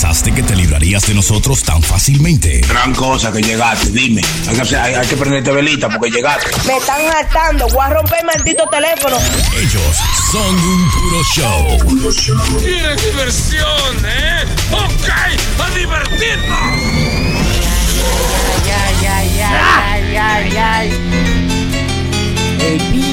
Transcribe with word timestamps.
pensaste 0.00 0.30
que 0.32 0.44
te 0.44 0.54
librarías 0.54 1.04
de 1.08 1.14
nosotros 1.14 1.64
tan 1.64 1.82
fácilmente? 1.82 2.60
Gran 2.68 2.94
cosa 2.94 3.32
que 3.32 3.42
llegaste, 3.42 3.90
dime. 3.90 4.22
Hay 4.48 4.54
que, 4.54 4.60
hacer- 4.62 4.78
hay- 4.78 4.94
hay 4.94 5.06
que 5.08 5.16
prenderte 5.16 5.50
velita 5.50 5.88
porque 5.88 6.08
llegaste. 6.08 6.46
Me 6.68 6.76
están 6.76 7.00
hartando. 7.16 7.66
Voy 7.70 7.84
a 7.84 7.88
romper 7.94 8.18
el 8.20 8.26
maldito 8.26 8.64
teléfono. 8.68 9.16
Ellos 9.56 9.96
son 10.30 10.54
un 10.54 10.90
puro 10.92 11.24
show. 11.34 11.78
¡Tienes 12.62 13.04
diversión, 13.06 14.06
eh! 14.06 14.44
¡Ok! 14.70 15.08
¡A 15.58 15.70
divertirnos! 15.76 16.58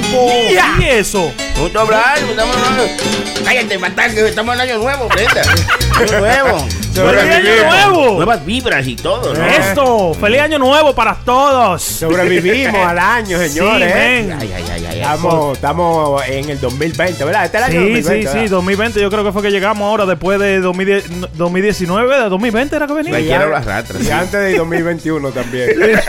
¡El 0.05 0.11
vivo! 0.11 0.31
¿Y 0.79 0.83
eso? 0.85 1.31
Te 1.71 1.79
hablar, 1.79 2.17
estamos. 2.17 2.55
Cállate, 3.43 3.79
que 4.13 4.27
estamos 4.27 4.55
en 4.55 4.61
año 4.61 4.77
nuevo, 4.77 5.07
Brenda. 5.07 5.41
Año 5.95 6.19
nuevo. 6.19 6.67
¡Feliz 6.95 7.31
año 7.31 7.65
nuevo! 7.65 8.15
Nuevas 8.15 8.45
vibras 8.45 8.87
y 8.87 8.95
todo, 8.95 9.33
¿no? 9.33 9.45
Esto, 9.45 10.13
feliz 10.13 10.39
año 10.39 10.59
nuevo 10.59 10.93
para 10.95 11.15
todos. 11.15 11.81
Sobrevivimos 11.81 12.87
al 12.87 12.99
año, 12.99 13.37
señores. 13.47 13.91
Sí, 13.91 13.99
men. 13.99 14.37
Ay, 14.39 14.53
ay, 14.55 14.65
ay, 14.71 14.85
ay. 14.89 14.99
Estamos, 15.01 15.55
estamos 15.55 16.23
en 16.27 16.49
el 16.49 16.61
2020, 16.61 17.23
¿verdad? 17.25 17.45
Este 17.45 17.57
es 17.57 17.63
el 17.63 17.71
año 17.71 17.81
Sí, 17.81 17.93
2020, 17.93 18.13
sí, 18.13 18.21
sí, 18.21 18.37
¿verdad? 18.37 18.49
2020 18.51 19.01
yo 19.01 19.09
creo 19.09 19.23
que 19.23 19.31
fue 19.31 19.41
que 19.41 19.51
llegamos 19.51 19.85
ahora 19.85 20.05
después 20.05 20.39
de 20.39 20.59
2010 20.59 21.33
2019, 21.33 22.15
de 22.15 22.29
2020 22.29 22.75
era 22.75 22.87
que 22.87 22.93
venía. 22.93 23.11
Cualquiera 23.11 23.45
lo 23.45 23.57
arrastra. 23.57 23.99
Y 23.99 24.03
sí. 24.03 24.11
antes 24.11 24.39
de 24.39 24.57
2021 24.57 25.31
también. 25.31 25.69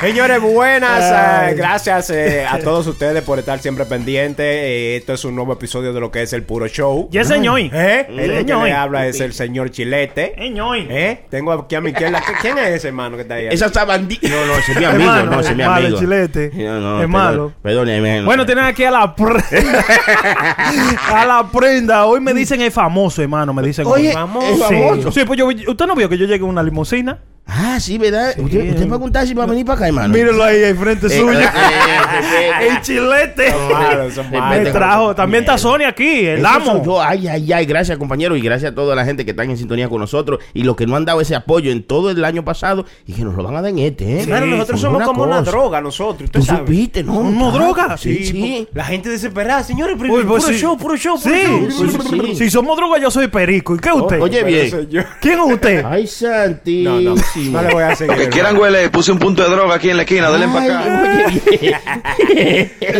Señores, 0.00 0.40
buenas. 0.40 1.02
Ay. 1.10 1.52
eh, 1.52 1.54
gracias 1.56 2.10
eh, 2.10 2.46
a 2.48 2.60
todos 2.60 2.86
ustedes 2.86 3.20
por 3.24 3.40
estar 3.40 3.58
siempre 3.58 3.84
pendientes. 3.84 4.46
Eh, 4.46 4.96
esto 4.96 5.14
es 5.14 5.24
un 5.24 5.34
nuevo 5.34 5.52
episodio 5.54 5.92
de 5.92 5.98
lo 5.98 6.12
que 6.12 6.22
es 6.22 6.32
el 6.32 6.44
Puro 6.44 6.68
Show. 6.68 7.08
Y 7.10 7.18
el 7.18 7.24
señor. 7.24 7.58
¿Eh? 7.58 8.06
El 8.08 8.46
que 8.46 8.54
le 8.54 8.72
habla 8.72 9.08
es 9.08 9.20
el 9.20 9.32
señor 9.32 9.70
Chilete. 9.72 10.34
Señor. 10.38 10.76
¿Eh? 10.88 11.24
Tengo 11.30 11.50
aquí 11.52 11.74
a 11.74 11.80
mi 11.80 11.90
izquierda. 11.90 12.22
¿Quién 12.40 12.56
es 12.58 12.68
ese 12.68 12.88
hermano 12.88 13.16
que 13.16 13.22
está 13.22 13.34
ahí? 13.34 13.48
Esa 13.50 13.70
sabandita. 13.70 14.28
No, 14.28 14.46
no, 14.46 14.54
ese 14.58 14.70
es 14.72 14.78
mi 14.78 14.84
amigo, 14.84 15.10
malo, 15.10 15.30
no, 15.32 15.40
ese 15.40 15.50
es 15.50 15.56
mi 15.56 15.62
malo, 15.64 15.86
amigo. 15.86 15.98
Chilete. 16.00 16.50
No, 16.54 16.80
no, 16.80 16.90
Es 16.90 17.06
perdón, 17.06 17.10
malo. 17.10 17.52
Perdóneme. 17.60 18.22
Bueno, 18.24 18.46
tienen 18.46 18.64
aquí 18.66 18.84
a 18.84 18.92
la 18.92 19.16
prenda. 19.16 19.84
a 21.12 21.26
la 21.26 21.48
prenda. 21.50 22.06
Hoy 22.06 22.20
me 22.20 22.32
dicen 22.34 22.60
el 22.62 22.70
famoso, 22.70 23.20
hermano. 23.20 23.52
Me 23.52 23.62
dicen 23.64 23.84
Oye, 23.84 24.14
hoy. 24.16 24.46
el 24.46 24.54
Sí. 24.58 24.60
famoso. 24.62 25.10
Sí, 25.10 25.24
pues 25.26 25.36
yo, 25.40 25.48
usted 25.48 25.86
no 25.86 25.96
vio 25.96 26.08
que 26.08 26.16
yo 26.16 26.26
llegué 26.26 26.44
en 26.44 26.50
una 26.50 26.62
limusina. 26.62 27.18
Ah, 27.50 27.80
sí, 27.80 27.96
¿verdad? 27.96 28.34
¿Usted, 28.38 28.70
usted 28.72 28.90
va 28.90 28.96
a 28.96 28.98
contar 28.98 29.26
si 29.26 29.32
va 29.32 29.44
a 29.44 29.46
venir 29.46 29.64
para 29.64 29.76
acá, 29.78 29.86
hermano? 29.88 30.12
Mírenlo 30.12 30.44
ahí, 30.44 30.62
al 30.64 30.76
frente 30.76 31.06
Eh, 31.06 31.10
suyo. 31.18 31.40
eh, 31.40 31.44
eh, 31.44 32.68
el 32.68 32.80
chilete. 32.82 33.54
Me 34.50 34.66
trajo. 34.70 35.14
También 35.14 35.44
está 35.44 35.56
Sony 35.56 35.84
aquí, 35.88 36.26
el 36.26 36.44
amo. 36.44 36.82
yo. 36.84 37.00
Ay, 37.02 37.26
ay, 37.26 37.50
ay. 37.52 37.64
Gracias, 37.64 37.96
compañero. 37.96 38.36
Y 38.36 38.42
gracias 38.42 38.72
a 38.72 38.74
toda 38.74 38.94
la 38.94 39.04
gente 39.06 39.24
que 39.24 39.30
están 39.30 39.48
en 39.50 39.56
sintonía 39.56 39.88
con 39.88 39.98
nosotros. 40.00 40.40
Y 40.52 40.62
los 40.64 40.76
que 40.76 40.86
no 40.86 40.94
han 40.96 41.06
dado 41.06 41.22
ese 41.22 41.34
apoyo 41.34 41.72
en 41.72 41.82
todo 41.84 42.10
el 42.10 42.22
año 42.22 42.44
pasado. 42.44 42.84
Y 43.06 43.14
que 43.14 43.24
nos 43.24 43.34
lo 43.34 43.42
van 43.42 43.56
a 43.56 43.62
dar 43.62 43.70
en 43.70 43.78
este, 43.78 44.04
¿eh? 44.18 44.22
Hermano, 44.24 44.46
nosotros 44.46 44.80
somos 44.82 45.02
como 45.04 45.22
una 45.22 45.40
droga, 45.40 45.80
nosotros. 45.80 46.26
Usted 46.26 46.40
Tú 46.40 46.44
sabe. 46.46 46.58
supiste, 46.66 47.02
¿no? 47.02 47.14
¿Una 47.18 47.50
droga? 47.50 47.96
Sí, 47.96 48.08
Sí, 48.18 48.24
sí. 48.26 48.68
La 48.74 48.84
gente 48.84 49.08
desesperada, 49.08 49.62
señores. 49.62 49.96
Uy, 49.98 50.08
pues 50.08 50.24
puro 50.26 50.40
sí. 50.42 50.54
show, 50.58 50.76
puro 50.76 50.96
show, 50.96 51.18
puro 51.18 51.34
Sí, 51.34 51.42
show. 51.46 51.70
sí, 51.70 51.98
sí, 52.10 52.20
sí. 52.28 52.34
Si 52.36 52.50
somos 52.50 52.76
drogas, 52.76 53.00
yo 53.00 53.10
soy 53.10 53.28
perico. 53.28 53.74
¿Y 53.74 53.78
qué 53.78 53.88
es 53.88 53.94
usted? 53.94 54.20
Oye, 54.20 54.44
bien. 54.44 54.88
¿Quién 55.20 55.38
es 55.40 55.52
usted? 55.54 55.84
Ay, 55.90 56.02
No, 56.02 56.08
santísimo. 56.08 57.14
No, 57.46 57.62
no 57.62 57.68
le 57.68 57.74
voy 57.74 57.82
a 57.82 57.94
seguir. 57.96 58.16
Que 58.16 58.28
quieran 58.28 58.56
huele, 58.58 58.88
puse 58.90 59.12
un 59.12 59.18
punto 59.18 59.42
de 59.42 59.50
droga 59.50 59.74
aquí 59.76 59.90
en 59.90 59.96
la 59.96 60.02
esquina, 60.02 60.30
denle 60.30 60.48
para 60.48 60.80
acá. 60.80 62.04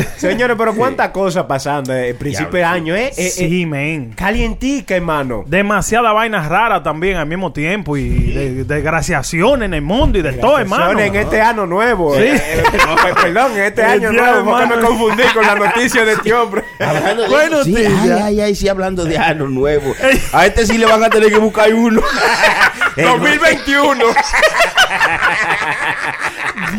Señores, 0.17 0.56
pero 0.58 0.75
cuántas 0.75 1.08
cosas 1.11 1.44
pasando 1.44 1.94
eh, 1.94 2.14
principio 2.14 2.59
de 2.59 2.64
año, 2.64 2.94
¿eh? 2.94 3.09
Eh, 3.16 3.27
eh, 3.27 3.31
Sí, 3.31 3.66
men. 3.66 4.12
Calientica, 4.12 4.97
hermano. 4.97 5.44
Demasiadas 5.47 6.12
vainas 6.14 6.48
raras 6.48 6.83
también 6.83 7.16
al 7.16 7.27
mismo 7.27 7.53
tiempo 7.53 7.97
y 7.97 8.09
de- 8.33 8.64
desgraciaciones 8.64 9.66
en 9.66 9.75
el 9.75 9.83
mundo 9.83 10.19
y 10.19 10.22
de 10.22 10.33
todo, 10.34 10.59
hermano. 10.59 10.98
En 10.98 11.14
este 11.14 11.41
año 11.41 11.66
nuevo. 11.66 12.14
Sí. 12.16 12.22
eh, 12.22 12.34
eh, 12.34 12.62
eh, 12.72 13.14
perdón, 13.22 13.53
en 13.56 13.62
este 13.64 13.82
año 13.84 14.12
nuevo. 14.12 14.44
Porque 14.50 14.66
me 14.66 14.75
hermano. 14.75 14.88
confundí 14.88 15.22
con 15.34 15.47
la 15.47 15.54
noticia 15.54 16.04
de 16.04 16.12
este 16.12 16.32
hombre. 16.34 16.65
Bueno, 17.28 17.65
sí, 17.65 17.75
ay, 17.77 18.10
ay, 18.10 18.41
ay, 18.41 18.54
sí, 18.54 18.69
hablando 18.69 19.04
de 19.04 19.16
año 19.19 19.47
nuevo. 19.47 19.94
A 20.32 20.47
este 20.47 20.66
sí 20.66 20.78
le 20.78 20.87
van 20.87 21.03
a 21.04 21.10
tener 21.10 21.31
que 21.31 21.38
buscar 21.38 21.72
uno. 21.72 22.00
2021. 23.03 24.04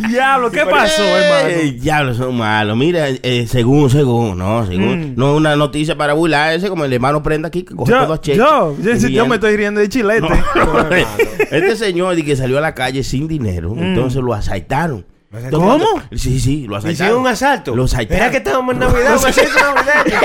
Diablo, 0.09 0.51
¿qué 0.51 0.65
pasó, 0.65 1.03
hermano? 1.03 1.49
Eh, 1.49 1.77
diablo, 1.79 2.13
son 2.13 2.37
malos. 2.37 2.77
Mira, 2.77 3.07
eh, 3.09 3.45
según, 3.47 3.89
según, 3.89 4.37
no, 4.37 4.65
según. 4.65 5.11
Mm. 5.11 5.13
No 5.15 5.31
es 5.31 5.37
una 5.37 5.55
noticia 5.55 5.97
para 5.97 6.13
burlarse 6.13 6.69
como 6.69 6.85
el 6.85 6.93
hermano 6.93 7.23
prenda 7.23 7.47
aquí 7.47 7.63
que 7.63 7.75
coge 7.75 7.91
Yo, 7.91 8.03
todo 8.03 8.13
a 8.13 8.21
cheque. 8.21 8.37
yo, 8.37 8.75
yo, 8.79 9.07
yo 9.07 9.27
me 9.27 9.35
estoy 9.35 9.57
riendo 9.57 9.79
de 9.79 9.89
chilete. 9.89 10.27
No. 10.55 10.89
este 10.89 11.75
señor 11.75 12.15
di 12.15 12.23
que 12.23 12.35
salió 12.35 12.57
a 12.57 12.61
la 12.61 12.73
calle 12.73 13.03
sin 13.03 13.27
dinero, 13.27 13.73
entonces 13.77 14.21
lo 14.21 14.33
asaltaron. 14.33 15.05
Mm. 15.31 15.49
¿Cómo? 15.51 15.85
Sí, 16.15 16.39
sí, 16.39 16.65
lo 16.67 16.77
asaltaron. 16.77 16.93
Hicieron 16.93 17.19
un 17.21 17.27
asalto. 17.27 17.75
Lo 17.75 17.83
asaltaron. 17.83 18.21
Era 18.23 18.31
que 18.31 18.37
estábamos 18.37 18.73
en 18.73 18.79
Navidad, 18.79 19.17
un 19.17 19.25
asalto 19.27 19.59
navideño. 19.59 20.19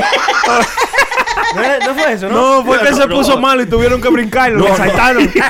¿No, 1.86 1.94
fue 1.94 2.12
eso, 2.12 2.28
¿no? 2.28 2.34
No, 2.58 2.64
fue 2.64 2.78
que 2.80 2.90
No, 2.90 2.96
se 2.96 3.06
no. 3.06 3.14
puso 3.16 3.38
malo 3.40 3.62
y 3.62 3.66
tuvieron 3.66 4.00
que 4.00 4.08
brincarlo. 4.08 4.58
No, 4.58 4.64
lo 4.64 4.70
no. 4.70 4.76
saltaron. 4.76 5.30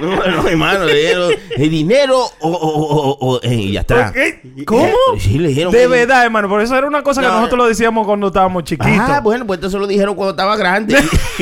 No, 0.00 0.14
no, 0.14 0.48
hermano, 0.48 0.84
le 0.84 0.94
dieron 0.94 1.32
el 1.56 1.70
dinero 1.70 2.20
o, 2.38 2.48
o, 2.48 2.52
o, 2.52 3.10
o- 3.10 3.32
o- 3.34 3.40
eh, 3.42 3.52
y 3.54 3.72
ya 3.72 3.80
está. 3.80 4.12
¿Qué? 4.12 4.40
¿Cómo? 4.64 4.88
Sí, 5.18 5.38
le 5.40 5.48
dijeron. 5.48 5.72
De 5.72 5.80
que- 5.80 5.86
verdad, 5.88 6.24
hermano. 6.24 6.48
Por 6.48 6.62
eso 6.62 6.76
era 6.76 6.86
una 6.86 7.02
cosa 7.02 7.20
que 7.20 7.26
No, 7.26 7.34
nosotros 7.34 7.58
lo 7.58 7.66
decíamos 7.66 8.06
cuando 8.06 8.28
estábamos 8.28 8.62
chiquitos. 8.62 8.92
Ah, 8.96 9.20
bueno, 9.20 9.44
pues 9.44 9.58
entonces 9.58 9.80
lo 9.80 9.88
dijeron 9.88 10.14
cuando 10.14 10.30
estaba 10.30 10.56
grande. 10.56 10.96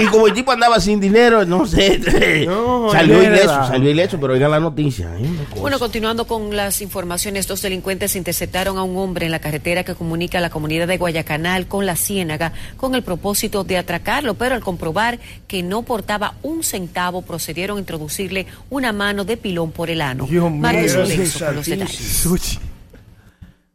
y, 0.00 0.04
y 0.04 0.06
como 0.06 0.26
el 0.26 0.32
tipo 0.32 0.52
andaba 0.52 0.80
sin 0.80 1.00
dinero, 1.00 1.44
no 1.44 1.66
sé. 1.66 2.00
No, 2.46 2.90
salió 2.90 3.20
es 3.20 3.26
ileso, 3.28 3.66
salió 3.66 3.90
ileso, 3.90 4.18
pero 4.18 4.32
oigan 4.32 4.50
la 4.50 4.60
noticia. 4.60 5.10
¿eh? 5.18 5.26
Bueno, 5.60 5.78
continuando 5.78 6.26
con 6.26 6.56
las 6.56 6.80
informaciones, 6.80 7.46
dos 7.46 7.60
delincuentes 7.60 8.16
interceptaron 8.16 8.78
a 8.78 8.82
un 8.84 8.96
hombre 8.96 9.26
en 9.26 9.32
la 9.32 9.38
carretera 9.40 9.84
que 9.84 9.94
comunica 9.94 10.40
la 10.40 10.48
comunidad 10.48 10.86
de 10.88 10.96
Guayacanal 10.96 11.66
con 11.66 11.84
la 11.84 11.96
Ciénaga 12.00 12.52
con 12.76 12.94
el 12.94 13.02
propósito 13.02 13.62
de 13.64 13.78
atracarlo, 13.78 14.34
pero 14.34 14.54
al 14.54 14.60
comprobar 14.62 15.18
que 15.46 15.62
no 15.62 15.82
portaba 15.82 16.34
un 16.42 16.62
centavo, 16.64 17.22
procedieron 17.22 17.76
a 17.76 17.80
introducirle 17.80 18.46
una 18.70 18.92
mano 18.92 19.24
de 19.24 19.36
pilón 19.36 19.70
por 19.72 19.90
el 19.90 20.00
ano. 20.02 20.26
Dios 20.26 20.50
mío, 20.50 20.60
Marcos 20.60 20.94
Lorenzo 20.94 21.46
con 21.46 21.56
los 21.56 21.66
detalles. 21.66 22.58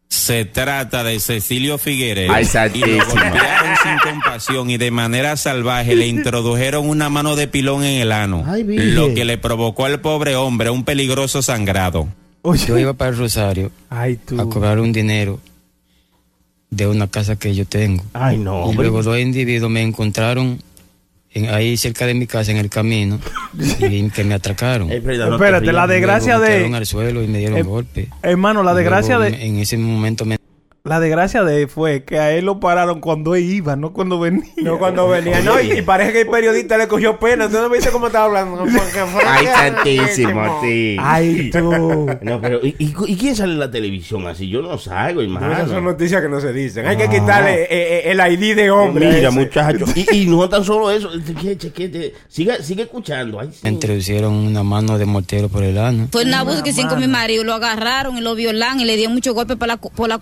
Se 0.08 0.46
trata 0.46 1.04
de 1.04 1.20
Cecilio 1.20 1.78
Figueres. 1.78 2.30
Ay, 2.32 2.48
y 2.74 2.80
lo 2.80 3.06
golpearon 3.06 3.76
sin 3.84 3.98
compasión 4.12 4.70
y 4.70 4.78
de 4.78 4.90
manera 4.90 5.36
salvaje 5.36 5.96
le 5.96 6.08
introdujeron 6.08 6.88
una 6.88 7.10
mano 7.10 7.36
de 7.36 7.48
pilón 7.48 7.84
en 7.84 8.02
el 8.02 8.12
ano. 8.12 8.44
Ay, 8.48 8.64
lo 8.64 9.14
que 9.14 9.26
le 9.26 9.38
provocó 9.38 9.86
al 9.86 10.00
pobre 10.00 10.36
hombre 10.36 10.70
un 10.70 10.84
peligroso 10.86 11.42
sangrado. 11.42 12.08
Oye. 12.44 12.66
Yo 12.66 12.78
iba 12.78 12.94
para 12.94 13.12
el 13.12 13.18
Rosario 13.18 13.72
Ay, 13.90 14.18
tú. 14.18 14.40
a 14.40 14.48
cobrar 14.50 14.80
un 14.80 14.94
dinero 14.94 15.40
de 16.76 16.88
una 16.88 17.08
casa 17.08 17.36
que 17.38 17.54
yo 17.56 17.66
tengo. 17.66 18.04
Ay, 18.14 18.38
no, 18.38 18.72
y 18.72 18.76
luego 18.76 19.02
dos 19.04 19.18
individuos 19.20 19.72
me 19.72 19.82
encontraron 19.82 20.60
en- 21.34 21.50
ahí 21.50 21.78
cerca 21.78 22.06
de 22.06 22.14
mi 22.14 22.28
casa 22.28 22.52
en 22.52 22.58
el 22.58 22.70
camino 22.70 23.20
y 23.80 24.10
que 24.10 24.24
me 24.24 24.34
atracaron. 24.34 24.88
No 24.90 24.94
Espérate, 24.94 25.72
la 25.72 25.88
desgracia 25.88 26.38
Luego 26.38 26.54
me 26.66 26.70
de. 26.72 26.76
al 26.78 26.86
suelo 26.86 27.24
y 27.24 27.28
me 27.28 27.40
dieron 27.40 27.58
Eh, 27.58 27.64
golpe. 27.64 28.10
Hermano, 28.22 28.64
la 28.64 28.74
desgracia 28.74 29.18
luego 29.18 29.36
de. 29.38 29.46
En 29.46 29.58
ese 29.60 29.78
momento 29.78 30.26
me 30.26 30.38
La 30.86 31.00
desgracia 31.00 31.44
de 31.44 31.64
él 31.64 31.68
fue 31.68 32.04
que 32.04 32.20
a 32.20 32.32
él 32.32 32.46
lo 32.46 32.60
pararon 32.60 33.00
cuando 33.02 33.34
él 33.36 33.44
iba, 33.44 33.76
no 33.76 33.92
cuando 33.92 34.20
venía. 34.20 34.44
No 34.58 34.78
cuando 34.78 35.08
venía, 35.10 35.42
no, 35.42 35.60
y, 35.60 35.72
y 35.80 35.82
parece 35.82 36.14
que 36.14 36.22
el 36.22 36.28
periodista 36.28 36.78
le 36.78 36.88
cogió 36.88 37.20
pena. 37.20 37.50
¿Tú 37.50 37.58
no 37.58 37.70
viste 37.70 37.90
cómo 37.90 38.08
estaba 38.08 38.26
hablando? 38.26 38.64
Ay, 39.26 39.48
santísimo, 39.48 40.60
sí. 40.62 40.96
Ay, 41.00 41.50
tú. 41.52 42.08
No, 42.22 42.40
pero 42.42 42.60
¿y, 42.64 42.76
y, 42.80 42.94
y 43.08 43.16
quién 43.16 43.36
sale 43.36 43.54
en 43.54 43.60
la 43.60 43.72
televisión 43.72 44.28
así? 44.28 44.48
Yo 44.48 44.62
no 44.62 44.78
salgo, 44.78 45.22
No, 45.22 45.28
hermano. 45.28 45.54
esas 45.54 45.70
son 45.70 45.84
noticias 45.86 46.22
que 46.22 46.30
no 46.30 46.40
se 46.40 46.54
dicen. 46.54 46.86
Hay 46.86 46.98
que 46.98 47.10
quitarle 47.10 47.64
eh, 47.64 47.68
eh, 47.72 48.12
el 48.12 48.20
ID 48.20 48.56
de 48.56 48.72
hombre. 48.72 49.08
Mira, 49.08 49.30
ese. 49.30 49.40
muchacho. 49.40 49.86
Y, 49.96 50.16
y 50.16 50.26
no 50.28 50.48
tan 50.50 50.64
solo 50.64 50.92
eso. 50.92 51.10
Cheque, 51.20 51.58
cheque, 51.58 52.14
sigue, 52.28 52.62
sigue 52.64 52.84
escuchando. 52.84 53.40
Ay, 53.40 53.50
sí. 53.52 53.68
introducieron 53.68 54.34
una 54.34 54.64
mano 54.64 54.98
de 54.98 55.06
mortero 55.06 55.50
por 55.50 55.64
el 55.64 55.78
ano. 55.78 56.08
Fue 56.12 56.24
una 56.26 56.44
búsqueda 56.44 56.64
que 56.64 56.70
hicieron 56.70 56.92
con 56.92 57.00
mi 57.00 57.08
marido. 57.08 57.44
Lo 57.44 57.54
agarraron 57.54 58.18
y 58.18 58.22
lo 58.22 58.36
violaron 58.36 58.80
y 58.80 58.86
le 58.86 58.96
dieron 58.96 59.14
muchos 59.16 59.34
golpes 59.34 59.58
por 59.58 59.68
la, 59.68 59.78
co- 59.78 59.90
por 59.90 60.08
la 60.10 60.18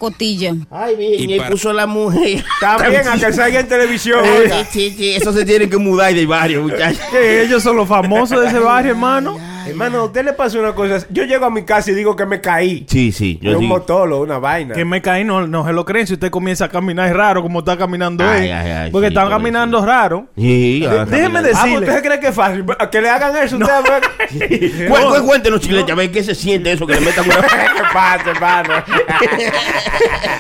Ay, 0.72 0.96
bien, 0.96 1.30
Y 1.30 1.34
y, 1.34 1.38
para- 1.38 1.50
puso 1.50 1.72
la 1.74 1.86
mujer. 1.88 2.44
También 2.60 3.08
a 3.08 3.18
que 3.18 3.34
salga 3.34 3.60
en 3.60 3.68
televisión. 3.68 4.20
Sí, 4.24 4.30
oiga. 4.30 4.66
sí, 4.72 4.94
sí, 4.98 5.14
eso 5.16 5.32
se 5.34 5.46
tiene 5.46 5.70
que 5.70 5.78
mudar 5.78 6.14
de 6.14 6.26
barrio, 6.26 6.64
muchachos. 6.64 7.00
Ellos 7.14 7.62
son 7.64 7.76
los 7.78 7.88
famosos 7.88 8.42
de 8.42 8.48
ese 8.48 8.60
barrio, 8.60 8.92
hermano. 8.92 9.38
Hermano, 9.68 10.00
a 10.00 10.04
usted 10.06 10.24
le 10.26 10.34
pasó 10.34 10.60
una 10.60 10.74
cosa. 10.74 11.06
Yo 11.10 11.24
llego 11.26 11.46
a 11.46 11.50
mi 11.50 11.64
casa 11.64 11.92
y 11.92 11.94
digo 11.94 12.16
que 12.16 12.26
me 12.26 12.42
caí. 12.42 12.86
Sí, 12.90 13.12
sí. 13.12 13.40
De 13.42 13.52
Yo 13.52 13.60
un 13.60 13.68
motolo, 13.68 14.22
una 14.22 14.38
vaina. 14.40 14.74
Que 14.76 14.86
me 14.86 15.02
caí, 15.02 15.24
no, 15.24 15.48
no 15.48 15.66
se 15.66 15.74
lo 15.74 15.86
creen. 15.86 16.08
Si 16.08 16.14
usted 16.14 16.30
comienza 16.30 16.66
a 16.66 16.70
caminar 16.70 17.08
es 17.10 17.16
raro 17.16 17.42
como 17.42 17.60
está 17.60 17.78
caminando 17.78 18.24
Ay, 18.28 18.48
él. 18.48 18.54
ay, 18.54 18.72
ay, 18.72 18.92
porque 18.92 19.08
sí, 19.08 19.14
están 19.14 19.26
pobrecito. 19.26 19.38
caminando 19.44 19.86
raro. 19.86 20.28
Sí, 20.38 20.86
ahora 20.86 21.06
déjeme 21.06 21.34
caminando. 21.34 21.40
Ah, 21.40 21.64
decirle. 21.66 21.88
¿usted 21.90 22.04
cree 22.04 22.20
que 22.20 22.28
es 22.28 22.36
fácil? 22.36 22.66
Que 22.92 23.02
le 23.02 23.10
hagan 23.10 23.38
eso. 23.38 23.58
Usted, 23.58 23.70
Cué- 24.88 24.88
cué- 24.90 25.22
Cuéntenos, 25.26 25.62
chilete, 25.62 25.92
a 25.92 25.96
ver 25.96 26.12
qué 26.12 26.24
se 26.24 26.36
siente 26.36 26.72
eso 26.72 26.86
que 26.88 26.94
le 26.96 27.02
metan 27.02 27.26
una. 27.26 27.36
¿Qué 27.42 27.84
pasa, 27.94 28.30
hermano? 28.32 28.74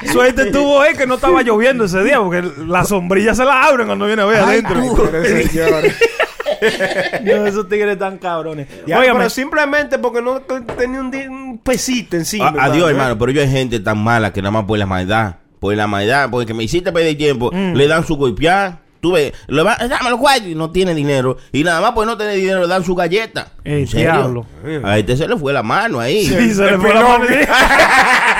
Suerte 0.11 0.45
tuvo 0.51 0.83
él 0.83 0.97
que 0.97 1.05
no 1.07 1.15
estaba 1.15 1.41
lloviendo 1.41 1.85
ese 1.85 2.03
día 2.03 2.19
porque 2.19 2.43
la 2.67 2.83
sombrilla 2.85 3.33
se 3.35 3.43
la 3.45 3.63
abren 3.63 3.87
cuando 3.87 4.05
viene 4.05 4.21
a 4.21 4.25
ver 4.25 4.37
Ay, 4.37 4.59
adentro. 4.61 4.75
tú. 4.95 5.09
Pero, 5.11 5.23
señor. 5.47 5.83
no, 7.23 7.45
esos 7.45 7.67
tigres 7.69 7.97
tan 7.99 8.17
cabrones. 8.17 8.67
Ya, 8.87 8.99
Óigame, 8.99 9.19
pero 9.19 9.29
simplemente 9.29 9.97
porque 9.99 10.21
no 10.21 10.41
tenía 10.41 10.99
un, 11.01 11.13
un 11.29 11.57
pesito 11.59 12.15
encima. 12.15 12.47
A- 12.57 12.65
Adiós, 12.65 12.87
¿eh? 12.87 12.91
hermano, 12.91 13.17
pero 13.17 13.31
yo 13.31 13.41
hay 13.41 13.49
gente 13.49 13.79
tan 13.79 13.97
mala 14.03 14.31
que 14.33 14.41
nada 14.41 14.51
más 14.51 14.65
por 14.65 14.77
la 14.77 14.85
maldad, 14.85 15.35
por 15.59 15.75
la 15.75 15.87
maldad, 15.87 16.29
porque 16.29 16.53
me 16.53 16.63
hiciste 16.63 16.91
perder 16.91 17.17
tiempo, 17.17 17.51
Mm. 17.53 17.73
le 17.75 17.87
dan 17.87 18.05
su 18.05 18.15
golpear. 18.15 18.81
Tú 19.01 19.11
ves, 19.11 19.33
le 19.47 19.61
va, 19.63 19.75
dame 19.75 20.09
los 20.11 20.17
cuartos 20.17 20.47
y 20.47 20.55
no 20.55 20.71
tiene 20.71 20.95
dinero. 20.95 21.35
Y 21.51 21.65
nada 21.65 21.81
más 21.81 21.91
por 21.91 22.05
no 22.07 22.15
tener 22.17 22.35
dinero 22.37 22.61
le 22.61 22.67
dan 22.67 22.85
su 22.85 22.95
galleta. 22.95 23.47
El 23.65 23.79
¿En 23.79 23.87
serio? 23.87 24.11
diablo. 24.13 24.45
A 24.85 24.97
este 24.97 25.17
se 25.17 25.27
le 25.27 25.35
fue 25.35 25.51
la 25.51 25.61
mano 25.61 25.99
ahí. 25.99 26.23
Sí, 26.25 26.53
se 26.53 26.63
le 26.71 26.77
fue 26.77 26.93
la 26.93 27.01
mano. 27.01 27.25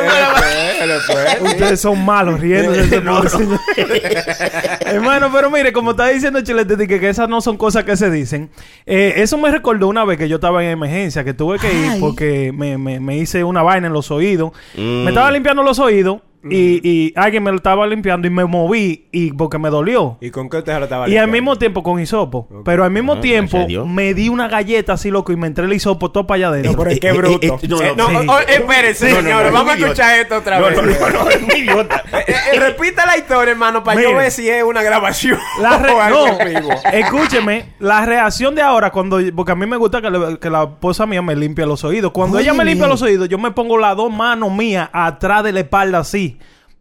Ustedes 1.42 1.80
son 1.80 2.04
malos 2.04 2.40
riendo 2.40 2.72
de 2.72 2.80
ese 2.80 2.88
señor. 2.98 3.28
Hermano, 4.86 5.30
pero 5.32 5.50
mire, 5.50 5.72
como 5.72 5.92
está 5.92 6.08
diciendo 6.08 6.40
Chilete, 6.40 6.86
que, 6.86 7.00
que 7.00 7.08
esas 7.08 7.28
no 7.28 7.40
son 7.40 7.56
cosas 7.56 7.84
que 7.84 7.96
se 7.96 8.10
dicen. 8.10 8.50
eh, 8.86 9.14
eso 9.16 9.36
me 9.38 9.50
recordó 9.50 9.88
una 9.88 10.04
vez 10.04 10.18
que 10.18 10.28
yo 10.28 10.36
estaba 10.36 10.62
en 10.64 10.70
emergencia, 10.70 11.24
que 11.24 11.34
tuve 11.34 11.58
que 11.58 11.72
ir 11.72 12.00
porque 12.00 12.52
me, 12.54 12.78
me- 12.78 13.00
me 13.00 13.16
hice 13.16 13.44
una 13.44 13.62
vaina 13.62 13.86
en 13.88 13.92
los 13.92 14.10
oídos. 14.10 14.52
Mm. 14.76 15.04
Me 15.04 15.10
estaba 15.10 15.30
limpiando 15.30 15.62
los 15.62 15.78
oídos 15.78 16.20
y, 16.50 16.80
y 16.88 17.12
alguien 17.16 17.42
me 17.42 17.50
lo 17.50 17.56
estaba 17.56 17.86
limpiando 17.86 18.26
y 18.26 18.30
me 18.30 18.44
moví 18.44 19.08
y 19.12 19.32
porque 19.32 19.58
me 19.58 19.70
dolió. 19.70 20.18
¿Y 20.20 20.30
con 20.30 20.48
qué 20.48 20.58
usted 20.58 20.72
se 20.74 20.78
lo 20.78 20.84
estaba 20.84 21.02
Y 21.08 21.16
al 21.16 21.24
limpiando? 21.26 21.32
mismo 21.32 21.56
tiempo 21.56 21.82
con 21.82 22.00
hisopo. 22.00 22.48
Pero 22.64 22.84
al 22.84 22.90
mismo 22.90 23.14
Ah, 23.14 23.20
tiempo 23.20 23.66
me 23.86 24.14
di 24.14 24.28
una 24.28 24.48
galleta 24.48 24.92
así 24.94 25.10
loco 25.10 25.32
y 25.32 25.36
me 25.36 25.46
entré 25.46 25.64
el 25.64 25.72
hisopo 25.72 26.10
todo 26.10 26.26
para 26.26 26.36
allá 26.36 26.48
adentro. 26.48 26.72
No, 26.72 26.78
pero 26.78 26.90
es 26.90 27.00
que 27.00 27.06
Eh, 27.08 27.10
eh, 27.10 27.16
bruto. 27.16 27.46
eh, 27.46 27.68
no, 27.68 27.82
Eh, 27.82 27.92
no, 27.96 28.10
no, 28.10 28.18
oh, 28.20 28.22
no, 28.22 28.94
señores. 28.94 29.52
Vamos 29.52 29.74
a 29.74 29.76
escuchar 29.78 30.18
esto 30.18 30.36
otra 30.36 30.60
vez. 30.60 30.76
no, 30.76 30.82
no, 30.82 31.24
no, 31.24 31.30
es 31.30 31.42
un 31.42 31.56
idiota. 31.56 32.02
Eh, 32.28 32.34
eh, 32.54 32.58
repita 32.60 33.06
la 33.06 33.16
historia, 33.16 33.52
hermano, 33.52 33.82
para 33.82 34.00
yo 34.02 34.08
Mira. 34.08 34.20
ver 34.22 34.30
si 34.30 34.48
es 34.48 34.62
una 34.62 34.82
grabación 34.82 35.38
La 35.62 35.78
re- 35.78 35.92
o 35.92 36.00
algo 36.00 36.26
no, 36.26 36.40
en 36.40 36.54
vivo. 36.56 36.70
escúcheme, 36.92 37.64
la 37.78 38.04
reacción 38.04 38.54
de 38.54 38.60
ahora 38.62 38.90
cuando 38.90 39.18
porque 39.34 39.52
a 39.52 39.54
mí 39.54 39.66
me 39.66 39.76
gusta 39.76 40.02
que, 40.02 40.10
le- 40.10 40.38
que 40.38 40.50
la 40.50 40.64
esposa 40.64 41.06
mía 41.06 41.22
me 41.22 41.34
limpie 41.34 41.64
los 41.64 41.84
oídos. 41.84 42.12
Cuando 42.12 42.36
Oye, 42.36 42.44
ella 42.44 42.54
me 42.54 42.64
limpia 42.64 42.86
los 42.86 43.00
oídos, 43.02 43.28
yo 43.28 43.38
me 43.38 43.50
pongo 43.52 43.78
las 43.78 43.96
dos 43.96 44.12
manos 44.12 44.52
mías 44.52 44.90
atrás 44.92 45.42
de 45.44 45.52
la 45.52 45.60
espalda 45.60 46.00
así. 46.00 46.37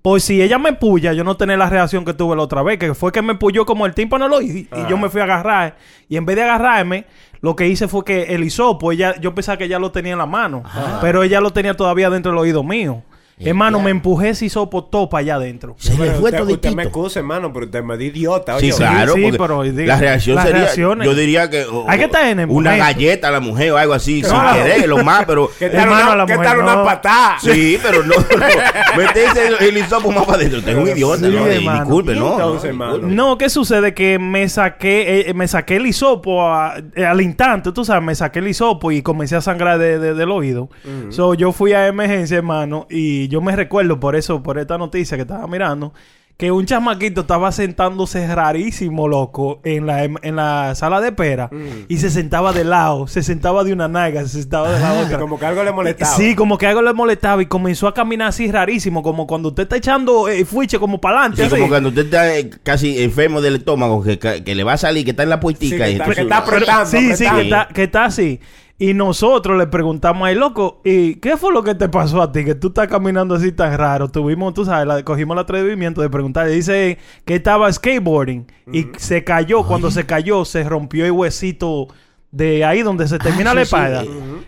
Por 0.07 0.21
si 0.21 0.41
ella 0.41 0.57
me 0.57 0.71
puya, 0.71 1.11
yo 1.11 1.25
no 1.25 1.35
tener 1.35 1.59
la 1.59 1.69
reacción 1.69 2.05
que 2.05 2.13
tuve 2.13 2.33
la 2.33 2.41
otra 2.41 2.63
vez, 2.63 2.79
que 2.79 2.93
fue 2.93 3.11
que 3.11 3.21
me 3.21 3.35
puyó 3.35 3.65
como 3.65 3.85
el 3.85 3.93
tímpano 3.93 4.29
lo 4.29 4.41
y, 4.41 4.69
y 4.71 4.89
yo 4.89 4.97
me 4.97 5.09
fui 5.09 5.19
a 5.19 5.25
agarrar. 5.25 5.75
Y 6.07 6.15
en 6.15 6.25
vez 6.25 6.37
de 6.37 6.43
agarrarme, 6.43 7.03
lo 7.41 7.57
que 7.57 7.67
hice 7.67 7.89
fue 7.89 8.05
que 8.05 8.33
el 8.33 8.45
hisopo, 8.45 8.93
ella, 8.93 9.19
yo 9.19 9.35
pensaba 9.35 9.57
que 9.57 9.65
ella 9.65 9.79
lo 9.79 9.91
tenía 9.91 10.13
en 10.13 10.17
la 10.19 10.25
mano, 10.25 10.63
pero 11.01 11.23
ella 11.23 11.41
lo 11.41 11.51
tenía 11.51 11.73
todavía 11.73 12.09
dentro 12.09 12.31
del 12.31 12.39
oído 12.39 12.63
mío. 12.63 13.03
Hermano, 13.39 13.79
me 13.79 13.91
empujé 13.91 14.29
ese 14.29 14.45
hisopo 14.45 14.83
todo 14.85 15.09
para 15.09 15.19
allá 15.21 15.35
adentro. 15.35 15.75
Se 15.77 15.91
le 15.91 16.11
fue 16.13 16.31
usted, 16.31 16.41
usted 16.41 16.71
me 16.73 16.83
excusa, 16.83 17.19
hermano, 17.19 17.53
pero 17.53 17.65
usted 17.67 17.83
me 17.83 17.95
dio 17.95 18.07
idiota. 18.07 18.59
Sí, 18.59 18.71
claro, 18.71 19.13
sí, 19.13 19.29
pero 19.37 19.61
diga, 19.61 19.85
la 19.95 19.99
reacción 19.99 20.35
las 20.37 20.45
sería, 20.45 20.61
reacciones- 20.63 21.05
yo 21.05 21.13
diría 21.13 21.47
que 21.47 21.63
o- 21.65 21.85
Hay 21.87 21.99
que 21.99 22.05
estar 22.05 22.25
en 22.25 22.39
el 22.39 22.49
una 22.49 22.71
momento. 22.71 22.85
galleta 22.85 23.27
a 23.27 23.31
la 23.31 23.39
mujer 23.39 23.71
o 23.73 23.77
algo 23.77 23.93
así, 23.93 24.23
sin 24.23 24.33
querer, 24.53 24.89
lo 24.89 25.03
más, 25.03 25.25
pero 25.25 25.51
¿Qué 25.59 25.69
tal, 25.69 25.81
Hermano, 25.81 26.05
una, 26.07 26.15
la 26.15 26.25
¿qué 26.25 26.33
mujer 26.35 26.47
tal 26.49 26.57
no. 26.57 26.63
una 26.73 26.83
patada? 26.83 27.37
sí, 27.39 27.77
pero 27.83 28.03
no, 28.03 28.15
no. 28.15 28.23
meterse 28.97 29.47
el, 29.47 29.55
el 29.69 29.77
hisopo 29.77 30.11
más 30.11 30.25
para 30.25 30.37
adentro, 30.39 30.57
usted 30.59 30.71
es 30.71 30.77
un 30.77 30.87
idiota, 30.87 31.17
Sí, 31.27 31.35
no, 31.35 31.47
Eh, 31.47 31.55
hermano. 31.57 31.79
disculpe, 31.81 32.15
no, 32.15 32.31
Entonces, 32.33 32.75
no, 32.75 32.85
hermano. 32.85 33.07
No, 33.07 33.37
¿qué 33.37 33.49
sucede? 33.49 33.93
Que 33.93 34.17
me 34.17 34.49
saqué, 34.49 35.29
eh, 35.29 35.33
me 35.35 35.47
saqué 35.47 35.75
el 35.75 35.85
hisopo 35.85 36.41
a- 36.43 36.77
eh, 36.95 37.05
al 37.05 37.21
instante, 37.21 37.71
tú 37.71 37.85
sabes, 37.85 38.03
me 38.03 38.15
saqué 38.15 38.39
el 38.39 38.47
hisopo 38.47 38.91
y 38.91 39.03
comencé 39.03 39.35
a 39.35 39.41
sangrar 39.41 39.77
de- 39.77 39.99
de- 39.99 40.13
del 40.15 40.31
oído. 40.31 40.69
So, 41.09 41.35
yo 41.35 41.51
fui 41.51 41.73
a 41.73 41.85
emergencia, 41.85 42.37
hermano, 42.37 42.87
y 42.89 43.26
yo 43.27 43.41
me 43.41 43.55
recuerdo 43.55 43.99
por 43.99 44.15
eso, 44.15 44.41
por 44.43 44.57
esta 44.59 44.77
noticia 44.77 45.17
que 45.17 45.21
estaba 45.23 45.47
mirando, 45.47 45.93
que 46.37 46.51
un 46.51 46.67
chamaquito 46.67 47.21
estaba 47.21 47.51
sentándose 47.51 48.27
rarísimo, 48.35 49.07
loco, 49.07 49.59
en 49.63 49.87
la, 49.87 50.03
en 50.03 50.35
la 50.35 50.75
sala 50.75 51.01
de 51.01 51.07
espera, 51.07 51.49
y 51.87 51.97
se 51.97 52.11
sentaba 52.11 52.53
de 52.53 52.63
lado, 52.63 53.07
se 53.07 53.23
sentaba 53.23 53.63
de 53.63 53.73
una 53.73 53.87
naga, 53.87 54.21
se 54.21 54.41
sentaba 54.41 54.71
de 54.71 54.79
la 54.79 54.93
otra. 55.01 55.17
Como 55.17 55.39
que 55.39 55.47
algo 55.47 55.63
le 55.63 55.71
molestaba. 55.71 56.15
Sí, 56.15 56.35
como 56.35 56.59
que 56.59 56.67
algo 56.67 56.83
le 56.83 56.93
molestaba 56.93 57.41
y 57.41 57.47
comenzó 57.47 57.87
a 57.87 57.93
caminar 57.95 58.27
así 58.27 58.51
rarísimo, 58.51 59.01
como 59.01 59.25
cuando 59.25 59.49
usted 59.49 59.63
está 59.63 59.77
echando 59.77 60.29
eh, 60.29 60.45
fuiche 60.45 60.77
como 60.77 61.01
para 61.01 61.21
adelante. 61.21 61.43
Sí, 61.45 61.49
como 61.49 61.69
cuando 61.69 61.89
usted 61.89 62.05
está 62.05 62.37
eh, 62.37 62.51
casi 62.61 63.01
enfermo 63.01 63.41
del 63.41 63.55
estómago, 63.55 64.03
que, 64.03 64.19
que, 64.19 64.43
que 64.43 64.53
le 64.53 64.63
va 64.63 64.73
a 64.73 64.77
salir, 64.77 65.05
que 65.05 65.11
está 65.11 65.23
en 65.23 65.29
la 65.29 65.39
puertica. 65.39 65.75
Sí, 65.75 65.81
que 65.81 65.89
y 65.89 65.93
está- 65.93 66.03
entonces- 66.03 66.15
que 66.15 66.21
está 66.21 66.37
apretando, 66.37 66.85
Sí, 66.85 67.15
sí, 67.15 67.25
que 67.31 67.41
está, 67.41 67.67
que 67.73 67.83
está 67.83 68.05
así. 68.05 68.39
Y 68.79 68.93
nosotros 68.93 69.57
le 69.57 69.65
preguntamos 69.65 70.27
ahí, 70.27 70.35
loco, 70.35 70.81
¿y 70.85 71.15
qué 71.15 71.35
fue 71.35 71.51
lo 71.51 71.63
que 71.63 71.73
te 71.73 71.89
pasó 71.89 72.21
a 72.21 72.31
ti? 72.31 72.45
Que 72.45 72.53
tú 72.53 72.67
estás 72.67 72.87
caminando 72.87 73.33
así 73.33 73.51
tan 73.51 73.75
raro. 73.75 74.07
Tuvimos, 74.09 74.53
tú 74.53 74.65
sabes, 74.65 74.85
la- 74.85 75.03
cogimos 75.03 75.33
el 75.35 75.39
atrevimiento 75.39 76.01
de 76.01 76.09
preguntarle. 76.11 76.51
Dice 76.53 76.99
que 77.25 77.33
estaba 77.35 77.73
skateboarding 77.73 78.45
y 78.71 78.87
se 78.97 79.23
cayó. 79.23 79.63
Cuando 79.63 79.89
se 79.89 80.05
cayó, 80.05 80.45
se 80.45 80.63
rompió 80.63 81.05
el 81.05 81.11
huesito 81.11 81.87
de 82.29 82.63
ahí 82.65 82.83
donde 82.83 83.07
se 83.07 83.17
termina 83.17 83.51
Ah, 83.51 83.55
la 83.55 83.65
sí, 83.65 83.69
sí. 83.71 83.75
espalda. 83.75 84.03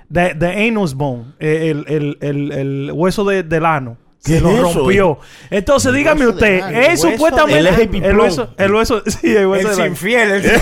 De, 0.10 0.34
de 0.36 0.68
anus 0.68 0.94
bone, 0.94 1.34
eh, 1.40 1.72
el, 1.72 1.86
el, 1.88 2.18
el, 2.22 2.52
el 2.52 2.92
hueso 2.94 3.24
de- 3.26 3.42
del 3.42 3.66
ano. 3.66 3.98
¿Qué 4.24 4.34
Se 4.34 4.38
es 4.38 4.44
lo 4.44 4.50
eso? 4.52 4.74
rompió. 4.80 5.18
Entonces, 5.50 5.92
dígame 5.94 6.28
usted, 6.28 6.60
es 6.92 7.02
supuestamente 7.02 7.90
el 8.08 8.16
hueso, 8.20 8.54
el 8.58 8.74
hueso, 8.76 9.02
sí, 9.08 9.36
el 9.36 9.48
hueso 9.48 9.70
El 9.70 9.76
sinfiel, 9.76 10.32
el 10.32 10.44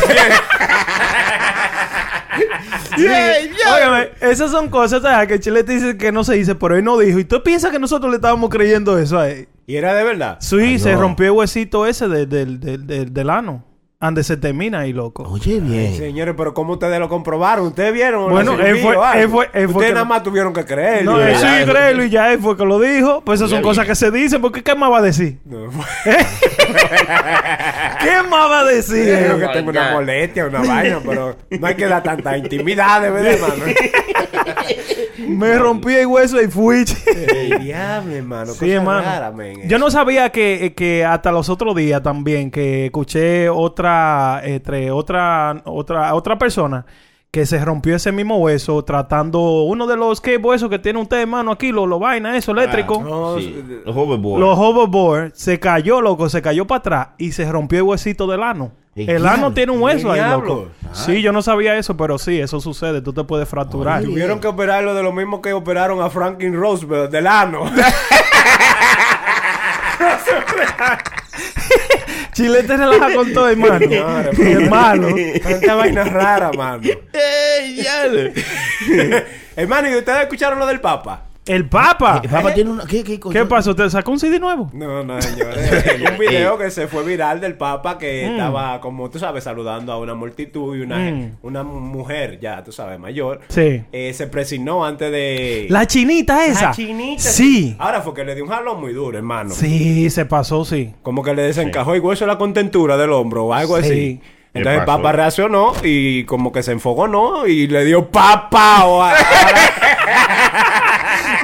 esas 4.22 4.51
son 4.51 4.69
cosas 4.69 5.01
¿sabes? 5.01 5.28
que 5.28 5.39
Chile 5.39 5.63
te 5.63 5.74
dice 5.74 5.98
que 5.98 6.12
no 6.12 6.24
se 6.24 6.36
dice, 6.36 6.56
pero 6.56 6.75
él 6.75 6.84
no 6.84 6.98
dijo. 6.98 7.19
¿Y 7.19 7.25
tú 7.25 7.42
piensas 7.44 7.72
que 7.72 7.80
nosotros 7.80 8.10
le 8.12 8.18
estábamos 8.18 8.50
creyendo 8.50 8.98
eso 8.98 9.19
a 9.19 9.30
él? 9.30 9.48
¿Y 9.66 9.75
era 9.75 9.94
de 9.94 10.04
verdad? 10.04 10.38
Sí, 10.39 10.75
Ah, 10.75 10.80
se 10.80 10.94
no. 10.94 11.01
rompió 11.01 11.25
el 11.25 11.31
huesito 11.34 11.86
ese 11.86 12.07
de- 12.07 12.25
del- 12.25 12.60
del- 12.60 12.88
del- 12.88 13.13
del 13.13 13.30
ano. 13.30 13.63
Ande 13.99 14.23
se 14.23 14.38
termina 14.38 14.81
ahí, 14.81 14.94
loco. 14.94 15.23
Oye, 15.23 15.59
bien. 15.59 15.95
Señores, 15.95 16.35
pero 16.38 16.53
¿cómo 16.53 16.73
ustedes 16.73 16.99
lo 16.99 17.09
comprobaron? 17.09 17.65
¿Ustedes 17.65 17.91
vieron? 17.94 18.29
Bueno, 18.29 18.53
él 18.53 18.77
fue- 18.77 18.95
él 19.19 19.27
fue- 19.27 19.45
él 19.53 19.63
fue 19.63 19.65
Ustedes 19.65 19.88
que- 19.88 19.94
nada 19.94 20.05
más 20.05 20.21
tuvieron 20.21 20.53
que 20.53 20.63
creer. 20.65 21.03
No, 21.03 21.17
sí, 21.17 21.45
fue. 21.65 22.05
y 22.05 22.09
ya 22.11 22.31
él 22.31 22.39
fue 22.39 22.55
que 22.55 22.63
lo 22.63 22.79
dijo. 22.79 23.21
Pues 23.25 23.39
esas 23.39 23.49
son 23.49 23.63
cosas 23.63 23.88
que 23.88 23.95
se 23.95 24.11
dicen, 24.11 24.39
porque 24.39 24.61
¿qué 24.61 24.75
más 24.75 24.91
va 24.91 24.99
a 24.99 25.01
decir? 25.01 25.39
No, 25.45 25.67
¿Qué 28.01 28.21
más 28.29 28.51
va 28.51 28.59
a 28.59 28.63
decir? 28.65 29.03
creo 29.05 29.39
que 29.39 29.47
tengo 29.47 29.69
una 29.71 29.94
molestia, 29.94 30.45
una 30.45 30.59
vaina, 30.61 30.99
pero 31.03 31.35
no 31.49 31.67
hay 31.67 31.75
que 31.75 31.88
dar 31.88 32.03
tanta 32.03 32.38
intimidad, 32.38 33.01
de 33.01 33.09
verdad, 33.09 33.33
hermano. 33.33 33.63
Me 35.27 35.57
rompí 35.57 35.94
el 35.94 36.05
hueso 36.07 36.41
y 36.41 36.47
fui. 36.47 36.85
Ey, 37.33 37.51
Diablo, 37.59 38.13
hermano. 38.15 38.53
Sí, 38.53 38.71
hermano. 38.71 39.01
rara, 39.01 39.33
Yo 39.65 39.79
no 39.79 39.89
sabía 39.89 40.29
que, 40.31 40.73
que 40.75 41.03
hasta 41.05 41.31
los 41.31 41.49
otros 41.49 41.75
días 41.75 42.03
también 42.03 42.51
que 42.51 42.85
escuché 42.85 43.49
otra 43.49 43.87
entre 44.44 44.92
otra 44.92 45.61
otra 45.66 46.14
otra 46.14 46.38
persona 46.38 46.85
que 47.31 47.45
se 47.45 47.64
rompió 47.64 47.95
ese 47.95 48.11
mismo 48.11 48.38
hueso 48.38 48.83
tratando 48.83 49.64
uno 49.64 49.85
de 49.85 49.97
los 49.97 50.18
skateboards 50.19 50.61
esos 50.61 50.69
que 50.69 50.80
tiene 50.80 51.00
usted 51.00 51.19
hermano 51.21 51.52
aquí 51.52 51.71
lo, 51.71 51.85
lo 51.85 52.00
vaina 52.00 52.35
eso 52.38 52.52
eléctrico. 52.52 53.04
No, 53.04 53.38
Sí, 53.40 53.64
los 53.85 53.95
hoverboard. 53.95 54.40
los 54.40 54.57
hoverboard 54.57 55.31
se 55.33 55.59
cayó 55.59 56.02
loco 56.02 56.30
se 56.30 56.42
cayó 56.42 56.66
para 56.66 56.80
atrás 56.80 57.07
y 57.18 57.31
se 57.33 57.50
rompió 57.52 57.80
el 57.80 57.83
huesito 57.83 58.28
del 58.28 58.44
ano. 58.44 58.71
¿El 58.95 59.28
ano 59.28 59.54
tiene 59.54 59.71
un 59.73 59.81
hueso 59.81 60.16
¿El 60.16 60.23
ahí 60.23 60.31
loco. 60.31 60.69
Sí 60.92 61.21
yo 61.21 61.31
no 61.31 61.42
sabía 61.44 61.78
eso 61.78 61.95
pero 61.95 62.18
sí 62.18 62.40
eso 62.40 62.59
sucede 62.59 63.02
tú 63.02 63.14
te 63.14 63.23
puedes 63.23 63.47
fracturar. 63.47 64.04
Tuvieron 64.04 64.40
que 64.40 64.47
operarlo 64.47 64.95
de 64.95 65.04
lo 65.04 65.11
mismo 65.14 65.42
que 65.42 65.54
operaron 65.54 66.02
a 66.02 66.09
Franklin 66.09 66.56
Roosevelt 66.56 67.11
del 67.11 67.28
ano. 67.28 67.66
Chile 72.37 72.61
te 72.61 72.77
relaja 72.77 73.15
con 73.15 73.33
todo 73.33 73.49
hermano 73.49 73.87
malo 74.69 75.07
Tanta 75.41 75.73
vaina 75.73 76.03
rara, 76.03 76.51
mano. 76.51 76.83
¡Ey! 77.13 77.83
Hermano, 79.56 79.89
¿y 79.89 79.95
ustedes 79.95 80.21
escucharon 80.21 80.59
lo 80.59 80.67
del 80.67 80.79
Papa? 80.79 81.27
El 81.47 81.68
papa 81.69 82.21
El 82.23 82.30
Papa 82.30 82.54
tiene 82.54 82.69
una... 82.71 82.85
¿Qué, 82.85 83.04
qué, 83.04 83.45
pasó? 83.45 83.75
¿Te 83.75 83.89
sacó 83.89 84.11
un 84.11 84.19
CD 84.19 84.39
nuevo? 84.39 84.69
No, 84.73 85.04
no, 85.04 85.21
señores. 85.21 85.85
Hay 85.87 86.01
un 86.06 86.18
video 86.19 86.57
que 86.57 86.69
se 86.71 86.87
fue 86.87 87.04
viral 87.04 87.39
del 87.42 87.56
Papa 87.56 87.97
que 87.97 88.25
estaba, 88.27 88.80
como 88.81 89.09
tú 89.09 89.19
sabes, 89.19 89.44
saludando 89.44 89.92
a 89.94 89.99
una 89.99 90.13
multitud 90.16 90.75
y 90.75 90.81
una, 90.81 90.97
Mm. 90.97 91.37
una 91.44 91.63
mujer, 91.63 92.39
ya 92.39 92.63
tú 92.63 92.71
sabes, 92.71 92.99
mayor. 92.99 93.42
Sí. 93.49 93.83
eh, 93.92 94.13
se 94.13 94.27
presignó 94.27 94.85
antes 94.85 95.11
de. 95.11 95.68
La 95.69 95.85
chinita 95.85 96.45
esa. 96.45 96.68
La 96.68 96.71
chinita. 96.71 97.21
Sí. 97.23 97.75
Ahora 97.80 98.01
fue 98.01 98.13
que 98.13 98.23
le 98.25 98.35
dio 98.35 98.44
un 98.44 98.49
jalón 98.49 98.80
muy 98.81 98.94
duro, 98.94 99.18
hermano. 99.18 99.51
Sí, 99.51 100.09
se 100.09 100.25
pasó, 100.25 100.66
sí. 100.66 100.94
Como 101.04 101.23
que 101.23 101.33
le 101.33 101.44
desencajó 101.44 101.94
el 101.94 102.01
hueso 102.01 102.25
de 102.25 102.31
la 102.31 102.37
contentura 102.37 102.97
del 102.97 103.11
hombro 103.11 103.45
o 103.45 103.54
algo 103.54 103.77
Sí. 103.77 103.83
así. 103.83 104.21
Entonces 104.54 104.80
el? 104.80 104.85
Papa 104.85 105.11
reaccionó 105.11 105.73
y 105.83 106.23
como 106.23 106.51
que 106.51 106.63
se 106.63 106.71
enfogó, 106.71 107.07
¿no? 107.07 107.45
Y 107.45 107.68
le 107.68 107.85
dio 107.85 108.09
papa 108.09 108.85
o 108.85 109.04
a- 109.04 109.13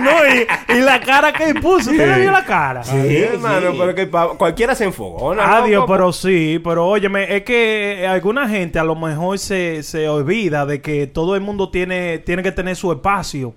No, 0.01 0.11
y, 0.27 0.77
y 0.77 0.81
la 0.81 0.99
cara 0.99 1.31
que 1.33 1.45
él 1.49 1.61
puso. 1.61 1.91
¿Usted 1.91 2.07
le 2.15 2.21
vio 2.21 2.31
la 2.31 2.43
cara? 2.45 2.83
Sí, 2.83 3.17
hermano, 3.17 3.71
pero 3.77 3.93
que 3.95 4.09
cualquiera 4.37 4.75
se 4.75 4.85
enfogó, 4.85 5.33
¿no? 5.35 5.41
Adiós, 5.41 5.85
pero 5.87 6.11
sí, 6.13 6.59
pero 6.63 6.87
óyeme, 6.87 7.35
es 7.35 7.43
que 7.43 8.05
alguna 8.09 8.47
gente 8.47 8.79
a 8.79 8.83
lo 8.83 8.95
mejor 8.95 9.37
se, 9.39 9.83
se 9.83 10.07
olvida 10.09 10.65
de 10.65 10.81
que 10.81 11.07
todo 11.07 11.35
el 11.35 11.41
mundo 11.41 11.69
tiene, 11.69 12.19
tiene 12.19 12.43
que 12.43 12.51
tener 12.51 12.75
su 12.75 12.91
espacio 12.91 13.55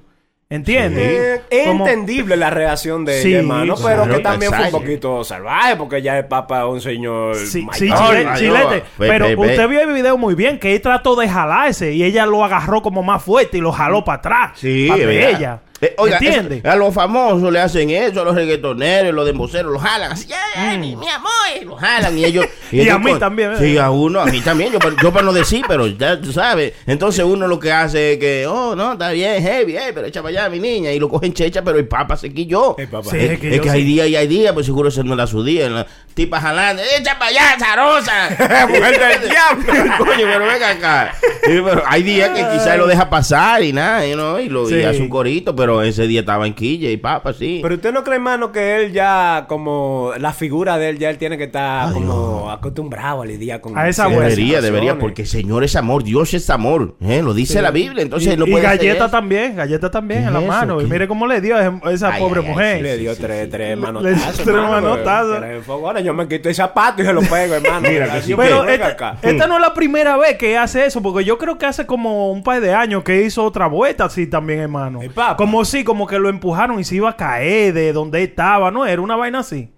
¿Entiendes? 0.48 1.02
Eh, 1.04 1.42
es 1.50 1.66
entendible 1.66 2.36
la 2.36 2.50
reacción 2.50 3.04
de 3.04 3.20
Sí, 3.20 3.30
ella, 3.30 3.38
hermano, 3.40 3.74
pero 3.74 4.04
claro, 4.04 4.14
que 4.14 4.20
también 4.22 4.52
fue 4.52 4.64
un 4.66 4.70
poquito 4.70 5.24
salvaje, 5.24 5.74
porque 5.74 6.00
ya 6.00 6.16
el 6.18 6.26
Papa 6.26 6.60
es 6.60 6.66
un 6.66 6.80
señor. 6.80 7.34
Sí, 7.34 7.62
mayor. 7.64 7.74
sí, 7.76 7.90
chile- 7.92 8.28
chilete. 8.36 8.74
Ve, 8.96 9.08
Pero 9.08 9.24
ve, 9.26 9.34
ve. 9.34 9.46
usted 9.48 9.68
vio 9.68 9.80
el 9.80 9.92
video 9.92 10.16
muy 10.16 10.36
bien, 10.36 10.60
que 10.60 10.72
él 10.76 10.80
trató 10.80 11.16
de 11.16 11.28
jalarse 11.28 11.92
y 11.94 12.04
ella 12.04 12.26
lo 12.26 12.44
agarró 12.44 12.80
como 12.80 13.02
más 13.02 13.24
fuerte 13.24 13.58
y 13.58 13.60
lo 13.60 13.72
jaló 13.72 14.04
para 14.04 14.18
atrás. 14.18 14.50
Sí, 14.54 14.86
para 14.88 15.02
ella. 15.10 15.60
Eh, 15.80 15.94
oiga, 15.98 16.16
¿Entiende? 16.18 16.58
eso- 16.58 16.70
a 16.70 16.76
los 16.76 16.94
famosos 16.94 17.52
le 17.52 17.60
hacen 17.60 17.90
eso, 17.90 18.22
a 18.22 18.24
los 18.24 18.34
reggaetoneros, 18.34 19.14
los 19.14 19.26
demboceros, 19.26 19.70
los 19.72 19.82
jalan 19.82 20.12
así, 20.12 20.26
"Ay, 20.32 20.68
ay, 20.70 20.78
mi, 20.78 20.92
amor, 21.08 21.30
y 21.60 21.64
los 21.66 21.78
jalan 21.78 22.16
y 22.18 22.24
ellos... 22.24 22.46
Mm. 22.46 22.48
Y 22.76 22.80
ellos 22.80 22.94
a 22.94 22.98
mí 22.98 23.10
con- 23.10 23.20
también, 23.20 23.52
¿eh? 23.52 23.56
Sí, 23.60 23.78
a 23.78 23.90
uno, 23.90 24.20
a 24.20 24.26
mí 24.26 24.40
también, 24.40 24.72
yo, 24.72 24.80
pa- 24.80 24.92
yo 25.00 25.12
para 25.12 25.24
no 25.24 25.32
decir, 25.32 25.64
pero 25.68 25.86
ya 25.86 26.20
tú 26.20 26.32
sabes. 26.32 26.72
Entonces 26.86 27.24
uno 27.24 27.46
lo 27.46 27.60
que 27.60 27.70
hace 27.70 28.14
es 28.14 28.18
que, 28.18 28.44
oh, 28.48 28.74
no, 28.74 28.94
está 28.94 29.10
bien, 29.12 29.40
heavy, 29.40 29.76
hey, 29.78 29.92
pero 29.94 30.06
echa 30.08 30.20
para 30.20 30.30
allá, 30.40 30.48
mi 30.50 30.58
niña, 30.58 30.90
y 30.92 30.98
lo 30.98 31.08
cogen 31.08 31.32
checha, 31.32 31.62
pero 31.62 31.78
el 31.78 31.86
papa 31.86 32.16
se 32.16 32.32
quilló. 32.32 32.74
El 32.76 32.88
papa. 32.88 33.10
Sí, 33.10 33.18
es, 33.18 33.30
es 33.32 33.38
que 33.38 33.54
es 33.56 33.68
hay 33.68 33.84
días 33.84 34.08
y 34.08 34.16
hay 34.16 34.26
días, 34.26 34.52
pues 34.52 34.66
seguro 34.66 34.88
ese 34.88 35.04
no 35.04 35.14
era 35.14 35.26
su 35.28 35.44
día. 35.44 35.68
La 35.70 35.86
tipa 36.14 36.40
jalando, 36.40 36.82
echa 36.98 37.16
para 37.18 37.30
allá, 37.30 37.56
zarosa. 37.58 38.66
Mujer 38.68 39.20
del 39.20 39.30
diablo. 39.30 39.94
Coño, 39.98 40.26
pero 40.26 40.46
venga 40.46 40.70
acá. 40.70 41.14
Pero 41.42 41.82
hay 41.86 42.02
días 42.02 42.30
que 42.30 42.40
quizás 42.52 42.76
lo 42.78 42.86
deja 42.88 43.08
pasar 43.08 43.62
y 43.62 43.72
nada, 43.72 44.04
you 44.06 44.14
know, 44.14 44.38
y, 44.40 44.48
lo, 44.48 44.68
y 44.68 44.72
Sí. 44.74 44.82
hace 44.82 45.00
un 45.00 45.08
corito, 45.08 45.54
pero 45.54 45.65
ese 45.82 46.06
día 46.06 46.20
estaba 46.20 46.46
en 46.46 46.54
quilla 46.54 46.90
y 46.90 46.96
papa, 46.96 47.32
sí. 47.32 47.60
Pero 47.62 47.74
usted 47.76 47.92
no 47.92 48.02
cree, 48.04 48.16
hermano, 48.16 48.52
que 48.52 48.76
él 48.76 48.92
ya, 48.92 49.46
como 49.48 50.12
la 50.18 50.32
figura 50.32 50.78
de 50.78 50.88
él, 50.90 50.98
ya 50.98 51.10
él 51.10 51.18
tiene 51.18 51.36
que 51.38 51.44
estar 51.44 51.92
como 51.92 52.50
acostumbrado 52.50 53.22
a 53.22 53.26
lidiar 53.26 53.60
con 53.60 53.76
A 53.78 53.88
esa 53.88 54.06
vuelta. 54.06 54.24
debería, 54.24 54.60
debería, 54.60 54.98
porque 54.98 55.22
el 55.22 55.28
Señor 55.28 55.64
es 55.64 55.76
amor, 55.76 56.02
Dios 56.04 56.32
es 56.34 56.48
amor, 56.50 56.96
¿eh? 57.00 57.22
lo 57.22 57.34
dice 57.34 57.60
la 57.62 57.70
Biblia, 57.70 58.02
entonces 58.02 58.34
y, 58.34 58.36
no 58.36 58.46
y 58.46 58.50
puede 58.52 58.66
hacer 58.66 58.78
galleta 58.78 59.10
también, 59.10 59.56
galleta 59.56 59.90
también 59.90 60.20
¿Qué 60.22 60.26
en 60.28 60.32
la 60.32 60.38
es 60.40 60.44
eso? 60.44 60.52
mano. 60.54 60.80
Y 60.80 60.86
mire 60.86 61.08
cómo 61.08 61.26
le 61.26 61.40
dio 61.40 61.56
a 61.56 61.90
esa 61.92 62.12
Ay, 62.14 62.22
pobre 62.22 62.40
ay, 62.42 62.46
mujer. 62.48 62.82
Le 62.82 62.96
dio 62.98 63.16
tres, 63.16 63.50
tres 63.50 63.70
Le 63.70 63.76
manotazos. 63.76 64.36
dio 64.36 64.44
tres 64.44 64.56
manotazos. 64.56 65.38
pero- 65.40 65.60
pero. 65.66 65.72
Ahora 65.86 66.00
yo 66.00 66.14
me 66.14 66.26
quito 66.28 66.48
el 66.48 66.54
zapato 66.54 67.02
y 67.02 67.04
se 67.04 67.12
lo 67.12 67.20
pego, 67.22 67.54
hermano. 67.56 67.88
Mira 67.88 68.12
que 68.12 68.22
sí 68.22 68.34
Pero 68.34 68.64
esta, 68.68 68.86
acá. 68.88 69.16
esta 69.22 69.46
no 69.46 69.54
es 69.56 69.60
la 69.60 69.74
primera 69.74 70.16
vez 70.16 70.36
que 70.36 70.56
hace 70.56 70.86
eso, 70.86 71.02
porque 71.02 71.24
yo 71.24 71.38
creo 71.38 71.58
que 71.58 71.66
hace 71.66 71.86
como 71.86 72.30
un 72.32 72.42
par 72.42 72.60
de 72.60 72.72
años 72.74 73.02
que 73.04 73.22
hizo 73.22 73.44
otra 73.44 73.66
vuelta 73.66 74.04
así 74.06 74.26
también, 74.26 74.60
hermano. 74.60 75.00
Papa. 75.14 75.36
Como 75.56 75.64
si, 75.64 75.84
como 75.84 76.06
que 76.06 76.18
lo 76.18 76.28
empujaron 76.28 76.78
y 76.78 76.84
se 76.84 76.96
iba 76.96 77.08
a 77.08 77.16
caer 77.16 77.72
de 77.72 77.94
donde 77.94 78.22
estaba, 78.22 78.70
¿no? 78.70 78.84
Era 78.84 79.00
una 79.00 79.16
vaina 79.16 79.38
así. 79.38 79.70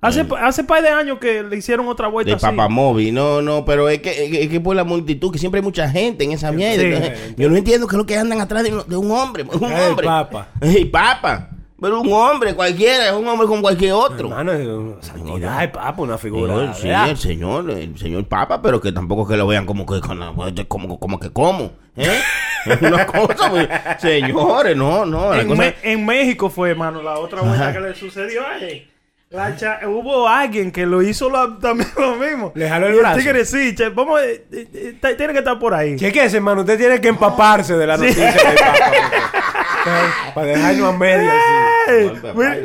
Hace, 0.00 0.24
hace 0.40 0.64
par 0.64 0.80
de 0.82 0.88
años 0.88 1.18
que 1.18 1.42
le 1.42 1.56
hicieron 1.56 1.86
otra 1.86 2.08
vuelta 2.08 2.30
de 2.30 2.36
así. 2.36 2.46
papamóvil, 2.46 3.12
no, 3.12 3.42
no, 3.42 3.64
pero 3.66 3.88
es 3.90 4.00
que, 4.00 4.42
es 4.42 4.48
que- 4.48 4.60
por 4.60 4.74
la 4.74 4.84
multitud, 4.84 5.30
que 5.30 5.38
siempre 5.38 5.58
hay 5.58 5.64
mucha 5.64 5.90
gente 5.90 6.24
en 6.24 6.32
esa 6.32 6.50
mierda. 6.50 6.82
Sí. 6.82 6.86
entonces, 6.94 7.34
yo 7.36 7.50
no 7.50 7.56
entiendo 7.56 7.86
qué 7.86 7.96
es 7.96 7.98
lo 7.98 8.06
que 8.06 8.16
andan 8.16 8.40
atrás 8.40 8.62
de, 8.62 8.70
de 8.70 8.96
un 8.96 9.10
hombre, 9.10 9.42
un 9.42 9.64
hombre. 9.72 10.06
papa. 10.06 10.48
El 10.62 10.90
papa. 10.90 11.50
Pero 11.80 12.00
un 12.00 12.12
hombre 12.12 12.54
cualquiera, 12.54 13.06
es 13.06 13.12
un 13.12 13.26
hombre 13.28 13.46
como 13.46 13.62
cualquier 13.62 13.92
otro. 13.92 14.18
Hermano, 14.28 14.52
es 14.52 14.66
una 14.66 15.02
santidad, 15.02 15.62
el 15.62 15.70
Papa, 15.70 16.02
una 16.02 16.18
figura. 16.18 16.74
Señor, 16.74 17.06
sí, 17.06 17.10
el 17.10 17.16
señor, 17.16 17.70
el 17.70 17.98
señor 17.98 18.24
Papa, 18.26 18.60
pero 18.60 18.80
que 18.80 18.90
tampoco 18.90 19.28
que 19.28 19.36
lo 19.36 19.46
vean 19.46 19.64
como 19.64 19.86
que 19.86 20.00
con 20.00 20.18
como, 20.66 20.98
como 20.98 21.20
que 21.20 21.30
como, 21.32 21.70
¿eh? 21.96 22.20
Es 22.66 22.82
una 22.82 23.06
cosa, 23.06 23.48
muy- 23.48 23.68
señores, 23.98 24.76
no, 24.76 25.06
no, 25.06 25.32
cosa- 25.48 25.74
en 25.84 26.04
México 26.04 26.50
fue, 26.50 26.70
hermano, 26.70 27.00
la 27.02 27.18
otra 27.18 27.42
vuelta 27.42 27.72
que 27.72 27.80
le 27.80 27.94
sucedió 27.94 28.44
a 28.46 28.58
él. 28.58 28.88
La 29.30 29.54
cha- 29.56 29.80
hubo 29.86 30.26
alguien 30.26 30.72
que 30.72 30.86
lo 30.86 31.02
hizo 31.02 31.30
también 31.60 31.88
lo 31.98 32.14
mismo. 32.16 32.52
Le 32.54 32.66
jaló 32.68 32.86
el 32.86 32.94
Y 32.94 32.98
brazo. 32.98 33.18
tigre 33.18 33.44
sí, 33.44 33.74
che, 33.74 33.90
vamos, 33.90 34.20
eh, 34.22 34.46
eh, 34.50 34.94
eh, 35.02 35.14
tiene 35.16 35.34
que 35.34 35.40
estar 35.40 35.58
por 35.58 35.74
ahí. 35.74 35.96
Chequese, 35.96 36.36
hermano, 36.38 36.62
usted 36.62 36.78
tiene 36.78 36.98
que 36.98 37.08
empaparse 37.08 37.76
de 37.76 37.86
la 37.86 37.98
Sí. 37.98 38.04
noticia 38.04 38.24
del 38.32 38.54
Papa. 38.56 38.74
porque- 38.90 40.32
Para 40.34 40.46
dejarnos 40.46 40.94
a 40.94 40.96
medias. 40.96 41.34
así. 41.34 41.92
Ey, 41.92 42.08
Ay, 42.08 42.32
mira, 42.34 42.56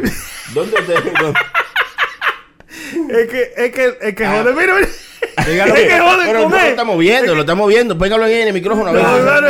¿Dónde 0.54 0.78
te, 0.84 0.94
dónde- 0.94 1.40
es 3.22 3.30
que, 3.30 3.52
es 3.58 3.72
que, 3.74 3.98
es 4.02 4.16
que 4.16 4.26
jode, 4.28 4.54
mira, 4.54 4.74
mira. 4.76 4.88
Dígalo. 5.46 5.76
Es 5.76 5.88
que 5.94 6.00
joden 6.00 6.26
Pero 6.28 6.42
con 6.44 6.52
no 6.52 6.58
lo 6.58 6.64
él. 6.64 6.70
estamos 6.70 6.98
viendo, 6.98 7.36
lo 7.36 7.42
estamos 7.42 7.68
viendo. 7.68 7.98
Pégalo 7.98 8.24
ahí 8.24 8.36
en 8.42 8.48
el 8.48 8.54
micrófono. 8.54 8.90
a 8.90 8.94
ver. 8.94 9.04
No, 9.04 9.20
no, 9.20 9.42
no. 9.42 9.50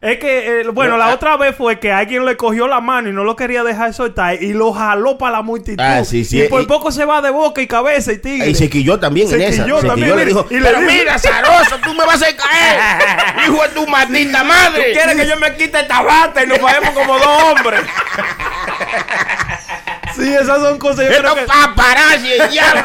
Es 0.00 0.18
que, 0.20 0.60
eh, 0.60 0.64
bueno, 0.72 0.96
la 0.96 1.08
otra 1.12 1.36
vez 1.36 1.56
fue 1.56 1.80
que 1.80 1.90
alguien 1.90 2.24
le 2.24 2.36
cogió 2.36 2.68
la 2.68 2.80
mano 2.80 3.08
y 3.08 3.12
no 3.12 3.24
lo 3.24 3.34
quería 3.34 3.64
dejar 3.64 3.92
soltar 3.92 4.40
y 4.40 4.52
lo 4.52 4.72
jaló 4.72 5.18
para 5.18 5.32
la 5.38 5.42
multitud. 5.42 5.82
Ah, 5.82 6.04
sí, 6.04 6.24
sí, 6.24 6.40
Y 6.44 6.48
por 6.48 6.62
y- 6.62 6.66
poco 6.66 6.92
se 6.92 7.04
va 7.04 7.20
de 7.20 7.30
boca 7.30 7.60
y 7.60 7.66
cabeza 7.66 8.12
y 8.12 8.18
tigre. 8.18 8.48
Y 8.48 8.54
se 8.54 8.70
quilló 8.70 9.00
también 9.00 9.26
Se 9.26 9.34
en 9.34 9.42
esa. 9.42 9.64
quilló 9.64 9.80
se 9.80 9.88
también, 9.88 10.10
quilló, 10.10 10.16
le 10.20 10.24
dijo, 10.26 10.46
y 10.50 10.54
le 10.54 10.62
pero 10.62 10.80
dijo- 10.82 10.92
mira, 10.92 11.18
Zaroso, 11.18 11.78
tú 11.82 11.92
me 11.94 12.06
vas 12.06 12.22
a 12.22 12.26
caer. 12.26 13.42
Hijo 13.44 13.60
de 13.60 13.68
tu 13.70 13.86
maldita 13.88 14.44
madre. 14.44 14.92
¿Quieres 14.92 15.16
que 15.16 15.26
yo 15.26 15.36
me 15.36 15.56
quite 15.56 15.80
esta 15.80 16.00
bata 16.00 16.44
y 16.44 16.46
nos 16.46 16.60
vayamos 16.60 16.90
como 16.90 17.18
dos 17.18 17.42
hombres? 17.56 17.80
Sí, 20.18 20.28
esas 20.34 20.60
son 20.60 20.78
cosas. 20.78 21.06
Yo 21.08 21.18
creo 21.18 21.34
que... 21.34 21.42
paparazzi, 21.42 22.32
el 22.32 22.50
diablo. 22.50 22.82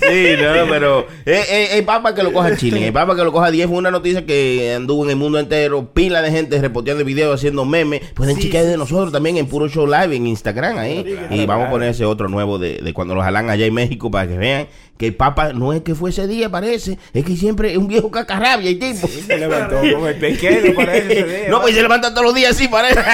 sí, 0.00 0.34
no, 0.40 0.70
pero 0.70 1.00
eh, 1.26 1.44
eh, 1.48 1.68
el 1.72 1.84
papa 1.84 2.14
que 2.14 2.22
lo 2.22 2.32
coja 2.32 2.56
Chile, 2.56 2.86
el 2.86 2.92
papa 2.92 3.14
que 3.14 3.22
lo 3.22 3.32
coja 3.32 3.50
10 3.50 3.68
fue 3.68 3.76
una 3.76 3.90
noticia 3.90 4.24
que 4.24 4.74
anduvo 4.74 5.04
en 5.04 5.10
el 5.10 5.16
mundo 5.16 5.38
entero, 5.38 5.90
pila 5.92 6.22
de 6.22 6.30
gente 6.30 6.60
reporteando 6.60 7.04
videos, 7.04 7.34
haciendo 7.34 7.64
memes. 7.64 8.00
Pueden 8.14 8.38
chequear 8.38 8.64
de 8.64 8.76
nosotros 8.76 9.12
también 9.12 9.36
en 9.36 9.46
Puro 9.46 9.68
Show 9.68 9.86
Live 9.86 10.16
en 10.16 10.26
Instagram 10.26 10.78
ahí. 10.78 11.18
Y 11.30 11.44
vamos 11.44 11.68
a 11.68 11.70
poner 11.70 11.90
ese 11.90 12.04
otro 12.04 12.28
nuevo 12.28 12.58
de, 12.58 12.78
de 12.78 12.92
cuando 12.94 13.14
lo 13.14 13.22
jalan 13.22 13.50
allá 13.50 13.66
en 13.66 13.74
México 13.74 14.10
para 14.10 14.26
que 14.26 14.38
vean 14.38 14.68
que 14.96 15.08
el 15.08 15.14
papa 15.14 15.52
no 15.52 15.72
es 15.72 15.82
que 15.82 15.94
fue 15.94 16.10
ese 16.10 16.26
día, 16.26 16.50
parece, 16.50 16.98
es 17.12 17.24
que 17.24 17.36
siempre 17.36 17.72
es 17.72 17.78
un 17.78 17.86
viejo 17.86 18.10
cacarrabia 18.10 18.70
el 18.70 18.78
tipo. 18.78 19.06
Se 19.06 19.36
levantó 19.36 19.76
con 19.76 20.08
el 20.08 20.16
pequeño, 20.16 20.74
parece 20.74 21.20
ese 21.20 21.38
día. 21.40 21.48
No, 21.50 21.60
pues 21.60 21.74
se 21.74 21.82
levanta 21.82 22.10
todos 22.10 22.24
los 22.24 22.34
días 22.34 22.52
así, 22.52 22.68
parece. 22.68 23.00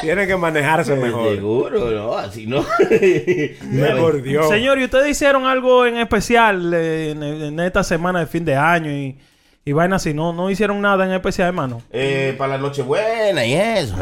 Tiene 0.00 0.26
que 0.26 0.36
manejarse 0.36 0.94
mejor. 0.94 1.34
Seguro, 1.34 1.90
no, 1.90 2.16
así 2.16 2.46
no. 2.46 2.64
Me 3.70 3.94
mordió. 3.94 4.48
Señor, 4.48 4.78
¿y 4.78 4.84
ustedes 4.84 5.10
hicieron 5.10 5.46
algo 5.46 5.86
en 5.86 5.96
especial 5.96 6.72
eh, 6.72 7.10
en, 7.10 7.22
en 7.22 7.60
esta 7.60 7.82
semana 7.82 8.20
de 8.20 8.26
fin 8.26 8.44
de 8.44 8.54
año 8.54 8.92
y, 8.92 9.18
y 9.64 9.72
vaina 9.72 9.96
así? 9.96 10.14
¿No, 10.14 10.32
¿No 10.32 10.50
hicieron 10.50 10.80
nada 10.80 11.04
en 11.04 11.12
especial, 11.12 11.48
hermano? 11.48 11.82
Eh, 11.90 12.34
para 12.38 12.56
la 12.56 12.58
Nochebuena 12.58 13.44
y 13.44 13.54
eso. 13.54 13.96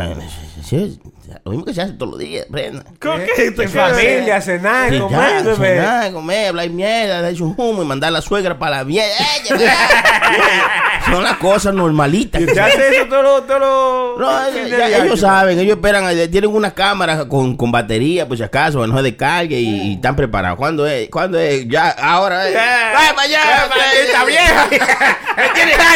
Lo 1.45 1.51
mismo 1.51 1.65
que 1.65 1.75
se 1.75 1.83
hace 1.83 1.93
todos 1.95 2.13
los 2.13 2.21
días, 2.21 2.47
prenda. 2.51 2.85
¿Con 3.01 3.21
¿Eh? 3.21 3.27
qué 3.35 3.51
te 3.51 3.65
En 3.65 3.71
familia, 3.71 4.41
cenar, 4.41 4.91
Sí, 4.91 4.99
comer, 4.99 5.45
ya, 5.45 5.55
cenar, 5.55 6.13
comer, 6.13 6.49
hablar 6.49 6.71
mierda, 6.71 7.23
dar 7.23 7.33
un 7.43 7.55
humo 7.57 7.83
y 7.83 7.87
mandar 7.87 8.09
a 8.09 8.11
la 8.13 8.21
suegra 8.21 8.59
para 8.59 8.79
la 8.79 8.85
mierda. 8.85 9.15
Son 11.11 11.23
las 11.23 11.37
cosas 11.37 11.73
normalitas. 11.75 12.41
¿Y 12.41 12.59
hace 12.59 12.97
eso 12.97 13.07
todos 13.09 13.45
los... 13.61 14.19
No, 14.19 14.29
año? 14.29 15.05
ellos 15.05 15.21
saben, 15.21 15.59
ellos 15.59 15.77
esperan, 15.77 16.05
eh, 16.19 16.29
tienen 16.29 16.51
una 16.51 16.73
cámara 16.73 17.27
con, 17.29 17.57
con 17.57 17.71
batería, 17.71 18.27
por 18.27 18.37
si 18.37 18.43
acaso, 18.43 18.81
que 18.83 18.89
no 18.89 18.97
se 18.97 19.03
descargue 19.03 19.59
y, 19.59 19.91
y 19.91 19.95
están 19.95 20.17
preparados. 20.17 20.59
¿Cuándo 20.59 20.87
es? 20.87 21.09
¿Cuándo 21.11 21.39
es? 21.39 21.69
Ya, 21.69 21.91
ahora 21.91 22.49
es. 22.49 22.55
Ya. 22.55 22.93
¡Vaya 22.95 23.15
para 23.15 23.23
allá! 23.23 23.69
Maldita 23.69 24.25
vieja! 24.25 24.67
¡Me 25.37 25.49
tienes 25.55 25.77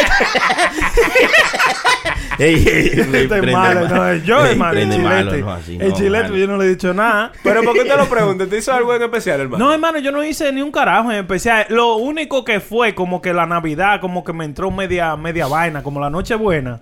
Ey, 2.39 2.55
ey, 2.55 2.65
me 2.65 3.03
Este 3.03 3.23
es 3.23 3.29
prende 3.29 3.53
malo, 3.53 3.81
mal. 3.89 4.19
no, 4.19 4.25
yo, 4.25 4.45
Ey, 4.47 4.53
hermano, 4.53 4.73
chilete. 5.25 5.43
no, 5.43 5.53
así 5.53 5.79
el 5.81 5.93
chilete, 5.93 6.25
mano. 6.25 6.37
yo 6.37 6.47
no 6.47 6.57
le 6.57 6.65
he 6.65 6.69
dicho 6.69 6.95
nada. 6.95 7.33
Pero 7.43 7.63
¿por 7.63 7.75
qué 7.75 7.85
te 7.85 7.97
lo 7.97 8.07
pregunto? 8.07 8.47
¿Te 8.47 8.59
hizo 8.59 8.73
algo 8.73 8.95
en 8.95 9.03
especial, 9.03 9.41
hermano? 9.41 9.65
No, 9.65 9.73
hermano, 9.73 9.99
yo 9.99 10.13
no 10.13 10.25
hice 10.25 10.53
ni 10.53 10.63
un 10.63 10.73
carajo 10.73 11.11
en 11.11 11.19
especial. 11.19 11.67
Lo 11.69 11.97
único 11.97 12.45
que 12.45 12.61
fue 12.61 12.95
como 12.95 13.21
que 13.21 13.33
la 13.33 13.47
Navidad, 13.47 14.01
como 14.01 14.25
que 14.25 14.33
me 14.33 14.45
entró 14.45 14.71
media, 14.71 15.17
media 15.17 15.47
vaina, 15.47 15.83
como 15.83 16.01
la 16.01 16.11
Nochebuena. 16.11 16.81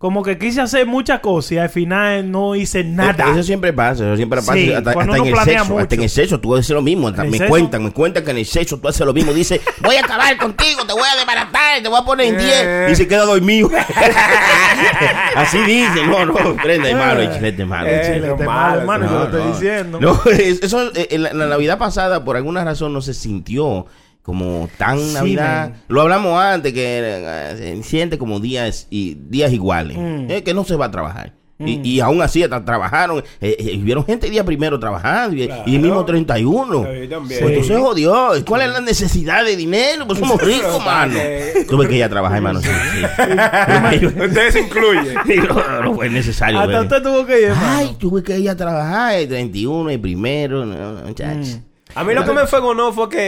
Como 0.00 0.22
que 0.22 0.38
quise 0.38 0.62
hacer 0.62 0.86
muchas 0.86 1.20
cosas 1.20 1.52
y 1.52 1.58
al 1.58 1.68
final 1.68 2.30
no 2.30 2.54
hice 2.56 2.82
nada. 2.82 3.32
Eso 3.32 3.42
siempre 3.42 3.70
pasa, 3.74 4.06
eso 4.06 4.16
siempre 4.16 4.38
pasa. 4.40 4.54
Sí, 4.54 4.72
hasta, 4.72 4.92
hasta 4.92 5.16
en 5.18 5.26
el 5.26 5.36
sexo, 5.40 5.78
hasta 5.78 5.94
en 5.94 6.02
el 6.04 6.08
sexo 6.08 6.40
tú 6.40 6.56
haces 6.56 6.70
lo 6.70 6.80
mismo. 6.80 7.08
hasta 7.08 7.22
¿En 7.26 7.30
me 7.30 7.36
sexo? 7.36 7.50
cuentan, 7.50 7.84
me 7.84 7.90
cuentan 7.92 8.24
que 8.24 8.30
en 8.30 8.38
el 8.38 8.46
sexo 8.46 8.78
tú 8.78 8.88
haces 8.88 9.04
lo 9.06 9.12
mismo. 9.12 9.34
Dice, 9.34 9.60
voy 9.82 9.96
a 9.96 10.00
acabar 10.00 10.34
contigo, 10.38 10.86
te 10.86 10.94
voy 10.94 11.02
a 11.02 11.16
desbaratar, 11.18 11.82
te 11.82 11.88
voy 11.90 12.00
a 12.00 12.04
poner 12.06 12.28
en 12.28 12.38
10 12.38 12.50
Eh. 12.50 12.88
y 12.92 12.94
se 12.96 13.06
queda 13.06 13.26
dormido. 13.26 13.68
Así 15.36 15.58
dice, 15.64 16.06
no, 16.06 16.24
no, 16.24 16.56
prenda, 16.56 16.88
es 16.88 16.96
malo, 16.96 17.34
chilete 17.34 17.62
es 17.62 17.68
malo. 17.68 17.88
Eh, 17.90 18.20
malo, 18.22 18.36
malo, 18.46 18.80
hermano, 18.80 19.04
yo 19.06 19.18
lo 19.18 19.24
estoy 19.24 19.52
diciendo. 19.52 20.00
No, 20.00 20.18
es- 20.32 20.62
eso 20.62 20.90
eh, 20.94 21.08
en 21.10 21.24
la, 21.24 21.34
la 21.34 21.46
Navidad 21.46 21.76
pasada, 21.76 22.24
por 22.24 22.38
alguna 22.38 22.64
razón, 22.64 22.94
no 22.94 23.02
se 23.02 23.12
sintió 23.12 23.84
como 24.22 24.68
tan 24.78 24.98
Sí, 25.00 25.14
Navidad. 25.14 25.70
man. 25.70 25.82
Lo 25.88 26.02
hablamos 26.02 26.40
antes, 26.40 26.72
que 26.72 27.00
eh, 27.02 27.54
se 27.56 27.82
siente 27.82 28.18
como 28.18 28.38
días 28.40 28.86
y 28.90 29.14
días 29.28 29.52
iguales. 29.52 29.96
Mm. 29.98 30.30
Eh, 30.30 30.42
que 30.42 30.54
no 30.54 30.64
se 30.64 30.76
va 30.76 30.86
a 30.86 30.90
trabajar. 30.90 31.34
Y, 31.62 31.86
y 31.86 32.00
aún 32.00 32.22
así 32.22 32.42
hasta 32.42 32.64
trabajaron, 32.64 33.22
eh, 33.38 33.54
eh, 33.58 33.78
vieron 33.82 34.02
gente 34.06 34.24
el 34.24 34.32
día 34.32 34.42
primero 34.46 34.80
trabajando 34.80 35.36
y, 35.36 35.42
y 35.66 35.74
el 35.76 35.82
mismo 35.82 36.02
31. 36.06 36.64
Sí. 36.64 37.08
Pues 37.28 37.42
entonces 37.42 37.78
jodió. 37.78 38.30
¿Cuál 38.46 38.62
es 38.62 38.70
la 38.70 38.80
necesidad 38.80 39.44
de 39.44 39.56
dinero? 39.56 40.06
Pues 40.06 40.18
somos 40.20 40.40
ricos, 40.42 40.82
mano. 40.82 41.18
Tuve 41.68 41.86
que 41.86 41.96
ir 41.98 42.04
a 42.04 42.08
trabajar, 42.08 42.38
hermano. 42.38 42.62
Sí, 42.62 42.68
sí. 42.68 44.06
Usted 44.06 44.50
se 44.52 44.60
incluye. 44.60 45.14
Sí, 45.26 45.34
no, 45.46 45.82
no 45.82 45.94
fue 45.96 46.08
necesario. 46.08 46.60
Hasta 46.60 46.80
usted 46.80 47.02
tuvo 47.02 47.26
que 47.26 47.42
ir. 47.42 47.52
Ay, 47.54 47.94
tuve 47.98 48.22
que 48.22 48.38
ir 48.38 48.48
a 48.48 48.56
trabajar 48.56 49.16
el 49.16 49.28
31, 49.28 49.90
el 49.90 50.00
primero, 50.00 50.64
no, 50.64 50.92
no, 50.94 51.06
muchachos. 51.08 51.58
A 51.94 52.04
mí 52.04 52.14
lo 52.14 52.24
que 52.24 52.32
me 52.32 52.40
no 52.74 52.92
fue 52.92 53.08
que 53.08 53.18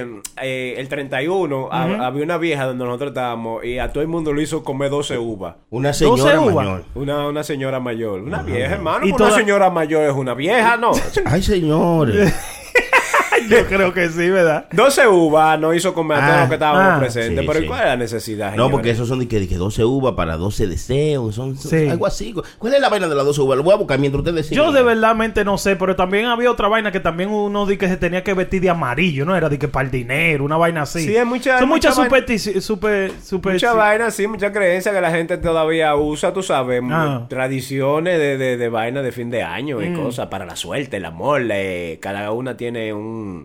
eh, 0.00 0.20
eh, 0.40 0.74
el 0.78 0.88
31 0.88 1.68
a- 1.70 1.86
Ujú. 1.86 2.02
había 2.02 2.24
una 2.24 2.38
vieja 2.38 2.66
donde 2.66 2.84
nosotros 2.84 3.08
estábamos 3.10 3.64
y 3.64 3.78
a 3.78 3.92
todo 3.92 4.02
el 4.02 4.08
mundo 4.08 4.32
le 4.32 4.42
hizo 4.42 4.62
comer 4.62 4.90
12 4.90 5.18
uvas. 5.18 5.56
Una 5.70 5.92
señora 5.92 6.40
mayor. 6.40 6.84
Una, 6.94 7.28
una 7.28 7.42
señora 7.44 7.80
mayor. 7.80 8.20
Una 8.20 8.42
vieja, 8.42 8.74
hermano. 8.74 9.06
Y 9.06 9.10
pues 9.10 9.20
Una 9.20 9.28
toda- 9.30 9.38
señora 9.40 9.70
mayor 9.70 10.04
es 10.08 10.14
una 10.14 10.34
vieja, 10.34 10.76
¿no? 10.76 10.92
Ay, 11.26 11.42
señores. 11.42 12.34
Yo 13.52 13.66
creo 13.66 13.92
que 13.94 14.08
sí, 14.08 14.30
¿verdad? 14.30 14.66
12 14.72 15.06
uvas 15.08 15.58
no 15.60 15.74
hizo 15.74 15.94
comer 15.94 16.18
a 16.18 16.20
todos 16.20 16.32
Ah, 16.36 16.40
los 16.40 16.48
que 16.48 16.54
estábamos 16.54 16.82
ah, 16.82 16.98
presentes. 16.98 17.40
sí, 17.40 17.46
pero 17.46 17.58
¿y 17.58 17.62
sí. 17.62 17.68
¿cuál 17.68 17.80
es 17.80 17.86
la 17.86 17.96
necesidad? 17.96 18.46
No, 18.46 18.52
señores? 18.52 18.72
porque 18.72 18.90
esos 18.90 19.08
son 19.08 19.18
de 19.20 19.28
que, 19.28 19.40
de 19.40 19.48
que 19.48 19.56
12 19.56 19.84
uvas 19.84 20.14
para 20.14 20.36
12 20.36 20.66
deseos. 20.66 21.34
Son, 21.34 21.56
son 21.56 21.70
Sí. 21.70 21.88
algo 21.88 22.06
así. 22.06 22.34
¿Cuál 22.58 22.74
es 22.74 22.80
la 22.80 22.88
vaina 22.88 23.08
de 23.08 23.14
las 23.14 23.24
12 23.24 23.40
uvas? 23.40 23.56
Lo 23.56 23.62
voy 23.64 23.74
a 23.74 23.76
buscar 23.76 23.98
mientras 23.98 24.20
ustedes 24.20 24.36
deciden. 24.48 24.64
Yo 24.64 24.72
de 24.72 24.82
verdadmente 24.82 25.44
no 25.44 25.58
sé, 25.58 25.76
pero 25.76 25.96
también 25.96 26.26
había 26.26 26.50
otra 26.50 26.68
vaina 26.68 26.90
que 26.92 27.00
también 27.00 27.30
uno 27.30 27.66
di 27.66 27.76
que 27.76 27.88
se 27.88 27.96
tenía 27.96 28.22
que 28.24 28.34
vestir 28.34 28.60
de 28.62 28.70
amarillo, 28.70 29.24
¿no? 29.24 29.36
Era 29.36 29.48
de 29.48 29.58
que 29.58 29.68
para 29.68 29.84
el 29.86 29.90
dinero, 29.90 30.44
una 30.44 30.56
vaina 30.56 30.82
así. 30.82 31.00
Sí, 31.06 31.16
hay 31.16 31.24
mucha- 31.24 31.58
Son 31.58 31.68
muchas 31.68 31.96
mucha 31.96 32.08
vaina- 32.10 32.26
superstici- 32.26 32.60
super, 32.60 33.12
super, 33.22 33.52
Mucha 33.54 33.72
vaina, 33.74 34.10
sí, 34.10 34.26
mucha 34.26 34.52
creencia 34.52 34.92
que 34.92 35.00
la 35.00 35.10
gente 35.10 35.36
todavía 35.38 35.94
usa, 35.96 36.32
tú 36.32 36.42
sabes, 36.42 36.82
mu- 36.82 36.92
Ah. 36.94 37.26
tradiciones 37.28 38.18
de, 38.18 38.38
de, 38.38 38.56
de 38.56 38.68
vaina 38.68 39.02
de 39.02 39.12
fin 39.12 39.30
de 39.30 39.42
año 39.42 39.82
y 39.82 39.88
Mm. 39.90 39.96
cosas 40.02 40.26
para 40.28 40.44
la 40.46 40.56
suerte, 40.56 40.96
el 40.98 41.04
amor. 41.04 41.42
eh, 41.50 41.98
cada 42.00 42.30
una 42.32 42.56
tiene 42.56 42.92
un, 42.92 43.41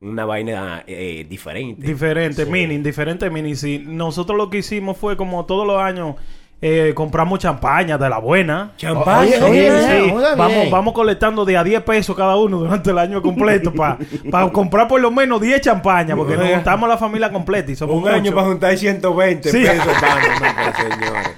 una 0.00 0.24
vaina 0.24 0.84
eh, 0.86 1.26
diferente. 1.28 1.86
Diferente, 1.86 2.44
Sí. 2.44 2.50
mini, 2.50 2.78
diferente 2.78 3.30
mini. 3.30 3.54
Sí. 3.56 3.82
Nosotros 3.86 4.36
lo 4.38 4.48
que 4.50 4.58
hicimos 4.58 4.96
fue 4.96 5.16
como 5.16 5.44
todos 5.44 5.66
los 5.66 5.80
años 5.80 6.14
eh, 6.60 6.92
compramos 6.94 7.38
champaña 7.38 7.96
de 7.98 8.08
la 8.08 8.18
buena. 8.18 8.72
Champaña, 8.76 9.44
Oye, 9.46 9.70
sí, 9.70 10.10
oye, 10.12 10.34
Vamos, 10.36 10.70
vamos 10.70 10.92
colectando 10.92 11.44
de 11.44 11.56
a 11.56 11.62
10 11.62 11.82
pesos 11.82 12.16
cada 12.16 12.34
uno 12.36 12.58
durante 12.58 12.90
el 12.90 12.98
año 12.98 13.22
completo 13.22 13.72
para 13.72 13.96
comprar 14.52 14.88
por 14.88 15.00
lo 15.00 15.10
menos 15.12 15.40
10 15.40 15.60
champañas, 15.60 16.16
porque 16.16 16.36
nos 16.36 16.48
juntamos 16.50 16.88
la 16.88 16.96
familia 16.98 17.30
completa 17.30 17.70
y 17.70 17.76
somos 17.76 18.02
un 18.02 18.08
año 18.08 18.32
para 18.34 18.48
juntar 18.48 18.76
120 18.76 19.50
Sí. 19.50 19.58
pesos, 19.62 19.86
vamos, 20.02 20.76
señores. 20.76 21.30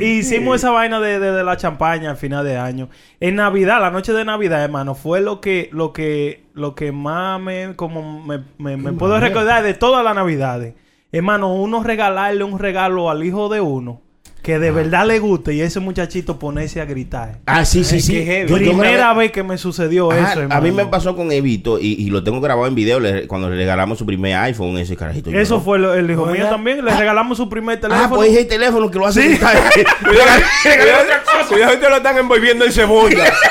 Y, 0.00 0.04
y 0.04 0.18
hicimos 0.18 0.56
esa 0.56 0.70
vaina 0.70 1.00
de, 1.00 1.18
de- 1.18 1.32
de 1.32 1.44
la 1.44 1.56
champaña 1.56 2.10
al 2.10 2.16
final 2.16 2.44
de 2.44 2.56
año. 2.58 2.88
En 3.20 3.36
Navidad, 3.36 3.80
la 3.80 3.90
noche 3.90 4.12
de 4.12 4.24
Navidad, 4.24 4.62
hermano, 4.64 4.94
fue 4.94 5.20
lo 5.20 5.40
que, 5.40 5.68
lo 5.72 5.92
que, 5.92 6.44
lo 6.54 6.74
que 6.74 6.92
más 6.92 7.40
me, 7.40 7.74
como 7.76 8.22
me, 8.24 8.38
me- 8.58 8.76
me 8.76 8.92
puedo 8.92 9.14
recordar 9.20 9.62
de 9.62 9.74
todas 9.74 10.04
las 10.04 10.14
navidades. 10.14 10.74
Hermano, 11.12 11.54
uno 11.54 11.82
regalarle 11.82 12.44
un 12.44 12.58
regalo 12.58 13.10
al 13.10 13.24
hijo 13.24 13.48
de 13.48 13.60
uno 13.60 14.00
que 14.42 14.58
de 14.58 14.70
verdad 14.70 15.06
le 15.06 15.18
guste 15.18 15.52
y 15.54 15.60
ese 15.60 15.80
muchachito 15.80 16.38
ponerse 16.38 16.80
a 16.80 16.84
gritar. 16.86 17.38
Ah, 17.46 17.64
sí, 17.64 17.84
sí, 17.84 18.00
sí. 18.00 18.24
Yo- 18.48 18.56
Primera 18.56 18.90
grabé- 19.12 19.18
vez 19.18 19.32
que 19.32 19.42
me 19.42 19.58
sucedió 19.58 20.10
Ajá, 20.10 20.32
eso, 20.32 20.40
a 20.48 20.60
mí 20.60 20.62
me 20.62 20.68
hermano. 20.68 20.90
pasó 20.90 21.14
con 21.14 21.30
Evito 21.30 21.78
y, 21.78 21.92
y 21.98 22.08
lo 22.10 22.24
tengo 22.24 22.40
grabado 22.40 22.66
en 22.66 22.74
video 22.74 23.00
le- 23.00 23.26
cuando 23.26 23.50
le 23.50 23.56
regalamos 23.56 23.98
su 23.98 24.06
primer 24.06 24.34
iPhone 24.36 24.78
ese 24.78 24.96
carajito. 24.96 25.30
Eso 25.30 25.54
lloró. 25.56 25.60
fue 25.64 25.78
lo- 25.78 25.94
el 25.94 26.10
hijo 26.10 26.24
mío 26.26 26.46
también. 26.48 26.84
Le 26.84 26.96
regalamos 26.96 27.36
su 27.36 27.48
primer 27.48 27.78
teléfono. 27.80 28.06
Ah, 28.06 28.08
pues 28.08 28.30
es 28.32 28.38
el 28.38 28.46
teléfono 28.48 28.90
que 28.90 28.98
lo 28.98 29.06
hace. 29.06 29.28
gritar. 29.28 29.56
Cuidado, 31.48 31.78
te 31.78 31.88
lo 31.90 31.96
están 31.96 32.16
envolviendo 32.18 32.64
en 32.64 32.72
cebolla. 32.72 33.24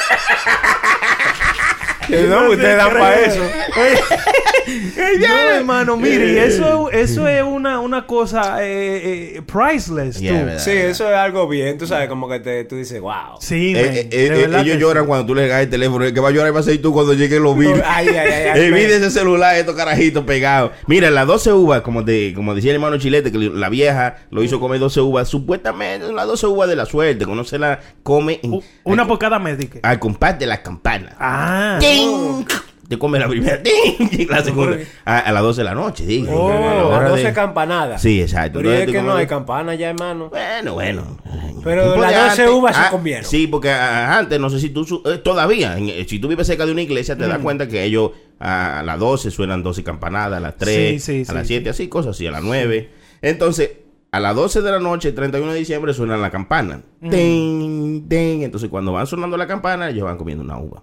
No, 2.10 2.50
ustedes 2.50 2.76
dan 2.76 2.90
para 2.92 3.20
eso. 3.20 3.40
No, 5.20 5.50
hermano, 5.56 5.98
mire, 5.98 6.34
y 6.34 6.38
eso, 6.38 6.90
eso 6.92 7.28
es 7.28 7.44
una, 7.44 7.80
una 7.80 8.06
cosa 8.06 8.64
eh, 8.64 9.38
eh, 9.38 9.42
priceless. 9.42 10.20
Yeah, 10.20 10.40
tú. 10.40 10.46
verdad. 10.46 10.60
Sí, 10.64 10.72
eso 10.72 11.10
es 11.10 11.16
algo 11.16 11.48
bien, 11.48 11.78
tú 11.78 11.88
sabes, 11.88 12.08
como 12.10 12.28
que 12.30 12.40
te, 12.40 12.64
tú 12.66 12.76
dices, 12.76 13.00
wow. 13.02 13.38
Sí, 13.40 13.74
Eh, 13.76 13.82
man, 13.86 13.96
eh, 13.96 14.10
eh, 14.12 14.46
ellos 14.62 14.64
que 14.76 14.78
lloran 14.80 15.04
sí. 15.04 15.08
cuando 15.08 15.26
tú 15.26 15.36
le 15.36 15.42
regalas 15.44 15.64
el 15.66 15.70
teléfono. 15.70 16.06
El 16.06 16.14
que 16.14 16.20
va 16.20 16.30
a 16.30 16.32
llorar 16.32 16.56
va 16.56 16.60
a 16.60 16.64
ser 16.64 16.82
tú 16.82 16.94
cuando 16.94 17.14
lleguen 17.14 17.44
los 17.44 17.58
virus. 17.58 17.82
Ay, 17.86 18.08
ay, 18.10 18.18
ay, 18.54 18.62
Evite 18.68 18.96
ese 18.98 19.12
celular, 19.12 19.56
estos 19.56 19.76
carajitos 19.76 20.24
pegados. 20.26 20.72
Mira, 20.88 21.10
las 21.12 21.28
12 21.28 21.54
uvas, 21.54 21.82
como, 21.82 22.04
te, 22.06 22.34
como 22.34 22.54
decía 22.56 22.72
el 22.72 22.76
hermano 22.76 22.98
Chilete, 22.98 23.32
que 23.32 23.38
la 23.38 23.70
vieja 23.70 24.18
lo 24.32 24.44
hizo 24.44 24.60
comer 24.60 24.80
12 24.80 25.02
uvas. 25.02 25.28
Supuestamente 25.30 26.06
son 26.06 26.16
las 26.16 26.28
12 26.28 26.48
uvas 26.48 26.70
de 26.70 26.76
la 26.76 26.86
suerte, 26.86 27.26
que 27.26 27.32
uno 27.32 27.44
se 27.44 27.60
la 27.60 27.80
come 28.04 28.40
en, 28.44 28.54
U- 28.54 28.64
Una 28.84 29.08
por 29.08 29.20
cada 29.20 29.40
médico. 29.40 29.80
al 29.84 30.00
compás 30.00 30.38
de 30.40 30.46
las 30.48 30.60
campanas. 30.60 31.14
Ah. 31.20 31.78
¡Ting! 31.80 32.46
Te 32.90 32.98
come 32.98 33.20
la 33.20 33.28
primera, 33.30 33.62
¡ting! 33.64 34.10
y 34.12 34.26
la 34.26 34.44
segunda. 34.44 34.78
A, 35.06 35.20
a 35.20 35.32
las 35.32 35.44
12 35.44 35.62
de 35.62 35.66
la 35.66 35.76
noche, 35.76 36.06
digo. 36.08 36.34
Oh, 36.34 36.50
A 36.52 36.54
la 36.60 36.74
Las 36.76 36.84
hora 36.86 37.10
12 37.10 37.24
de- 37.24 37.34
campanadas. 37.34 38.02
Sí, 38.02 38.20
exacto. 38.22 38.60
Pero 38.60 38.74
es 38.74 38.92
que 38.92 39.02
no 39.04 39.14
hay 39.14 39.28
campana 39.28 39.76
ya, 39.76 39.92
hermano. 39.92 40.30
Bueno, 40.30 40.74
bueno. 40.74 41.18
Pero 41.64 41.96
las 41.98 42.12
de 42.12 42.18
12 42.18 42.30
antes- 42.42 42.50
uvas 42.50 42.76
se 42.76 42.82
ah, 42.82 42.90
comieron. 42.90 43.26
Sí, 43.26 43.46
porque 43.48 43.70
ah, 43.70 44.18
antes, 44.18 44.40
no 44.40 44.50
sé 44.50 44.60
si 44.60 44.70
tú, 44.72 45.04
eh, 45.06 45.20
todavía, 45.20 45.78
en- 45.78 45.90
eh, 45.90 46.06
si 46.10 46.18
tú 46.20 46.28
vives 46.28 46.48
cerca 46.48 46.66
de 46.66 46.72
una 46.72 46.82
iglesia, 46.82 47.16
te 47.16 47.26
Mm. 47.26 47.30
das 47.30 47.38
cuenta 47.40 47.68
que 47.68 47.84
ellos 47.84 48.12
ah, 48.40 48.80
a 48.80 48.84
las 48.84 48.98
12 49.00 49.30
suenan 49.30 49.62
12 49.62 49.84
campanadas, 49.84 50.38
a 50.38 50.40
las 50.40 50.58
3, 50.58 51.04
Sí, 51.04 51.24
sí, 51.26 51.32
a 51.32 51.34
las 51.36 51.44
sí. 51.48 51.54
7, 51.56 51.70
así, 51.70 51.88
cosas 51.90 52.16
así, 52.16 52.26
a 52.26 52.32
las 52.32 52.42
9. 52.44 52.90
Entonces, 53.22 53.70
a 54.12 54.20
las 54.20 54.34
12 54.36 54.64
de 54.64 54.72
la 54.72 54.80
noche, 54.80 55.10
el 55.10 55.14
31 55.16 55.52
de 55.52 55.60
diciembre, 55.60 55.94
suenan 55.94 56.22
la 56.24 56.32
campana. 56.32 56.82
Mm. 57.02 57.10
Ting, 57.12 58.08
ting. 58.10 58.42
Entonces, 58.42 58.68
cuando 58.70 58.94
van 58.94 59.06
sonando 59.06 59.38
la 59.38 59.46
campana, 59.46 59.90
ellos 59.90 60.06
van 60.06 60.18
comiendo 60.18 60.44
una 60.44 60.58
uva. 60.58 60.82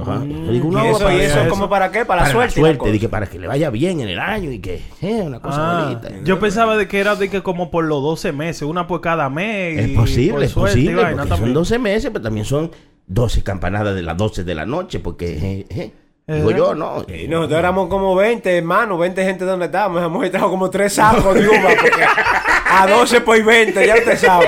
Ajá. 0.00 0.22
Yo 0.24 0.52
digo, 0.52 0.68
Mm. 0.70 0.76
¿Y 0.84 0.88
eso, 0.88 0.98
para 1.00 1.14
y 1.14 1.20
eso 1.20 1.40
eso. 1.40 1.48
como 1.50 1.68
para 1.68 1.90
qué? 1.90 2.04
Para, 2.04 2.22
la 2.24 2.30
suerte. 2.30 2.60
y 2.60 2.62
la 2.62 2.78
cosa. 2.78 2.92
dije, 2.92 3.08
para 3.08 3.26
que 3.26 3.38
le 3.38 3.46
vaya 3.46 3.70
bien 3.70 4.00
en 4.00 4.08
el 4.08 4.18
año 4.18 4.50
y 4.50 4.58
que 4.60 4.82
eh, 5.02 5.22
una 5.24 5.40
cosa 5.40 5.58
Ah, 5.60 5.84
bonita. 5.84 6.10
yo 6.24 6.38
pensaba 6.38 6.76
de 6.76 6.86
que 6.88 7.00
era 7.00 7.16
de 7.16 7.28
que 7.30 7.42
como 7.42 7.70
por 7.70 7.84
los 7.84 8.02
12 8.02 8.32
meses, 8.32 8.62
una 8.62 8.86
por 8.86 9.00
cada 9.00 9.28
mes. 9.30 9.78
Es 9.78 9.88
y 9.90 9.94
posible, 9.94 10.32
por 10.32 10.42
es 10.44 10.50
suerte 10.52 10.74
posible, 10.76 11.02
vaina 11.02 11.22
porque 11.24 11.36
son 11.36 11.54
12 11.54 11.78
meses, 11.78 12.10
pero 12.12 12.22
también 12.22 12.44
son 12.46 12.70
12 13.06 13.42
campanadas 13.42 13.94
de 13.94 14.02
las 14.02 14.16
12 14.16 14.44
de 14.44 14.54
la 14.54 14.66
noche, 14.66 15.00
porque, 15.00 15.66
eh, 15.70 15.92
eh, 16.28 16.34
digo 16.34 16.52
yo, 16.52 16.74
no. 16.76 17.04
Y 17.12 17.26
nosotros 17.26 17.58
éramos 17.58 17.88
como 17.88 18.14
20, 18.14 18.56
hermano, 18.58 18.96
20 18.98 19.24
gente 19.24 19.44
donde 19.44 19.66
estábamos. 19.66 20.00
Hemos 20.02 20.30
traído 20.30 20.48
como 20.48 20.70
3 20.70 20.92
sacos 20.92 21.34
de 21.34 21.48
uva. 21.48 21.70
Porque 21.80 22.02
a 22.70 22.86
12 22.86 23.20
por 23.22 23.42
20, 23.44 23.84
ya 23.86 23.94
usted 23.96 24.16
sabe. 24.16 24.46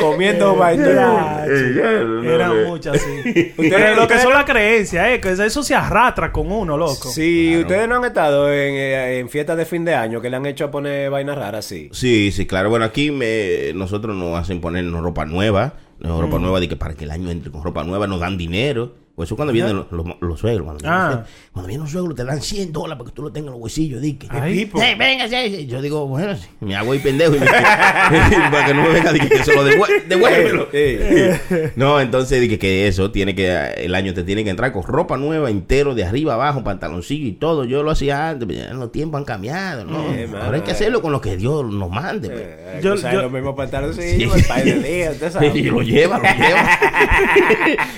Comiendo 0.00 0.56
vaina. 0.56 1.44
Eran 1.44 2.64
muchas, 2.66 3.00
sí. 3.00 3.52
Ustedes- 3.58 3.96
lo 3.96 4.06
que 4.08 4.18
son 4.18 4.32
las 4.32 4.44
creencias, 4.44 5.08
eh, 5.08 5.20
que 5.20 5.30
eso 5.32 5.62
se 5.62 5.74
arrastra 5.74 6.32
con 6.32 6.50
uno, 6.50 6.76
loco. 6.76 7.08
Si 7.10 7.56
ustedes 7.58 7.88
no 7.88 7.96
han 7.96 8.04
estado 8.04 8.52
en, 8.52 8.74
eh, 8.74 9.18
en 9.18 9.28
fiestas 9.28 9.56
de 9.56 9.64
fin 9.64 9.84
de 9.84 9.94
año 9.94 10.20
que 10.20 10.30
le 10.30 10.36
han 10.36 10.46
hecho 10.46 10.64
a 10.66 10.70
poner 10.70 11.10
vainas 11.10 11.36
raras, 11.36 11.64
sí. 11.64 11.88
Sí, 11.92 12.30
sí, 12.32 12.46
claro. 12.46 12.70
Bueno, 12.70 12.84
aquí 12.84 13.10
me, 13.10 13.72
nosotros 13.74 14.16
nos 14.16 14.38
hacen 14.38 14.60
ponernos 14.60 15.02
ropa 15.02 15.24
nueva. 15.26 15.74
no, 15.98 16.20
Ropa 16.20 16.38
nueva, 16.38 16.60
de 16.60 16.68
que 16.68 16.76
para 16.76 16.94
que 16.94 17.04
el 17.04 17.10
año 17.10 17.30
entre 17.30 17.50
con 17.50 17.62
ropa 17.62 17.84
nueva 17.84 18.06
nos 18.06 18.20
dan 18.20 18.36
dinero. 18.38 18.94
Por 19.20 19.26
eso 19.26 19.36
cuando 19.36 19.52
vienen 19.52 19.76
los, 19.76 19.92
los, 19.92 20.06
los 20.18 20.40
suegros, 20.40 20.64
cuando 20.64 20.80
vienen, 20.82 20.98
Ah. 20.98 21.10
los, 21.10 21.28
cuando 21.52 21.66
vienen 21.68 21.82
los 21.82 21.90
suegros 21.92 22.14
te 22.16 22.24
dan 22.24 22.40
100 22.40 22.72
dólares 22.72 22.96
para 22.98 23.10
que 23.10 23.14
tú 23.14 23.22
lo 23.22 23.30
tengas 23.30 23.48
en 23.48 23.52
los 23.52 23.60
bolsillos. 23.60 24.00
Di 24.00 24.14
que, 24.14 24.28
Ay. 24.30 24.60
tipo. 24.60 24.78
"Hey, 24.80 24.94
venga, 24.98 25.28
sí, 25.28 25.56
sí". 25.56 25.66
Yo 25.66 25.82
digo, 25.82 26.06
bueno, 26.06 26.34
sí, 26.36 26.46
me 26.60 26.74
hago 26.74 26.92
ahí 26.92 27.00
pendejo 27.00 27.36
y 27.36 27.38
me- 27.40 27.46
para 28.50 28.64
que 28.66 28.72
no 28.74 28.82
me 28.84 28.88
venga 28.88 29.12
di 29.12 29.20
que, 29.20 29.28
que 29.28 29.44
se 29.44 29.54
lo 29.54 29.62
devuélvelo. 30.08 30.68
Eh, 30.72 31.72
No, 31.76 32.00
entonces 32.00 32.40
dije 32.40 32.58
que 32.58 32.88
eso 32.88 33.10
tiene 33.10 33.34
que 33.34 33.50
el 33.76 33.94
año 33.94 34.14
te 34.14 34.22
tiene 34.22 34.42
que 34.42 34.48
entrar 34.48 34.72
con 34.72 34.84
ropa 34.84 35.18
nueva 35.18 35.50
entero 35.50 35.94
de 35.94 36.04
arriba 36.04 36.32
abajo, 36.34 36.64
pantaloncillo 36.64 37.26
y 37.26 37.32
todo. 37.32 37.64
Yo 37.66 37.82
lo 37.82 37.90
hacía 37.90 38.30
antes, 38.30 38.48
pero 38.48 38.58
ya 38.68 38.72
los 38.72 38.90
tiempos 38.90 39.18
han 39.18 39.26
cambiado, 39.26 39.84
¿no? 39.84 40.14
Eh, 40.14 40.24
Ahora 40.28 40.40
mano, 40.44 40.54
hay 40.54 40.60
que 40.62 40.70
hacerlo 40.70 41.02
con 41.02 41.12
lo 41.12 41.20
que 41.20 41.36
Dios 41.36 41.66
nos 41.70 41.90
mande. 41.90 42.30
pues. 42.30 42.40
eh, 42.42 42.80
Yo- 42.82 42.96
sabes, 42.96 43.16
yo- 43.16 43.22
los 43.22 43.32
mismos 43.32 43.54
sí, 43.96 44.02
Sí. 44.16 44.22
el 44.22 44.44
par 44.46 44.64
de 44.64 45.08
usted 45.12 45.30
sabe. 45.30 45.52
Y 45.54 45.62
lo 45.64 45.82
lleva, 45.82 46.16
lo 46.18 46.24
lleva. 46.24 46.78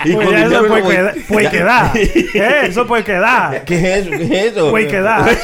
y 0.04 1.11
Pues 1.12 1.26
puede, 1.26 1.50
quedar, 1.50 1.92
quedar. 1.92 2.08
Eh, 2.34 2.66
Eso 2.68 2.86
puede 2.86 3.04
quedar. 3.04 3.64
¿Qué 3.64 3.74
es 3.76 3.84
eso? 4.06 4.10
¿Qué 4.10 4.24
es 4.24 4.52
eso? 4.52 4.70
Puede 4.70 4.86
quedar. 4.88 5.30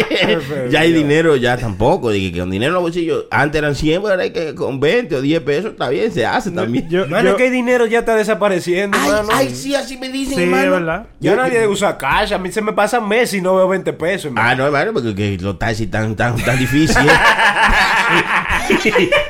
ya 0.70 0.80
hay 0.80 0.92
dinero, 0.92 1.36
ya 1.36 1.56
tampoco. 1.56 2.10
Dije 2.10 2.32
que 2.32 2.40
con 2.40 2.50
dinero 2.50 2.70
en 2.70 2.74
los 2.74 2.82
bolsillos, 2.82 3.24
antes 3.30 3.58
eran 3.58 3.74
100, 3.74 4.02
pero 4.02 4.12
ahora 4.12 4.22
hay 4.24 4.30
que 4.32 4.54
con 4.54 4.80
20 4.80 5.16
o 5.16 5.20
10 5.20 5.40
pesos 5.42 5.72
está 5.72 5.88
bien, 5.88 6.12
se 6.12 6.24
hace 6.26 6.50
también. 6.50 6.88
Yo- 6.88 7.06
Mano, 7.06 7.30
yo- 7.30 7.36
que 7.36 7.46
el 7.46 7.52
dinero 7.52 7.86
ya 7.86 8.00
está 8.00 8.14
desapareciendo, 8.14 8.96
ay, 9.00 9.10
mano. 9.10 9.28
ay, 9.32 9.54
sí, 9.54 9.74
así 9.74 9.96
me 9.96 10.08
dicen, 10.08 10.36
Sí, 10.36 10.42
hermano. 10.42 10.64
es 10.64 10.70
verdad. 10.70 11.06
Ya 11.20 11.36
nadie 11.36 11.66
usa 11.66 11.96
cash. 11.98 12.32
A 12.32 12.38
mí 12.38 12.50
se 12.52 12.60
me 12.62 12.72
pasan 12.72 13.06
meses 13.08 13.34
y 13.34 13.40
no 13.40 13.56
veo 13.56 13.68
20 13.68 13.92
pesos. 13.92 14.26
hermano. 14.26 14.48
Ah, 14.48 14.54
no, 14.54 14.66
hermano, 14.66 14.92
porque 14.92 15.14
que 15.14 15.38
los 15.40 15.58
taxis 15.58 15.90
tan, 15.90 16.14
tan, 16.16 16.36
tan 16.36 16.58
difíciles. 16.58 17.12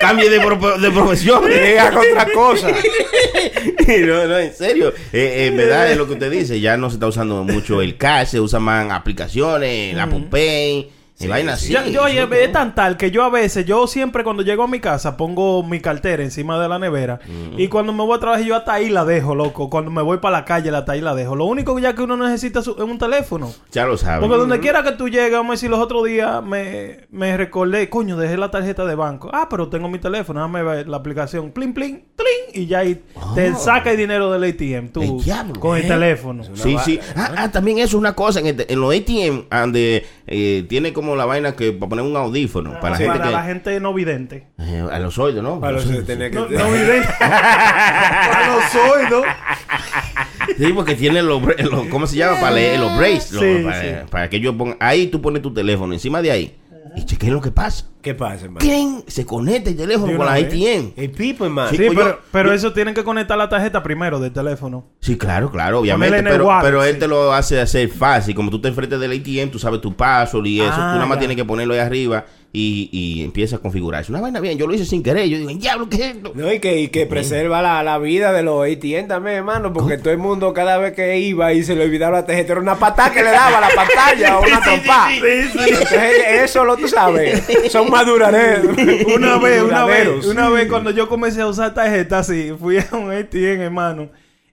Cambie 0.01 0.31
de, 0.31 0.41
pro- 0.41 0.79
de 0.79 0.91
profesión. 0.91 1.45
Llega 1.49 1.91
con 1.91 1.99
otra 2.11 2.27
cosa. 2.33 2.69
no, 2.69 4.27
no, 4.27 4.39
en 4.39 4.55
serio. 4.55 4.93
Eh, 5.13 5.49
eh, 5.49 5.51
es 5.61 5.97
lo 5.97 6.07
que 6.07 6.15
usted 6.15 6.31
dice. 6.31 6.61
Ya 6.61 6.77
no 6.77 6.91
se 6.91 6.97
está 6.97 7.07
usando 7.07 7.45
mucho 7.45 7.81
el 7.83 7.97
cash, 7.97 8.29
se 8.29 8.41
usan 8.41 8.63
más 8.63 8.91
aplicaciones, 8.91 9.95
la 9.95 10.05
Apple 10.05 10.27
Pay. 10.31 10.91
Y 11.21 11.27
vaina 11.29 11.53
así. 11.53 11.73
Yo, 11.73 11.85
yo, 11.87 12.05
oye, 12.05 12.27
es 12.45 12.53
tan 12.53 12.75
tal 12.75 12.97
que 12.97 13.11
yo 13.11 13.23
a 13.25 13.29
veces, 13.31 13.67
yo 13.67 13.87
siempre 13.87 14.25
cuando 14.25 14.43
llego 14.43 14.63
a 14.63 14.69
mi 14.69 14.81
casa 14.81 15.17
pongo 15.19 15.63
mi 15.63 15.79
cartera 15.81 16.23
encima 16.23 16.59
de 16.61 16.69
la 16.69 16.79
nevera 16.79 17.21
y 17.59 17.69
cuando 17.69 17.93
me 17.93 18.03
voy 18.05 18.17
a 18.17 18.21
trabajar 18.21 18.45
yo 18.45 18.57
hasta 18.57 18.73
ahí 18.75 18.89
la 18.89 19.05
dejo, 19.05 19.35
loco. 19.35 19.69
Cuando 19.69 19.91
me 19.91 20.01
voy 20.03 20.19
para 20.19 20.39
la 20.39 20.45
calle, 20.45 20.71
hasta 20.71 20.93
ahí 20.93 21.01
la 21.03 21.15
dejo. 21.15 21.37
Lo 21.37 21.45
único 21.45 21.79
ya 21.79 21.95
que 21.95 22.03
uno 22.03 22.17
necesita 22.17 22.63
su- 22.63 22.73
es 22.73 22.81
un 22.81 22.99
teléfono. 22.99 23.53
Ya 23.73 23.85
lo 23.85 23.97
sabes. 23.99 24.21
Porque 24.21 24.37
donde 24.39 24.61
quiera 24.61 24.83
que 24.83 24.93
tú 24.93 25.09
llegues, 25.09 25.33
vamos 25.33 25.51
a 25.51 25.55
decir, 25.55 25.69
los 25.71 25.79
otros 25.81 26.05
días 26.07 26.43
me, 26.43 27.01
me 27.11 27.37
recordé, 27.37 27.89
coño, 27.91 28.17
dejé 28.17 28.37
la 28.39 28.51
tarjeta 28.51 28.85
de 28.87 28.95
banco. 28.95 29.31
Ah, 29.33 29.47
pero 29.51 29.69
tengo 29.69 29.89
mi 29.89 29.99
teléfono, 29.99 30.41
déjame 30.41 30.63
ver 30.63 30.89
la 30.89 30.97
aplicación, 30.97 31.51
plin, 31.51 31.75
plin, 31.75 32.03
plin, 32.17 32.63
y 32.63 32.67
ya 32.67 32.79
ahí 32.79 33.03
te 33.35 33.55
saca 33.57 33.91
el 33.91 33.97
dinero 33.99 34.33
del 34.33 34.45
ATM, 34.45 34.89
tú, 34.89 35.03
El 35.03 35.23
diablo, 35.25 35.61
con 35.61 35.77
el 35.77 35.85
¿eh? 35.85 35.89
teléfono. 35.89 36.45
Sí, 36.55 36.77
sí. 36.85 36.99
Ah, 37.15 37.33
ah, 37.37 37.51
también 37.51 37.79
eso 37.79 37.89
es 37.89 37.95
una 37.95 38.15
cosa. 38.15 38.41
En, 38.41 38.47
el- 38.47 38.67
en 38.69 38.81
los 38.81 38.95
ATM, 38.95 39.45
donde 39.51 40.07
eh, 40.27 40.65
tiene 40.69 40.93
como 40.93 41.10
la 41.17 41.25
vaina 41.27 41.53
que 41.57 41.73
para 41.73 41.89
poner 41.91 42.05
un 42.05 42.17
audífono. 42.17 42.73
Para 42.81 42.91
la 42.91 42.97
gente 42.97 43.13
Para 43.13 43.25
que. 43.25 43.31
la 43.31 43.43
gente 43.45 43.81
no 43.81 43.95
vidente. 43.95 44.47
eh, 44.59 44.85
a 44.91 44.99
los 44.99 45.19
oídos, 45.19 45.43
¿no? 45.43 45.61
Para 45.61 45.73
Los 45.75 45.87
oídos. 45.87 46.05
que- 46.05 46.31
No, 46.31 46.49
no 46.49 46.71
vidente. 46.71 47.09
para 47.19 48.47
los 48.55 48.75
oídos. 48.75 49.25
Sí, 50.59 50.73
porque 50.75 50.95
tiene 50.95 51.23
los, 51.23 51.43
¿cómo 51.91 52.07
se 52.07 52.17
llama? 52.17 52.41
Para 52.41 52.53
leer 52.57 52.81
los 52.81 52.97
braces. 52.97 53.33
los- 53.33 53.43
Sí, 53.43 53.63
para, 53.65 53.81
sí. 53.81 53.89
para 54.11 54.31
que 54.31 54.37
ellos 54.37 54.55
pongan, 54.57 54.77
ahí 54.81 55.07
tú 55.07 55.21
pones 55.23 55.43
tu 55.43 55.53
teléfono 55.53 55.93
encima 55.93 56.21
de 56.23 56.31
ahí 56.31 56.57
y 56.97 57.05
chequen 57.05 57.33
lo 57.33 57.41
que 57.41 57.51
pasa. 57.51 57.87
¿Qué 58.03 58.15
pasa, 58.15 58.45
hermano? 58.47 58.61
¿Quién 58.61 59.05
se 59.07 59.27
conecta 59.27 59.69
el 59.71 59.77
teléfono 59.77 60.17
con 60.17 60.25
la 60.25 60.33
vez. 60.35 60.47
ATM? 60.47 60.93
El 60.97 61.11
pipo, 61.11 61.45
hermano. 61.45 61.69
Sí, 61.71 61.77
Sí, 61.77 61.83
pues 61.87 61.99
pero, 61.99 62.11
yo- 62.11 62.19
pero 62.33 62.49
yo- 62.49 62.55
eso 62.55 62.73
tienen 62.73 62.95
que 62.95 63.05
conectar 63.05 63.37
la 63.37 63.49
tarjeta 63.49 63.83
primero 63.83 64.19
del 64.19 64.33
teléfono. 64.33 64.87
Sí, 65.01 65.19
claro, 65.19 65.51
claro, 65.51 65.81
obviamente. 65.81 66.23
Pero, 66.23 66.47
wallet, 66.47 66.63
pero 66.65 66.83
él 66.85 66.95
sí. 66.95 67.01
te 67.01 67.09
lo 67.09 67.33
hace 67.33 67.61
hacer 67.61 67.89
fácil. 67.91 68.35
Como 68.35 68.51
tú 68.51 68.59
te 68.61 68.69
enfrentes 68.69 68.99
del 68.99 69.13
ATM, 69.13 69.51
tú 69.51 69.59
sabes 69.59 69.81
tu 69.83 69.95
paso 69.95 70.43
y 70.45 70.61
eso. 70.61 70.71
Ah, 70.73 70.93
tú 70.93 70.95
nada 70.97 71.07
más 71.07 71.17
ya. 71.17 71.21
tienes 71.21 71.37
que 71.37 71.45
ponerlo 71.45 71.75
ahí 71.75 71.81
arriba 71.81 72.25
y, 72.53 72.89
y 72.93 73.25
empieza 73.25 73.57
a 73.57 73.59
configurar. 73.61 74.03
Es 74.03 74.09
una 74.09 74.21
vaina 74.21 74.41
bien. 74.41 74.59
Yo 74.59 74.67
lo 74.67 74.75
hice 74.75 74.85
sin 74.85 75.03
querer. 75.03 75.29
Yo 75.29 75.39
digo, 75.39 75.51
diablo, 75.51 75.89
¿qué 75.89 75.97
es 75.97 76.17
esto? 76.17 76.33
No, 76.35 76.53
y 76.53 76.59
que, 76.59 76.81
y 76.81 76.89
que 76.89 77.07
preserva 77.07 77.63
la, 77.63 77.83
la 77.85 77.99
vida 77.99 78.33
de 78.33 78.43
los 78.43 78.65
ATM 78.65 79.07
también, 79.07 79.37
hermano, 79.37 79.73
porque 79.73 79.99
todo 79.99 80.11
el 80.11 80.19
mundo 80.19 80.53
cada 80.53 80.79
vez 80.79 80.95
que 80.95 81.19
iba 81.21 81.53
y 81.53 81.63
se 81.63 81.77
le 81.77 81.85
olvidaba 81.85 82.19
la 82.19 82.27
tarjeta 82.27 82.53
era 82.53 82.61
una 82.61 82.77
patada 82.77 83.13
que 83.13 83.23
le 83.23 83.31
daba 83.31 83.59
a 83.59 83.61
la 83.61 83.71
pantalla 83.75 84.39
o 84.39 84.43
una 84.43 84.61
trompa. 84.61 85.11
Entonces, 85.15 86.25
eso 86.43 86.65
lo 86.65 86.77
tú 86.77 86.89
sabes, 86.89 87.43
son 87.71 87.91
maduraderos. 87.91 88.77
Una 89.15 89.39
vez, 89.39 89.63
una 89.63 89.85
vez, 89.85 90.27
una 90.27 90.49
vez 90.49 90.69
cuando 90.69 90.91
yo 90.91 91.09
comencé 91.09 91.41
a 91.43 91.47
usar 91.47 91.75
tarjeta 91.75 92.21
así, 92.21 92.53
fui 92.59 92.79
a 92.79 92.97
un 92.97 93.11
ATM, 93.11 93.61
hermano, 93.61 94.11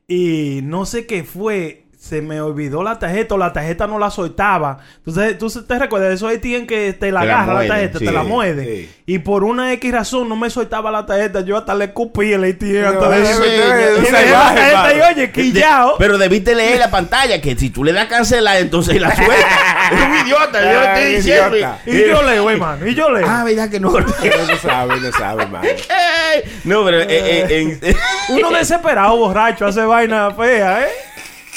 y 0.08 0.62
no 0.64 0.86
sé 0.86 1.06
qué 1.06 1.24
fue, 1.24 1.87
se 2.08 2.22
me 2.22 2.40
olvidó 2.42 2.84
la 2.84 2.98
tarjeta 3.00 3.36
o 3.36 3.38
la 3.38 3.54
tarjeta 3.54 3.88
no 3.88 4.00
la 4.00 4.10
soltaba. 4.10 4.80
Entonces, 5.06 5.38
tú 5.38 5.50
te 5.64 5.78
recuerdas 5.80 6.10
de 6.10 6.16
esos 6.16 6.32
ATM 6.34 6.66
que 6.68 6.94
te 6.94 7.12
la 7.12 7.22
agarra 7.22 7.54
la 7.62 7.68
tarjeta, 7.68 8.00
sí, 8.00 8.06
te 8.06 8.12
la 8.12 8.24
muerde. 8.24 8.66
sí. 8.66 8.90
Y 9.06 9.20
por 9.20 9.44
una 9.46 9.72
X 9.74 9.92
razón 9.92 10.28
no 10.28 10.36
me 10.36 10.50
soltaba 10.50 10.92
la 10.92 11.06
tarjeta, 11.06 11.42
yo 11.42 11.58
hasta 11.58 11.74
le 11.76 11.86
escupí 11.86 12.34
el 12.34 12.44
ATM. 12.44 12.82
No, 12.82 12.88
hasta 12.90 13.10
le- 13.10 14.68
hermano. 14.70 15.06
oye, 15.12 15.32
quillao. 15.32 15.96
Pero 15.98 16.18
debiste 16.18 16.56
leer 16.56 16.80
la 16.80 16.90
pantalla 16.92 17.40
que 17.42 17.56
si 17.56 17.70
tú 17.70 17.84
le 17.84 17.94
das 17.94 18.08
cancelar, 18.08 18.58
entonces 18.58 19.00
la 19.00 19.16
suelta. 19.16 19.36
es 19.92 20.02
un 20.02 20.28
idiota, 20.28 20.62
yo 20.72 20.80
Ah, 20.80 21.00
estoy 21.00 21.16
diciendo. 21.16 21.58
Y 21.86 22.08
yo 22.08 22.22
leo, 22.24 22.50
hermano, 22.50 22.88
y 22.88 22.94
yo 22.96 23.10
leo. 23.10 23.26
Ah, 23.30 23.44
verdad 23.44 23.70
que 23.70 23.80
no. 23.80 23.92
No 23.98 24.58
sabe, 24.62 25.00
no 25.00 25.12
sabe, 25.12 25.44
hermano. 25.44 25.68
no, 26.66 26.84
pero 26.86 27.02
eh, 27.02 27.78
eh, 27.82 27.96
Uno 28.30 28.52
desesperado, 28.52 29.16
borracho, 29.18 29.66
hace 29.66 29.82
vaina 29.82 30.32
fea, 30.32 30.82
¿eh? 30.86 30.90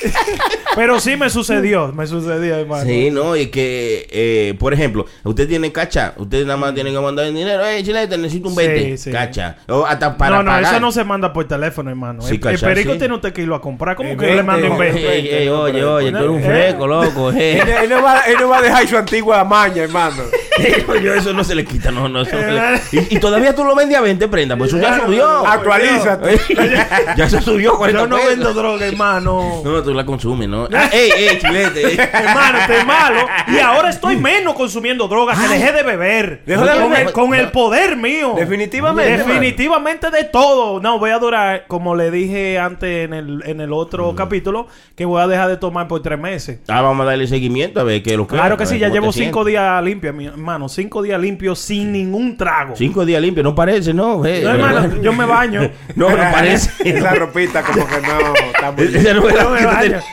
Pero 0.77 1.01
sí 1.01 1.17
me 1.17 1.29
sucedió, 1.31 1.89
me 1.93 2.07
sucedió, 2.07 2.57
hermano. 2.57 2.85
Sí, 2.85 3.11
no, 3.11 3.37
y 3.37 3.47
que, 3.49 4.07
eh, 4.11 4.55
por 4.59 4.73
ejemplo, 4.73 5.07
usted 5.25 5.49
tiene 5.49 5.73
cacha, 5.73 6.15
usted 6.17 6.45
nada 6.47 6.57
más 6.57 6.75
tiene 6.75 6.93
que 6.93 6.99
mandar 7.01 7.27
el 7.27 7.35
dinero, 7.35 7.65
eh, 7.67 7.83
chilete, 7.83 8.17
necesito 8.17 8.49
un 8.49 8.55
Sí, 8.55 8.67
20, 8.67 8.97
sí. 8.97 9.11
cacha, 9.11 9.57
o 9.69 9.85
hasta 9.85 10.17
para 10.17 10.37
no, 10.37 10.43
no, 10.45 10.51
pagar. 10.53 10.73
eso 10.73 10.81
no 10.81 10.93
se 10.93 11.05
manda 11.05 11.33
por 11.33 11.47
teléfono, 11.47 11.91
hermano. 11.91 12.23
Sí, 12.23 12.29
el, 12.29 12.35
el 12.35 12.41
cacha, 12.41 12.67
perico 12.67 12.93
sí. 12.93 12.99
tiene 12.99 13.15
usted 13.15 13.33
que 13.33 13.43
irlo 13.43 13.55
a 13.57 13.61
comprar. 13.61 13.97
¿Cómo 13.97 14.11
El 14.11 14.17
que 14.17 14.27
le 14.27 14.35
20, 14.43 14.43
manda 14.45 14.69
un 14.69 14.83
el 14.83 14.83
Ey, 14.83 14.93
20? 14.93 15.13
ey, 15.13 15.29
ey, 15.43 15.49
oye, 15.49 15.85
oye, 15.85 16.11
tú 16.13 16.17
eres 16.19 16.31
un 16.31 16.39
¿Eh? 16.41 16.45
fresco, 16.45 16.87
loco, 16.87 17.31
Él, 17.31 17.37
eh. 17.39 17.63
él 17.83 17.91
no 17.91 18.03
va, 18.03 18.21
él 18.21 18.37
no 18.41 18.49
va 18.49 18.59
a 18.59 18.63
dejar 18.63 18.87
su 18.89 18.97
antigua 18.97 19.43
maña, 19.45 19.83
hermano. 19.83 20.23
Yo, 21.03 21.15
eso 21.15 21.33
no 21.33 21.43
se 21.43 21.55
le 21.55 21.65
quita, 21.65 21.91
no, 21.91 22.09
no. 22.09 22.21
eso 22.23 22.37
le- 22.37 22.81
y, 22.93 23.17
y 23.17 23.21
todavía 23.21 23.55
tú 23.55 23.65
lo 23.65 23.75
vendes 23.75 23.97
a 23.97 24.03
20 24.03 24.29
prendas, 24.29 24.59
pues 24.59 24.73
eso 24.73 24.81
ya 24.81 25.01
subió. 25.05 25.47
Actualízate. 25.47 26.39
ya 27.17 27.29
se 27.31 27.41
subió 27.41 27.77
40 27.79 28.01
Yo 28.03 28.07
no 28.09 28.17
pesos. 28.17 28.31
vendo 28.31 28.53
droga, 28.55 28.87
hermano. 28.87 29.63
No, 29.65 29.83
tú 29.91 29.97
la 29.97 30.05
consumes, 30.07 30.49
¿no? 30.49 30.69
Ah, 30.81 30.89
ey, 30.93 31.11
ey, 31.17 31.39
chilete. 31.39 31.95
eh. 31.95 32.11
hermano, 32.13 32.59
estoy 32.59 32.85
malo. 32.87 33.27
Y 33.49 33.59
ahora 33.59 33.91
estoy 33.91 34.17
menos 34.31 34.55
consumiendo 34.55 35.09
drogas 35.09 35.39
que 35.39 35.49
dejé 35.49 35.73
de 35.73 35.83
beber. 35.83 36.43
Dejó 36.47 36.65
de 36.65 36.73
con, 36.73 36.91
beber. 36.91 37.07
El, 37.09 37.13
con 37.13 37.35
el 37.35 37.51
poder 37.51 37.97
mío. 37.97 38.35
Definitivamente, 38.37 39.17
Definitivamente 39.19 40.11
de 40.11 40.25
todo. 40.25 40.81
No, 40.81 40.99
voy 40.99 41.11
a 41.11 41.19
durar, 41.19 41.65
como 41.67 41.95
le 41.97 42.11
dije 42.11 42.59
antes 42.59 43.05
en 43.07 43.15
el, 43.15 43.43
en 43.47 43.61
el 43.61 43.73
otro 43.73 44.15
capítulo, 44.15 44.69
que 44.95 45.05
voy 45.05 45.21
a 45.23 45.27
dejar 45.27 45.49
de 45.49 45.57
tomar 45.57 45.89
por 45.89 46.03
tres 46.03 46.19
meses. 46.19 46.61
Ah, 46.69 46.81
vamos 46.83 47.05
a 47.05 47.11
darle 47.11 47.27
seguimiento 47.27 47.81
a 47.81 47.85
ver 47.85 48.03
qué 48.03 48.17
lo 48.17 48.27
que 48.27 48.35
Claro 48.37 48.57
que 48.57 48.67
sí, 48.67 48.79
ya 48.79 48.89
llevo 48.89 49.13
cinco 49.13 49.43
sientes. 49.45 49.47
días 49.47 49.83
limpios, 49.83 50.15
mi 50.15 50.27
hermano. 50.27 50.69
Cinco 50.69 51.03
días 51.03 51.21
limpios 51.21 51.59
sin 51.59 51.93
ningún 51.93 52.37
trago. 52.37 52.75
Cinco 52.77 53.05
días 53.05 53.21
limpios, 53.21 53.45
no 53.45 53.55
parece, 53.55 53.93
¿no? 53.93 54.25
Eh, 54.25 54.41
No, 54.45 54.51
hermano, 54.51 55.03
yo 55.03 55.13
me 55.13 55.25
baño. 55.27 55.71
No, 55.97 56.09
no 56.09 56.17
parece. 56.17 56.71
Esa 56.89 57.15
ropita 57.15 57.63
como 57.63 57.87
que 57.87 58.01
no 58.01 58.35
está 58.55 58.71
muy 58.71 58.85
Esa 58.85 59.13
no 59.15 59.23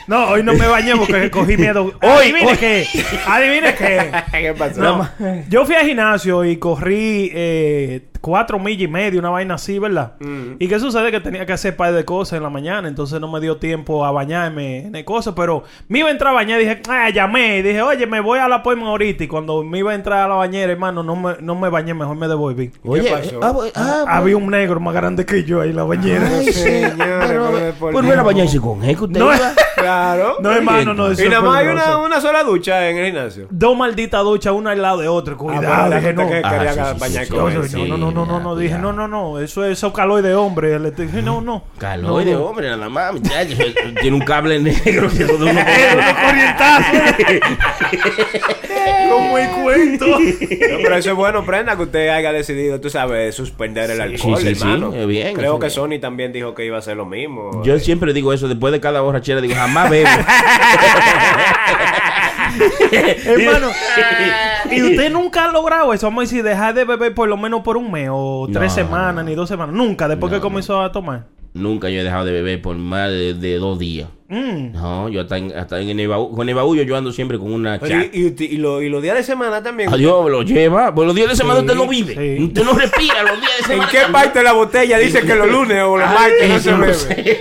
No 0.06 0.28
hoy 0.28 0.42
no 0.42 0.54
me 0.54 0.66
bañé 0.66 0.96
porque 0.96 1.30
cogí 1.30 1.56
miedo. 1.56 1.92
Hoy, 2.02 2.32
Adivine 2.32 2.56
qué. 2.56 2.86
Adivine 3.26 3.74
qué. 3.74 4.10
¿Qué 4.32 4.54
pasó? 4.54 4.80
No, 4.80 5.08
yo 5.48 5.64
fui 5.64 5.74
al 5.74 5.86
gimnasio 5.86 6.44
y 6.44 6.56
corrí 6.56 7.30
eh, 7.34 8.02
cuatro 8.20 8.58
millas 8.58 8.82
y 8.82 8.88
media, 8.88 9.18
una 9.18 9.30
vaina 9.30 9.54
así, 9.54 9.78
¿verdad? 9.78 10.12
¿Y 10.58 10.68
qué 10.68 10.78
sucede? 10.78 11.10
Que 11.10 11.20
tenía 11.20 11.46
que 11.46 11.52
hacer 11.52 11.76
par 11.76 11.92
de 11.92 12.04
cosas 12.04 12.36
en 12.36 12.42
la 12.42 12.50
mañana, 12.50 12.88
entonces 12.88 13.20
no 13.20 13.30
me 13.30 13.40
dio 13.40 13.56
tiempo 13.56 14.04
a 14.04 14.12
bañarme 14.12 14.86
en 14.86 14.94
el 14.94 15.04
cosas, 15.04 15.34
pero 15.36 15.64
me 15.88 16.00
iba 16.00 16.08
a 16.08 16.12
entrar 16.12 16.32
a 16.32 16.34
bañar 16.34 16.60
y 16.60 16.64
dije, 16.64 16.82
ah, 16.88 17.10
llamé, 17.10 17.58
y 17.58 17.62
dije, 17.62 17.82
oye, 17.82 18.06
me 18.06 18.20
voy 18.20 18.38
a 18.38 18.48
la 18.48 18.62
poema 18.62 18.88
ahorita, 18.88 19.24
y 19.24 19.28
cuando 19.28 19.62
me 19.64 19.78
iba 19.78 19.92
a 19.92 19.94
entrar 19.94 20.20
a 20.24 20.28
la 20.28 20.34
bañera, 20.34 20.72
hermano, 20.72 21.02
no 21.02 21.16
me, 21.16 21.36
no 21.40 21.54
me 21.54 21.68
bañé, 21.68 21.94
mejor 21.94 22.16
me 22.16 22.28
devolví. 22.28 22.70
Oye, 22.84 23.10
pasó? 23.10 23.40
ah, 23.42 23.48
ah, 23.48 23.52
pues, 23.54 23.72
Había 23.76 24.36
un 24.36 24.50
negro 24.50 24.80
más 24.80 24.94
grande 24.94 25.24
que 25.24 25.44
yo 25.44 25.60
ahí 25.60 25.70
en 25.70 25.76
la 25.76 25.84
bañera. 25.84 26.28
Ay, 26.28 26.46
señores, 26.52 27.74
pero, 27.78 27.92
pues 27.92 28.04
era 28.06 28.14
Dios. 28.14 28.24
bañarse 28.24 28.60
con 28.60 28.82
él 28.84 28.96
que 28.96 29.04
usted 29.04 29.20
No, 29.20 29.34
iba. 29.34 29.52
Claro. 29.78 30.36
No, 30.40 30.52
hermano, 30.52 30.94
no, 30.94 31.10
eso 31.10 31.24
Y 31.24 31.28
nada 31.28 31.42
más 31.42 31.56
hay 31.58 31.66
una, 31.68 31.98
una 31.98 32.20
sola 32.20 32.42
ducha 32.44 32.88
en 32.88 32.96
el 32.98 33.06
gimnasio. 33.06 33.46
Dos 33.50 33.76
malditas 33.76 34.22
duchas, 34.22 34.52
una 34.52 34.70
al 34.72 34.80
lado 34.82 34.98
de 35.00 35.08
otra, 35.08 35.34
Ah, 35.34 35.36
cuidado. 35.36 35.88
la 35.90 35.96
dije, 35.96 36.00
gente 36.08 36.22
no. 36.22 36.28
que 36.28 36.34
quería 36.42 36.70
Ah, 36.70 36.94
sí, 36.94 37.00
bañar 37.00 37.24
sí, 37.26 37.30
con 37.32 37.52
sí, 37.64 37.68
sí. 37.70 37.82
no, 37.88 37.96
no, 37.98 38.10
no, 38.10 38.24
no, 38.26 38.40
no, 38.40 38.56
dije, 38.56 38.78
no, 38.78 38.92
no, 38.92 39.08
no, 39.08 39.38
eso 39.40 39.64
es 39.64 39.72
eso 39.78 39.92
calor 39.92 40.22
de 40.22 40.34
hombre. 40.34 40.78
Le 40.78 40.90
dije, 40.92 41.22
no, 41.22 41.40
no. 41.40 41.64
Calor 41.78 42.10
No, 42.10 42.18
de 42.18 42.32
no. 42.32 42.44
hombre, 42.44 42.68
nada 42.68 42.88
más, 42.88 43.14
muchacho. 43.14 43.56
Tiene 44.00 44.16
un 44.16 44.22
cable 44.24 44.58
negro 44.60 45.08
que 45.08 45.24
todo 45.24 45.46
uno 45.46 45.60
Como 49.10 49.38
el 49.38 49.48
cuento. 49.50 50.06
No, 50.06 50.76
pero 50.82 50.96
eso 50.96 51.10
es 51.10 51.16
bueno, 51.16 51.44
prenda, 51.44 51.76
que 51.76 51.82
usted 51.82 52.08
haya 52.08 52.32
decidido, 52.32 52.80
tú 52.80 52.90
sabes, 52.90 53.34
suspender 53.34 53.90
el 53.90 54.00
alcohol, 54.00 54.38
sí, 54.38 54.54
sí, 54.54 54.62
hermano. 54.62 54.90
bien, 55.06 55.34
Creo 55.34 55.52
eso 55.54 55.58
que 55.58 55.70
Sony 55.70 55.98
también 56.00 56.32
dijo 56.32 56.54
que 56.54 56.64
iba 56.64 56.76
a 56.76 56.78
hacer 56.80 56.96
lo 56.96 57.06
mismo. 57.06 57.62
Yo 57.64 57.78
siempre 57.78 58.12
digo 58.12 58.32
eso, 58.32 58.48
después 58.48 58.72
de 58.72 58.80
cada 58.80 59.00
borrachera, 59.00 59.40
digo, 59.40 59.54
jamás 59.68 59.90
bebo. 59.90 60.08
Hermano, 63.24 63.68
y 64.70 64.82
usted 64.82 65.10
nunca 65.10 65.44
ha 65.44 65.48
logrado 65.52 65.92
eso, 65.92 66.06
vamos 66.06 66.22
a 66.22 66.24
decir, 66.24 66.42
dejar 66.42 66.74
de 66.74 66.84
beber 66.84 67.14
por 67.14 67.28
lo 67.28 67.36
menos 67.36 67.60
por 67.62 67.76
un 67.76 67.90
mes 67.90 68.08
o 68.10 68.48
tres 68.52 68.70
No. 68.70 68.74
semanas 68.74 69.24
ni 69.24 69.34
dos 69.34 69.48
semanas. 69.48 69.74
Nunca, 69.74 70.08
después 70.08 70.32
que 70.32 70.40
comenzó 70.40 70.80
a 70.82 70.90
tomar. 70.92 71.26
Nunca 71.54 71.88
yo 71.90 72.00
he 72.00 72.04
dejado 72.04 72.24
de 72.24 72.32
beber 72.32 72.60
por 72.62 72.76
más 72.76 73.08
de, 73.10 73.34
de 73.34 73.58
dos 73.58 73.78
días. 73.78 74.08
Mm. 74.30 74.72
No, 74.72 75.08
yo 75.08 75.22
hasta 75.22 75.38
en, 75.38 75.56
hasta 75.56 75.80
en 75.80 75.98
el 75.98 76.06
baúl, 76.06 76.36
con 76.36 76.46
el 76.46 76.54
baúl 76.54 76.78
yo 76.84 76.96
ando 76.96 77.10
siempre 77.12 77.38
con 77.38 77.50
una 77.50 77.78
Pero 77.78 78.02
chat. 78.02 78.14
y, 78.14 78.26
y, 78.38 78.44
y 78.44 78.56
lo- 78.58 78.82
y 78.82 78.90
los 78.90 79.02
días 79.02 79.16
de 79.16 79.22
semana 79.22 79.62
también. 79.62 79.88
Adiós, 79.92 80.30
lo 80.30 80.42
lleva. 80.42 80.94
Pues 80.94 81.06
los 81.06 81.14
días 81.16 81.30
de 81.30 81.36
semana 81.36 81.60
Sí, 81.60 81.66
usted 81.66 81.78
no 81.78 81.88
vive. 81.88 82.14
sí. 82.36 82.44
Usted 82.44 82.62
no 82.64 82.72
respira 82.74 83.22
los 83.22 83.40
días 83.40 83.52
de 83.56 83.58
¿En 83.62 83.80
semana. 83.80 83.88
qué 83.90 84.12
parte 84.12 84.38
de 84.40 84.44
la 84.44 84.52
botella 84.52 84.98
dice 84.98 85.22
que 85.22 85.34
los 85.34 85.50
lunes 85.50 85.82
o 85.82 85.96
los 85.96 86.06
martes 86.10 86.48
no 86.48 86.58
se 86.58 86.70
no 86.72 86.78
bebe? 86.78 86.94
sé. 86.94 87.38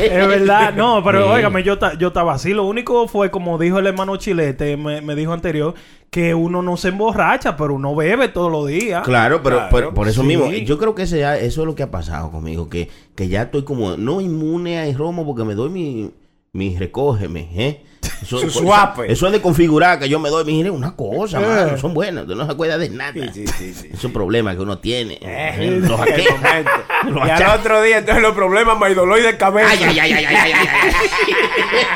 Es 0.00 0.28
verdad, 0.28 0.74
no, 0.74 1.00
pero 1.04 1.24
Sí. 1.26 1.30
óigame, 1.34 1.62
yo, 1.62 1.78
ta- 1.78 1.94
yo 1.96 2.08
estaba 2.08 2.34
así. 2.34 2.52
Lo 2.52 2.64
único 2.64 3.06
fue, 3.08 3.30
como 3.30 3.58
dijo 3.58 3.78
el 3.78 3.86
hermano 3.86 4.16
Chilete, 4.16 4.76
me, 4.76 5.00
me 5.00 5.14
dijo 5.14 5.32
anterior, 5.32 5.74
que 6.10 6.34
uno 6.34 6.62
no 6.62 6.76
se 6.76 6.88
emborracha, 6.88 7.56
pero 7.56 7.74
uno 7.74 7.94
bebe 7.94 8.28
todos 8.28 8.50
los 8.50 8.66
días. 8.66 9.02
Claro, 9.04 9.42
pero 9.42 9.56
Claro, 9.56 9.70
por, 9.70 9.94
por 9.94 10.08
eso 10.08 10.22
sí. 10.22 10.26
mismo, 10.28 10.50
yo 10.50 10.78
creo 10.78 10.94
que 10.94 11.02
ese 11.02 11.18
ya- 11.18 11.36
eso 11.38 11.60
es 11.62 11.66
lo 11.66 11.74
que 11.74 11.82
ha 11.82 11.90
pasado 11.90 12.30
conmigo, 12.30 12.68
que, 12.68 12.88
que 13.16 13.28
ya 13.28 13.42
estoy 13.42 13.64
como 13.64 13.96
no 13.96 14.20
inmune 14.20 14.78
al 14.78 14.94
romo 14.94 15.26
porque 15.26 15.42
me 15.44 15.54
doy 15.54 15.70
mi, 15.70 16.10
mi 16.52 16.76
recógeme, 16.76 17.48
¿eh? 17.56 17.82
Eso, 18.22 18.38
Su 18.38 18.46
eso-. 18.46 19.02
Eso 19.04 19.26
es 19.26 19.32
de 19.32 19.40
configurar 19.42 19.98
que 19.98 20.08
yo 20.08 20.20
me 20.20 20.28
doy, 20.30 20.44
mire, 20.44 20.70
una 20.70 20.94
cosa, 20.94 21.40
mano, 21.40 21.76
son 21.76 21.92
buenas, 21.92 22.26
no 22.26 22.46
se 22.46 22.52
acuerda 22.52 22.78
de 22.78 22.88
nada. 22.90 23.12
Sí, 23.12 23.22
sí, 23.32 23.46
sí, 23.46 23.74
sí. 23.74 23.88
Esos 23.92 24.12
problemas 24.12 24.54
que 24.56 24.62
uno 24.62 24.78
tiene. 24.78 25.18
Eh, 25.20 25.80
los 25.80 25.90
momento. 25.98 26.70
Los 27.10 27.26
Y 27.26 27.30
al 27.30 27.58
otro 27.60 27.82
día, 27.82 27.98
entonces 27.98 28.22
los 28.22 28.34
problemas, 28.34 28.78
me 28.78 28.94
dolor 28.94 29.20
de 29.22 29.36
cabeza. 29.36 29.68
Ay, 29.70 29.78
ay, 29.82 29.98
ay, 29.98 30.12
ay, 30.12 30.24
ay, 30.24 30.36
ay, 30.36 30.52
ay, 30.52 30.68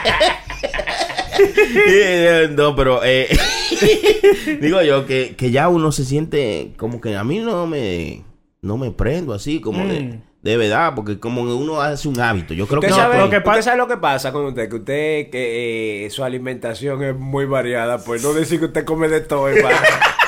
ay. 0.04 0.30
Eh, 1.86 2.48
no, 2.52 2.76
pero 2.76 3.00
eh, 3.04 3.28
Digo 4.60 4.82
yo 4.82 5.06
que, 5.06 5.34
que 5.36 5.50
ya 5.50 5.68
uno 5.68 5.90
se 5.92 6.04
siente 6.04 6.72
como 6.76 7.00
que 7.00 7.16
a 7.16 7.24
mí 7.24 7.38
no 7.38 7.66
me 7.66 8.24
no 8.62 8.76
me 8.76 8.90
prendo 8.90 9.32
así 9.32 9.60
como 9.60 9.86
de, 9.86 10.00
Mm. 10.00 10.10
de 10.10 10.20
verdad, 10.42 10.94
porque 10.94 11.18
como 11.20 11.42
uno 11.42 11.80
hace 11.82 12.08
un 12.08 12.18
hábito. 12.20 12.54
Yo 12.54 12.66
creo 12.66 12.80
Usted, 12.80 12.88
que 12.88 12.94
sabe, 12.94 13.16
no, 13.16 13.24
lo 13.24 13.30
que 13.30 13.36
usted 13.38 13.44
pa- 13.50 13.62
sabe 13.62 13.76
lo 13.76 13.88
que 13.88 13.96
pasa 13.98 14.32
con 14.32 14.46
usted, 14.46 14.68
que 14.70 14.76
usted, 14.76 15.30
que 15.30 16.06
eh, 16.06 16.10
su 16.10 16.24
alimentación 16.24 17.02
es 17.02 17.14
muy 17.14 17.44
variada, 17.44 17.98
pues 18.02 18.22
no 18.22 18.32
decir 18.32 18.58
que 18.58 18.64
usted 18.66 18.84
come 18.84 19.08
de 19.08 19.20
todo, 19.20 19.48
hermano. 19.48 19.76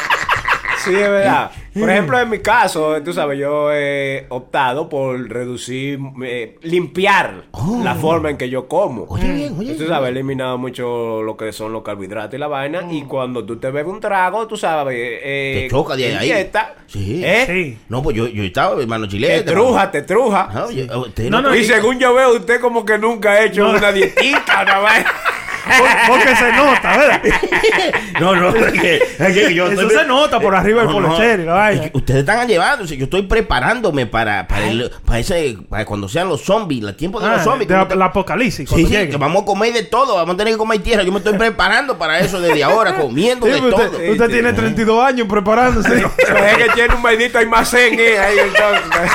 Sí, 0.85 0.91
es 0.95 1.11
verdad. 1.11 1.51
Por 1.79 1.89
ejemplo, 1.91 2.19
en 2.21 2.29
mi 2.31 2.39
caso, 2.41 3.01
tú 3.03 3.13
sabes, 3.13 3.39
yo 3.39 3.73
he 3.73 4.27
optado 4.29 4.89
por 4.89 5.29
reducir, 5.29 5.99
eh, 6.25 6.59
limpiar 6.63 7.45
la 7.83 7.95
forma 7.95 8.31
en 8.31 8.37
que 8.37 8.49
yo 8.51 8.69
como. 8.69 9.03
Oh. 9.05 9.15
Oye 9.15 9.33
bien, 9.33 9.57
oye 9.59 9.75
Tú 9.75 9.87
sabes, 9.87 10.09
he 10.09 10.11
eliminado 10.13 10.59
mucho 10.59 11.23
lo 11.23 11.37
que 11.37 11.53
son 11.53 11.73
los 11.73 11.83
carbohidratos 11.83 12.35
y 12.35 12.39
la 12.39 12.49
vaina. 12.49 12.83
Y 12.91 13.03
cuando 13.03 13.45
tú 13.45 13.57
te 13.57 13.71
bebes 13.71 13.93
un 13.93 14.01
trago, 14.01 14.47
tú 14.47 14.57
sabes, 14.57 14.97
eh, 14.99 15.61
Te 15.65 15.69
choca 15.75 15.97
de 15.97 16.17
ahí. 16.17 16.27
dieta, 16.27 16.75
Sí. 16.87 17.23
¿eh? 17.25 17.45
Sí. 17.47 17.79
No, 17.89 18.03
pues 18.03 18.17
yo, 18.17 18.27
yo 18.29 18.43
estaba, 18.43 18.81
hermano 18.81 19.07
Te 19.07 19.13
chilete. 19.13 19.51
truja, 19.53 19.91
te 19.91 20.03
truja. 20.03 20.49
Ah, 20.53 20.65
oye, 20.69 20.89
usted 20.95 21.31
No, 21.31 21.41
no, 21.41 21.55
y 21.55 21.65
según 21.65 21.99
yo 21.99 22.13
veo, 22.15 22.35
usted 22.37 22.61
como 22.61 22.85
que 22.85 22.99
nunca 22.99 23.31
ha 23.33 23.45
hecho 23.45 23.65
No. 23.65 23.79
una 23.79 23.93
dietica, 23.93 24.63
una 24.63 24.79
vaina. 24.79 25.11
Por- 25.65 25.89
Porque 26.19 26.37
se 26.37 26.53
nota, 26.53 26.97
¿verdad? 26.97 27.23
No, 28.21 28.35
no, 28.37 28.49
es 28.55 28.73
que, 28.81 28.97
es 28.97 29.33
que 29.35 29.55
yo 29.55 29.67
Eso 29.71 29.83
estoy- 29.83 29.97
se 29.99 30.05
nota 30.07 30.39
por 30.41 30.55
arriba 30.55 30.83
del 30.83 30.91
No, 30.91 31.01
no. 31.01 31.19
la 31.19 31.53
vaina. 31.53 31.85
Es 31.85 31.91
que 31.91 31.97
ustedes 31.99 32.21
están 32.21 32.47
llevándose. 32.49 32.97
Yo 32.97 33.05
estoy 33.05 33.23
preparándome 33.23 34.07
para, 34.07 34.47
para, 34.49 34.67
el- 34.69 34.91
para 35.05 35.19
ese, 35.21 35.57
para 35.69 35.85
cuando 35.85 36.09
sean 36.09 36.29
los 36.29 36.43
zombies, 36.43 36.85
el 36.85 36.97
tiempo 36.97 37.21
de 37.21 37.27
Ah, 37.27 37.33
los 37.37 37.45
zombies. 37.45 37.69
de 37.69 37.75
¿cómo 37.75 37.85
la, 37.85 37.89
te- 37.89 37.97
la 37.97 38.05
apocalipsis. 38.07 38.69
Sí, 38.69 38.87
sí, 38.87 38.91
que 39.09 39.17
vamos 39.17 39.43
a 39.43 39.45
comer 39.47 39.73
de 39.73 39.83
todo, 39.85 40.15
vamos 40.17 40.35
a 40.35 40.39
tener 40.39 40.55
que 40.55 40.59
comer 40.59 40.83
tierra. 40.83 41.03
Yo 41.03 41.13
me 41.13 41.19
estoy 41.19 41.37
preparando 41.39 41.97
para 41.99 42.19
eso 42.21 42.41
desde 42.41 42.63
ahora, 42.65 42.95
comiendo 43.01 43.47
Sí, 43.47 43.53
de 43.53 43.59
todo. 43.61 43.77
usted, 43.87 44.11
usted 44.11 44.29
tiene 44.31 44.53
32 44.53 45.05
años 45.05 45.27
preparándose. 45.29 45.95
es 46.19 46.57
que 46.57 46.69
tiene 46.75 46.95
un 46.95 47.03
maldito 47.03 47.39
almacén 47.39 47.99
eh, 47.99 48.19
ahí 48.19 48.37
entonces. 48.39 49.13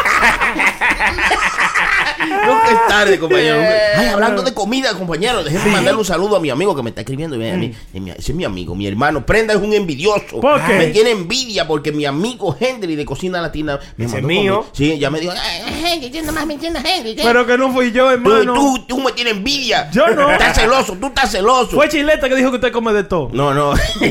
Nunca 2.45 2.71
es 2.71 2.87
tarde, 2.87 3.19
compañero. 3.19 3.57
Ay, 3.97 4.07
hablando 4.07 4.41
de 4.41 4.53
comida, 4.53 4.93
compañero, 4.93 5.43
déjeme 5.43 5.71
mandarle 5.71 5.99
un 5.99 6.05
saludo 6.05 6.35
a 6.37 6.39
mi 6.39 6.49
amigo 6.49 6.75
que 6.75 6.83
me 6.83 6.89
está 6.89 7.01
escribiendo. 7.01 7.37
Mi- 7.37 7.73
ese 7.93 8.31
es 8.31 8.35
mi 8.35 8.43
amigo, 8.45 8.75
mi 8.75 8.87
hermano. 8.87 9.25
Prenda 9.25 9.53
es 9.53 9.59
un 9.61 9.73
envidioso. 9.73 10.39
¿Por 10.41 10.61
qué? 10.65 10.73
Me 10.77 10.87
tiene 10.87 11.11
envidia 11.11 11.67
porque 11.67 11.91
mi 11.91 12.05
amigo 12.05 12.55
Henry 12.59 12.95
de 12.95 13.05
Cocina 13.05 13.41
Latina 13.41 13.79
me 13.97 14.05
Ese 14.05 14.15
mandó 14.15 14.27
mío. 14.27 14.65
Sí, 14.71 14.97
ya 14.97 15.09
me 15.09 15.19
dijo, 15.19 15.33
"Ay, 15.35 15.81
Henry, 15.93 16.09
¿quién 16.11 16.25
nomás 16.25 16.45
me 16.45 16.53
entiende 16.55 16.79
a 16.79 16.83
Henry? 16.95 17.15
¿Qué?" 17.15 17.21
Pero 17.23 17.45
que 17.45 17.57
no 17.57 17.71
fui 17.71 17.91
yo, 17.91 18.11
hermano. 18.11 18.53
tú, 18.53 18.79
tú 18.87 18.99
me 18.99 19.11
tienes 19.11 19.33
envidia. 19.33 19.89
Yo 19.91 20.07
no. 20.09 20.31
Estás 20.37 20.57
celoso, 20.57 20.97
tú 20.99 21.07
estás 21.07 21.31
celoso. 21.31 21.71
Fue 21.71 21.89
Chileta 21.89 22.27
que 22.29 22.35
dijo 22.35 22.49
que 22.51 22.55
usted 22.57 22.71
come 22.71 22.93
de 22.93 23.03
todo. 23.03 23.29
No, 23.33 23.53
no. 23.53 23.73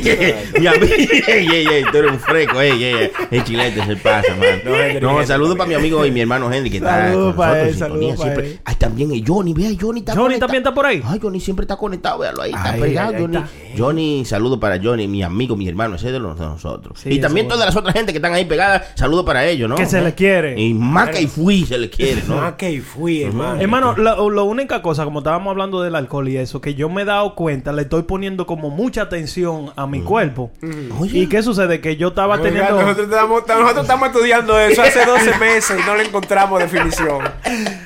mi 0.59 0.67
amigo, 0.67 0.87
ey, 1.29 1.49
ey, 1.49 1.67
ey, 1.67 1.85
tú 1.91 1.99
eres 1.99 2.13
un 2.13 2.21
freco, 2.21 2.61
ey, 2.61 2.83
ey, 2.83 2.95
ey. 2.95 3.11
El 3.31 3.45
chilete 3.45 3.85
se 3.85 3.97
pasa, 3.97 4.35
man. 4.37 4.61
No, 4.65 4.75
Henry, 4.75 5.01
No, 5.01 5.11
Henry, 5.13 5.27
saludos 5.27 5.57
para 5.57 5.69
mi 5.69 5.75
amigo 5.75 6.05
y 6.07 6.11
mi 6.11 6.21
hermano 6.21 6.53
Henry 6.53 6.71
que 6.71 6.77
está 6.79 7.07
Saludos 7.09 7.35
con 7.35 7.47
nosotros 7.47 7.63
él, 7.67 7.69
en 7.69 7.79
sintonía 7.79 8.17
siempre. 8.17 8.59
Ay, 8.65 8.75
también 8.77 9.13
el 9.13 9.25
Johnny, 9.27 9.53
vea, 9.53 9.71
Johnny 9.81 10.01
está 10.01 10.13
Johnny 10.13 10.25
conectado. 10.25 10.41
también 10.47 10.63
está 10.63 10.75
por 10.75 10.87
ahí. 10.87 11.03
Ay, 11.05 11.19
Johnny 11.23 11.41
siempre 11.41 11.65
está 11.65 11.77
conectado, 11.77 12.16
véalo 12.19 12.43
ahí, 12.43 12.51
está 12.53 12.71
Ay, 12.71 12.81
pegado, 12.81 13.09
ay, 13.11 13.15
ahí 13.15 13.23
Johnny. 13.23 13.37
está. 13.37 13.49
Johnny, 13.77 14.25
saludo 14.25 14.59
para 14.59 14.81
Johnny, 14.83 15.07
mi 15.07 15.23
amigo, 15.23 15.55
mi 15.57 15.69
hermano, 15.69 15.97
ese 15.97 16.07
es 16.07 16.13
de, 16.13 16.19
los, 16.19 16.39
de 16.39 16.47
nosotros. 16.47 16.99
Sí, 17.01 17.11
y 17.11 17.21
también 17.21 17.47
todas 17.47 17.67
las 17.67 17.77
otras 17.77 17.93
gente 17.95 18.13
que 18.13 18.19
están 18.19 18.33
ahí 18.33 18.45
pegadas, 18.47 18.83
saludo 18.95 19.25
para 19.25 19.45
ellos, 19.47 19.69
¿no? 19.69 19.77
Que 19.77 19.87
se 19.87 20.01
le 20.01 20.15
quiere. 20.15 20.59
Y 20.61 20.73
Maca 20.75 21.21
y 21.21 21.27
Fui 21.27 21.67
se 21.67 21.77
le 21.79 21.91
quiere, 21.91 22.23
¿no? 22.27 22.41
Ah, 22.41 22.57
que 22.57 22.81
fui, 22.81 23.23
hermano. 23.23 23.61
Hermano, 23.61 23.97
la, 23.97 24.17
la 24.17 24.43
única 24.43 24.81
cosa, 24.83 25.05
como 25.05 25.19
estábamos 25.19 25.51
hablando 25.51 25.83
del 25.83 25.95
alcohol 25.95 26.29
y 26.29 26.37
eso, 26.39 26.61
que 26.61 26.75
yo 26.75 26.89
me 26.89 27.03
he 27.03 27.05
dado 27.05 27.35
cuenta, 27.35 27.73
le 27.73 27.83
estoy 27.83 28.03
poniendo 28.03 28.47
como 28.47 28.71
mucha 28.71 29.03
atención 29.03 29.73
a 29.77 29.87
mi 29.87 30.01
cuerpo. 30.01 30.51
Oye. 30.99 31.19
¿Y 31.19 31.27
qué 31.29 31.43
sucede? 31.43 31.81
Que 31.81 31.97
yo 31.97 32.09
estaba 32.09 32.35
Oiga, 32.37 32.45
teniendo... 32.45 32.81
nosotros, 32.81 33.09
estamos, 33.09 33.43
nosotros 33.47 33.83
estamos 33.83 34.09
estudiando 34.09 34.59
eso 34.59 34.83
hace 34.83 35.05
12 35.05 35.39
meses 35.41 35.79
y 35.83 35.87
no 35.87 35.97
le 35.97 36.05
encontramos 36.05 36.61
definición. 36.61 37.19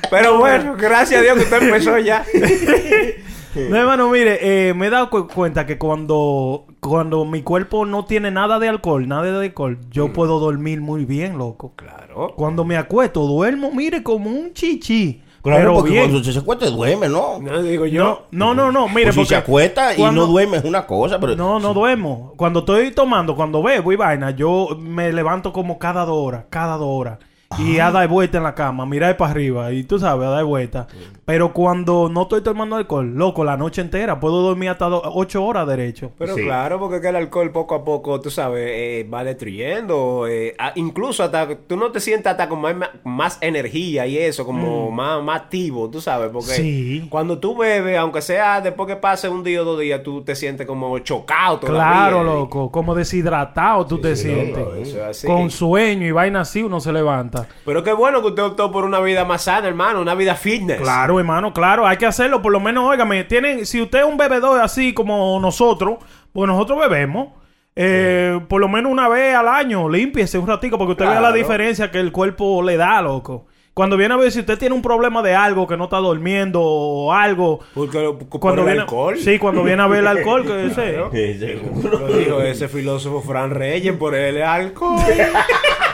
Pero 0.09 0.37
bueno, 0.39 0.75
gracias 0.77 1.19
a 1.19 1.23
Dios 1.23 1.35
que 1.37 1.43
usted 1.43 1.63
empezó 1.63 1.97
ya. 1.97 2.23
No, 3.55 3.75
hermano, 3.75 4.09
mire, 4.09 4.69
eh, 4.69 4.73
me 4.73 4.87
he 4.87 4.89
dado 4.89 5.09
cu- 5.09 5.27
cuenta 5.27 5.65
que 5.65 5.77
cuando, 5.77 6.65
cuando 6.79 7.25
mi 7.25 7.41
cuerpo 7.41 7.85
no 7.85 8.05
tiene 8.05 8.31
nada 8.31 8.59
de 8.59 8.69
alcohol, 8.69 9.07
nada 9.07 9.23
de 9.39 9.45
alcohol, 9.47 9.77
yo 9.89 10.13
puedo 10.13 10.39
dormir 10.39 10.81
muy 10.81 11.05
bien, 11.05 11.37
loco. 11.37 11.73
Claro. 11.75 12.33
Cuando 12.35 12.63
me 12.65 12.77
acuesto, 12.77 13.21
duermo, 13.27 13.71
mire, 13.71 14.03
como 14.03 14.29
un 14.29 14.53
chichi. 14.53 15.21
Claro, 15.41 15.59
pero 15.59 15.73
porque 15.73 15.89
bien. 15.91 16.09
cuando 16.11 16.31
se 16.31 16.37
acuesta 16.37 16.69
duerme, 16.69 17.09
¿no? 17.09 17.39
No 17.39 17.63
digo 17.63 17.87
yo. 17.87 18.03
No, 18.31 18.53
no, 18.53 18.53
no, 18.53 18.71
no, 18.71 18.87
mire, 18.87 19.05
Pues 19.05 19.15
si 19.15 19.19
porque 19.21 19.29
se 19.29 19.35
acuesta 19.35 19.93
y 19.93 19.97
cuando- 19.97 20.21
no 20.21 20.27
duerme 20.27 20.57
es 20.57 20.63
una 20.63 20.85
cosa, 20.85 21.19
pero... 21.19 21.35
No, 21.35 21.59
no 21.59 21.73
duermo. 21.73 22.33
Cuando 22.37 22.59
estoy 22.59 22.91
tomando, 22.91 23.35
cuando 23.35 23.63
bebo 23.63 23.91
y 23.91 23.95
vaina, 23.95 24.29
yo 24.31 24.77
me 24.79 25.11
levanto 25.11 25.51
como 25.51 25.79
cada 25.79 26.05
dos 26.05 26.15
horas, 26.27 26.45
cada 26.51 26.77
dos 26.77 26.87
horas. 26.89 27.17
Y 27.59 27.79
a 27.79 27.91
dar 27.91 28.07
vuelta 28.07 28.37
en 28.37 28.43
la 28.43 28.55
cama, 28.55 28.85
mirar 28.85 29.17
para 29.17 29.31
arriba. 29.31 29.71
Y 29.71 29.83
tú 29.83 29.99
sabes, 29.99 30.27
a 30.27 30.31
dar 30.31 30.43
vuelta. 30.45 30.87
Pero 31.25 31.53
cuando 31.53 32.09
no 32.09 32.23
estoy 32.23 32.41
tomando 32.41 32.75
alcohol, 32.75 33.13
loco, 33.15 33.43
la 33.43 33.57
noche 33.57 33.81
entera, 33.81 34.19
puedo 34.19 34.41
dormir 34.41 34.69
hasta 34.69 34.85
do- 34.87 35.01
ocho 35.13 35.43
horas 35.43 35.67
derecho. 35.67 36.11
Pero 36.17 36.35
Sí. 36.35 36.43
claro, 36.43 36.79
porque 36.79 36.97
es 36.97 37.01
que 37.01 37.09
el 37.09 37.15
alcohol 37.15 37.51
poco 37.51 37.75
a 37.75 37.83
poco, 37.85 38.19
tú 38.21 38.29
sabes, 38.29 38.63
eh, 38.71 39.07
va 39.13 39.23
destruyendo. 39.23 40.27
eh, 40.27 40.55
ah, 40.59 40.71
incluso 40.75 41.23
hasta 41.23 41.47
tú 41.67 41.75
no 41.77 41.91
te 41.91 41.99
sientes 41.99 42.27
hasta 42.31 42.47
con 42.49 42.61
más, 42.61 42.75
más 43.03 43.37
energía 43.41 44.05
y 44.07 44.17
eso, 44.17 44.45
como 44.45 44.89
más, 44.91 45.21
más 45.23 45.41
activo, 45.41 45.89
tú 45.89 45.99
sabes. 46.01 46.29
Porque 46.31 46.51
Sí. 46.53 47.07
cuando 47.09 47.37
tú 47.39 47.55
bebes, 47.57 47.97
aunque 47.97 48.21
sea 48.21 48.61
después 48.61 48.87
que 48.87 48.95
pase 48.95 49.29
un 49.29 49.43
día 49.43 49.61
o 49.61 49.65
dos 49.65 49.79
días, 49.79 50.01
tú 50.03 50.21
te 50.23 50.35
sientes 50.35 50.65
como 50.67 50.97
chocado 50.99 51.59
todavía. 51.59 51.81
Claro, 51.81 52.21
Y- 52.21 52.25
loco. 52.25 52.71
Como 52.71 52.95
deshidratado 52.95 53.85
tú 53.85 53.99
te 53.99 54.15
sí, 54.15 54.27
sientes. 54.29 54.57
loco, 54.57 54.75
eso 54.75 54.97
es 54.97 55.03
así. 55.03 55.27
Con 55.27 55.49
sueño 55.49 56.07
y 56.07 56.11
vaina 56.11 56.41
así 56.41 56.63
uno 56.63 56.79
se 56.79 56.91
levanta. 56.93 57.40
Pero 57.65 57.83
qué 57.83 57.93
bueno 57.93 58.21
que 58.21 58.27
usted 58.27 58.43
optó 58.43 58.71
por 58.71 58.85
una 58.85 58.99
vida 58.99 59.25
más 59.25 59.43
sana, 59.43 59.67
hermano, 59.67 60.01
una 60.01 60.15
vida 60.15 60.35
fitness. 60.35 60.79
Claro, 60.81 61.19
hermano, 61.19 61.53
claro, 61.53 61.85
hay 61.87 61.97
que 61.97 62.05
hacerlo. 62.05 62.41
Por 62.41 62.51
lo 62.51 62.59
menos, 62.59 62.83
óigame, 62.83 63.23
tienen, 63.23 63.65
si 63.65 63.81
usted 63.81 63.99
es 63.99 64.05
un 64.05 64.17
bebedor 64.17 64.61
así 64.61 64.93
como 64.93 65.39
nosotros, 65.41 65.95
pues 66.33 66.47
nosotros 66.47 66.79
bebemos. 66.79 67.29
eh, 67.75 68.39
por 68.49 68.59
lo 68.59 68.67
menos 68.67 68.91
una 68.91 69.07
vez 69.07 69.33
al 69.35 69.47
año, 69.47 69.87
límpiese 69.89 70.37
un 70.37 70.47
ratico 70.47 70.77
porque 70.77 70.91
usted 70.91 71.05
vea 71.07 71.21
la 71.21 71.31
diferencia 71.31 71.89
que 71.91 71.99
el 71.99 72.11
cuerpo 72.11 72.61
le 72.63 72.75
da, 72.77 73.01
loco. 73.01 73.47
Cuando 73.73 73.95
viene 73.95 74.13
a 74.13 74.17
ver 74.17 74.29
si 74.33 74.41
usted 74.41 74.59
tiene 74.59 74.75
un 74.75 74.81
problema 74.81 75.21
de 75.21 75.33
algo, 75.33 75.65
que 75.65 75.77
no 75.77 75.85
está 75.85 75.95
durmiendo 75.97 76.59
o 76.61 77.13
algo. 77.13 77.61
Porque 77.73 77.99
por 78.29 78.41
Cuando 78.41 78.61
el 78.63 78.67
viene, 78.67 78.81
alcohol. 78.81 79.17
Sí, 79.17 79.39
cuando 79.39 79.63
viene 79.63 79.81
a 79.81 79.87
ver 79.87 79.99
el 79.99 80.07
alcohol, 80.07 80.45
que 80.45 80.65
ese. 80.67 80.97
Sí, 81.13 81.39
seguro. 81.39 81.99
Lo 81.99 82.07
dijo 82.17 82.41
ese 82.41 82.67
filósofo 82.67 83.21
Fran 83.21 83.51
Reyes 83.51 83.95
por 83.95 84.13
el 84.13 84.43
alcohol. 84.43 84.99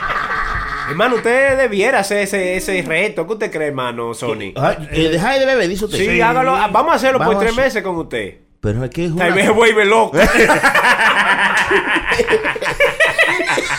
hermano, 0.88 1.16
usted 1.16 1.56
debiera 1.58 2.00
hacer 2.00 2.18
ese, 2.18 2.56
ese 2.56 2.82
reto. 2.82 3.26
¿Qué 3.26 3.32
usted 3.32 3.50
cree, 3.52 3.68
hermano, 3.68 4.14
Sony? 4.14 4.52
Ay, 4.56 4.88
eh, 4.92 5.08
deja 5.10 5.38
de 5.38 5.46
beber, 5.46 5.68
dice 5.68 5.84
usted. 5.86 5.98
Sí, 5.98 6.20
hágalo. 6.20 6.54
Ah, 6.56 6.68
Vamos 6.72 6.92
a 6.92 6.96
hacerlo 6.96 7.18
Vamos 7.18 7.34
por 7.34 7.42
a 7.42 7.46
tres 7.46 7.52
hacer- 7.52 7.64
meses 7.64 7.82
con 7.82 7.96
usted. 7.96 8.38
Pero 8.60 8.82
es 8.84 8.90
que 8.90 9.04
es 9.04 9.12
una... 9.12 9.24
Tal 9.26 9.34
vez 9.34 9.44
se 9.46 9.50
vuelve 9.52 9.84
loco. 9.84 10.18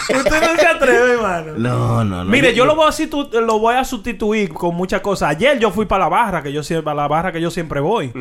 Usted 0.09 0.41
no 0.41 0.55
se 0.57 0.65
atreve, 0.67 1.13
hermano. 1.13 1.53
No, 1.57 2.03
no, 2.03 2.23
no. 2.23 2.29
Mire, 2.31 2.53
yo 2.53 2.65
lo 2.65 2.75
voy, 2.75 2.87
a 2.87 2.91
situ- 2.91 3.29
lo 3.31 3.59
voy 3.59 3.75
a 3.75 3.83
sustituir 3.83 4.49
con 4.53 4.75
muchas 4.75 5.01
cosas. 5.01 5.29
Ayer 5.31 5.59
yo 5.59 5.71
fui 5.71 5.85
para 5.85 6.05
la 6.05 6.09
barra, 6.09 6.41
que 6.43 6.51
yo 6.51 6.63
siempre, 6.63 6.91
a 6.91 6.95
la 6.95 7.07
barra 7.07 7.31
que 7.31 7.41
yo 7.41 7.51
siempre 7.51 7.79
voy. 7.79 8.11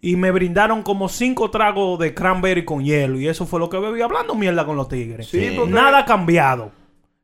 Y 0.00 0.16
me 0.16 0.30
brindaron 0.30 0.82
como 0.82 1.08
cinco 1.08 1.50
tragos 1.50 1.98
de 1.98 2.14
cranberry 2.14 2.64
con 2.64 2.82
hielo. 2.84 3.18
Y 3.18 3.28
eso 3.28 3.46
fue 3.46 3.60
lo 3.60 3.68
que 3.68 3.78
bebí 3.78 4.00
hablando 4.00 4.34
mierda 4.34 4.64
con 4.64 4.76
los 4.76 4.88
tigres. 4.88 5.28
Sí, 5.28 5.52
porque- 5.56 5.72
Nada 5.72 5.98
ha 6.00 6.04
cambiado. 6.04 6.70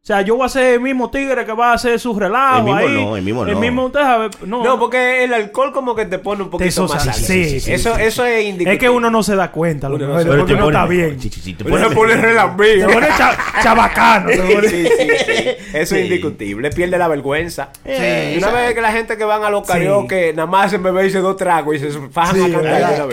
O 0.02 0.06
sea, 0.06 0.22
yo 0.22 0.34
voy 0.34 0.46
a 0.46 0.48
ser 0.48 0.64
el 0.76 0.80
mismo 0.80 1.10
tigre 1.10 1.44
que 1.44 1.52
va 1.52 1.72
a 1.72 1.74
hacer 1.74 2.00
su 2.00 2.18
relajo 2.18 2.56
El 2.56 2.64
mismo 2.64 2.78
ahí. 2.78 3.04
no, 3.04 3.16
el 3.18 3.22
mismo 3.22 3.44
no. 3.44 3.50
El 3.50 3.56
mismo, 3.58 3.84
usted 3.84 4.00
sabe, 4.00 4.30
no. 4.46 4.64
No, 4.64 4.78
porque 4.78 5.24
el 5.24 5.34
alcohol 5.34 5.72
como 5.74 5.94
que 5.94 6.06
te 6.06 6.18
pone 6.18 6.42
un 6.42 6.48
poquito 6.48 6.66
Eso 6.66 6.88
más 6.88 7.02
sí, 7.18 7.22
sí, 7.44 7.60
sí, 7.60 7.70
eso, 7.70 7.94
eso 7.98 8.24
es 8.24 8.40
indiscutible. 8.44 8.72
es 8.72 8.78
que 8.78 8.88
uno 8.88 9.10
no 9.10 9.22
se 9.22 9.36
da 9.36 9.52
cuenta, 9.52 9.90
lo 9.90 9.96
Uno 9.96 10.06
no 10.08 10.18
se- 10.18 10.24
porque 10.24 10.54
te 10.54 10.58
pone 10.58 10.66
está 10.68 10.86
bien. 10.86 11.18
Te 11.18 11.64
pone 11.64 11.86
se 11.86 11.94
pone 11.94 12.16
relambío. 12.16 12.88
Se 12.88 13.62
chabacano. 13.62 14.30
se 14.30 14.38
pone- 14.38 14.68
Sí, 14.70 14.86
sí, 14.86 15.08
sí. 15.26 15.44
Eso 15.74 15.96
es 15.96 16.04
indiscutible. 16.04 16.70
Pierde 16.70 16.96
la 16.96 17.06
vergüenza. 17.06 17.68
Sí. 17.84 17.92
Y 18.34 18.38
una 18.38 18.50
vez 18.52 18.72
que 18.74 18.80
la 18.80 18.92
gente 18.92 19.18
que 19.18 19.24
van 19.24 19.44
a 19.44 19.50
los 19.50 19.66
Sí. 19.66 19.72
karaoke 19.74 20.32
nada 20.32 20.46
más 20.46 20.66
hacen 20.68 20.82
beberse 20.82 21.18
dos 21.18 21.36
tragos 21.36 21.76
y 21.76 21.78
se 21.78 21.90
fajan 22.10 22.36
Sí, 22.36 22.42
a 22.42 22.50
cantar 22.50 23.10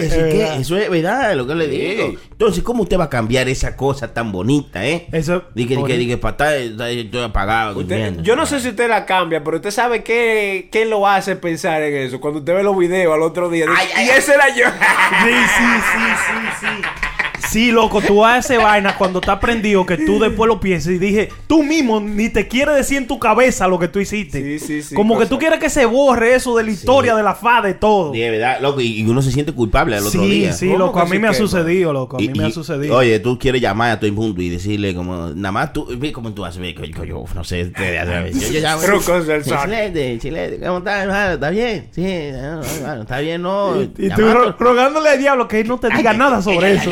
eso 0.58 0.78
es 0.78 0.90
verdad, 0.90 1.36
lo 1.36 1.46
que 1.46 1.54
le 1.54 1.68
digo. 1.68 2.14
Entonces, 2.32 2.64
¿cómo 2.64 2.84
usted 2.84 2.98
va 2.98 3.06
a 3.06 3.10
cambiar 3.10 3.50
esa 3.50 3.76
cosa 3.76 4.14
tan 4.14 4.32
bonita, 4.32 4.86
eh? 4.86 5.08
Eso- 5.12 5.44
Dije, 5.54 5.76
dije, 5.98 6.18
para 6.18 6.32
estar, 6.32 6.77
estar- 6.78 6.90
estoy 6.92 7.24
apagado. 7.24 7.80
Usted- 7.80 8.22
yo 8.22 8.36
no 8.36 8.46
sé 8.46 8.60
si 8.60 8.70
usted 8.70 8.90
la 8.90 9.06
cambia, 9.06 9.44
pero 9.44 9.58
usted 9.58 9.72
sabe 9.72 10.04
qué, 10.04 10.70
qué 10.72 10.86
lo 10.86 11.08
hace 11.08 11.36
pensar 11.36 11.82
en 11.82 11.96
eso. 12.08 12.20
Cuando 12.20 12.40
usted 12.40 12.54
ve 12.56 12.64
los 12.64 12.78
videos 12.78 13.14
al 13.14 13.22
otro 13.22 13.50
día, 13.50 13.66
dice, 13.66 13.78
ay, 13.96 14.06
y 14.06 14.10
ay. 14.10 14.18
ese 14.18 14.34
era 14.34 14.50
yo. 14.56 14.66
Sí, 15.24 15.34
sí, 15.58 15.64
sí, 15.92 16.00
sí, 16.28 16.68
sí. 16.68 17.17
Sí, 17.50 17.72
loco, 17.72 18.02
tú 18.02 18.26
haces 18.26 18.58
vaina 18.62 18.96
cuando 18.98 19.20
está 19.20 19.40
prendido 19.40 19.86
que 19.86 19.98
tú 19.98 20.20
después 20.20 20.48
lo 20.48 20.60
piensas 20.60 20.94
y 20.94 20.98
dije, 20.98 21.30
tú 21.48 21.64
mismo 21.64 22.00
ni 22.00 22.30
te 22.30 22.48
quieres 22.48 22.76
decir 22.76 22.98
en 22.98 23.08
tu 23.08 23.20
cabeza 23.20 23.68
lo 23.68 23.80
que 23.80 23.88
tú 23.88 24.00
hiciste. 24.00 24.42
Sí, 24.60 24.66
sí, 24.66 24.82
sí, 24.82 24.96
Como 24.96 25.18
que 25.18 25.26
tú 25.26 25.38
quieres 25.40 25.60
que 25.60 25.70
se 25.70 25.86
borre 25.86 26.36
eso 26.36 26.56
de 26.58 26.64
la 26.64 26.72
historia, 26.72 27.16
de 27.16 27.24
la 27.24 27.36
fa, 27.36 27.62
de 27.62 27.74
todo. 27.74 28.12
De 28.12 28.30
verdad, 28.30 28.60
loco, 28.62 28.82
y, 28.82 29.00
y 29.02 29.06
uno 29.06 29.22
se 29.22 29.32
siente 29.32 29.54
culpable 29.54 29.96
al 29.96 30.06
otro 30.06 30.22
Sí, 30.24 30.30
día. 30.30 30.54
sí, 30.54 30.68
¿Cómo 30.68 30.80
loco, 30.80 31.00
a 31.00 31.06
mí 31.06 31.20
me 31.20 31.28
ha 31.28 31.34
sucedido, 31.34 31.94
loco, 31.94 32.18
a 32.18 32.20
mí 32.20 32.26
Y- 32.34 32.38
me 32.38 32.46
ha 32.46 32.52
sucedido. 32.52 32.96
Oye, 32.98 33.20
tú 33.20 33.38
quieres 33.40 33.62
llamar 33.62 33.92
a 33.92 33.96
todo 34.00 34.08
el 34.08 34.14
mundo 34.14 34.42
y 34.42 34.50
decirle 34.50 34.94
como, 34.94 35.30
nada 35.30 35.52
más 35.52 35.74
tú, 35.74 35.88
ve 35.98 36.12
cómo 36.12 36.34
tú 36.34 36.44
haces, 36.46 36.62
co- 36.76 37.04
yo, 37.06 37.24
no 37.34 37.44
sé, 37.44 37.66
te- 37.66 38.00
yo, 38.34 38.50
yo 38.52 38.60
llamo. 38.60 38.82
Trucos 38.82 39.26
del 39.28 39.44
sol. 39.46 39.58
Chilete, 39.64 40.18
chilete, 40.20 40.60
¿cómo 40.60 40.80
estás, 40.80 41.04
hermano? 41.04 41.34
¿Está 41.34 41.50
bien? 41.50 41.88
Sí, 41.92 42.02
no, 42.02 42.62
hermano, 42.64 43.02
está 43.04 43.20
bien, 43.20 43.42
no. 43.42 43.82
y 43.82 43.92
y 43.98 44.10
tú 44.10 44.22
rogándole 44.60 45.10
al 45.10 45.20
diablo 45.20 45.48
que 45.48 45.62
él 45.62 45.68
no 45.68 45.78
te 45.80 45.90
diga 45.90 46.14
nada 46.14 46.42
sobre 46.42 46.74
eso. 46.74 46.92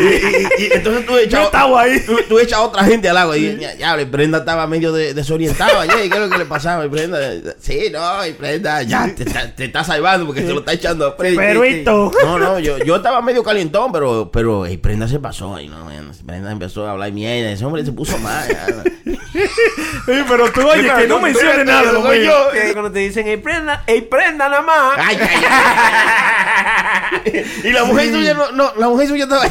Y, 0.00 0.04
y- 0.04 0.64
y 0.64 0.72
entonces 0.72 1.06
tú 1.06 1.16
echas, 1.16 1.40
Yo 1.40 1.46
estaba 1.46 1.82
ahí. 1.82 2.00
Tú, 2.00 2.16
tú 2.28 2.38
echas 2.38 2.58
a 2.58 2.62
otra 2.62 2.84
gente 2.84 3.08
al 3.08 3.16
agua 3.16 3.36
y 3.36 3.56
ya, 3.58 3.74
ya, 3.74 4.00
y 4.00 4.04
Brenda 4.04 4.38
estaba 4.38 4.66
medio 4.66 4.92
de- 4.92 5.14
desorientada 5.14 5.80
ayer. 5.82 6.04
¿y 6.06 6.08
¿Qué 6.08 6.14
es 6.16 6.20
lo 6.22 6.30
que 6.30 6.38
le 6.38 6.44
pasaba? 6.46 6.84
Y 6.84 6.88
Brenda, 6.88 7.18
sí, 7.60 7.88
no, 7.92 8.24
y 8.26 8.32
Brenda, 8.32 8.82
ya 8.82 9.12
te, 9.14 9.24
está- 9.24 9.54
te 9.54 9.64
está 9.64 9.84
salvando 9.84 10.26
porque 10.26 10.42
se 10.42 10.48
lo 10.52 10.60
está 10.60 10.72
echando 10.72 11.06
a 11.06 11.12
Freddy. 11.12 11.36
Perrito. 11.36 12.10
No, 12.22 12.38
no, 12.38 12.58
yo, 12.58 12.78
yo 12.78 12.96
estaba 12.96 13.20
medio 13.22 13.42
calientón, 13.42 13.90
pero, 13.92 14.30
pero 14.32 14.66
ey, 14.66 14.76
Brenda 14.76 15.08
se 15.08 15.18
pasó. 15.18 15.54
ahí 15.56 15.68
no, 15.68 15.88
Brenda 16.22 16.50
empezó 16.52 16.86
a 16.86 16.92
hablar 16.92 17.10
mierda. 17.12 17.50
Ese 17.50 17.64
hombre 17.64 17.84
se 17.84 17.92
puso 17.92 18.18
mal. 18.18 18.46
ya. 18.48 18.66
Sí, 20.08 20.24
pero 20.26 20.50
tú, 20.50 20.66
oye, 20.66 20.90
que 20.96 21.06
no 21.06 21.20
menciones 21.20 21.64
nada 21.66 21.92
lo 21.92 22.14
yo. 22.14 22.50
Que 22.50 22.72
cuando 22.72 22.90
te 22.90 23.00
dicen, 23.00 23.26
ey, 23.28 23.36
prenda, 23.36 23.84
ey, 23.86 24.00
prenda 24.00 24.48
nada 24.48 24.62
más. 24.62 24.98
Ay, 24.98 25.18
ay, 25.20 25.44
ay. 27.24 27.44
y 27.64 27.70
la 27.72 27.84
mujer 27.84 28.10
suya 28.12 28.34
no, 28.34 28.50
no, 28.52 28.72
la 28.76 28.88
mujer 28.88 29.08
suya 29.08 29.24
estaba. 29.24 29.44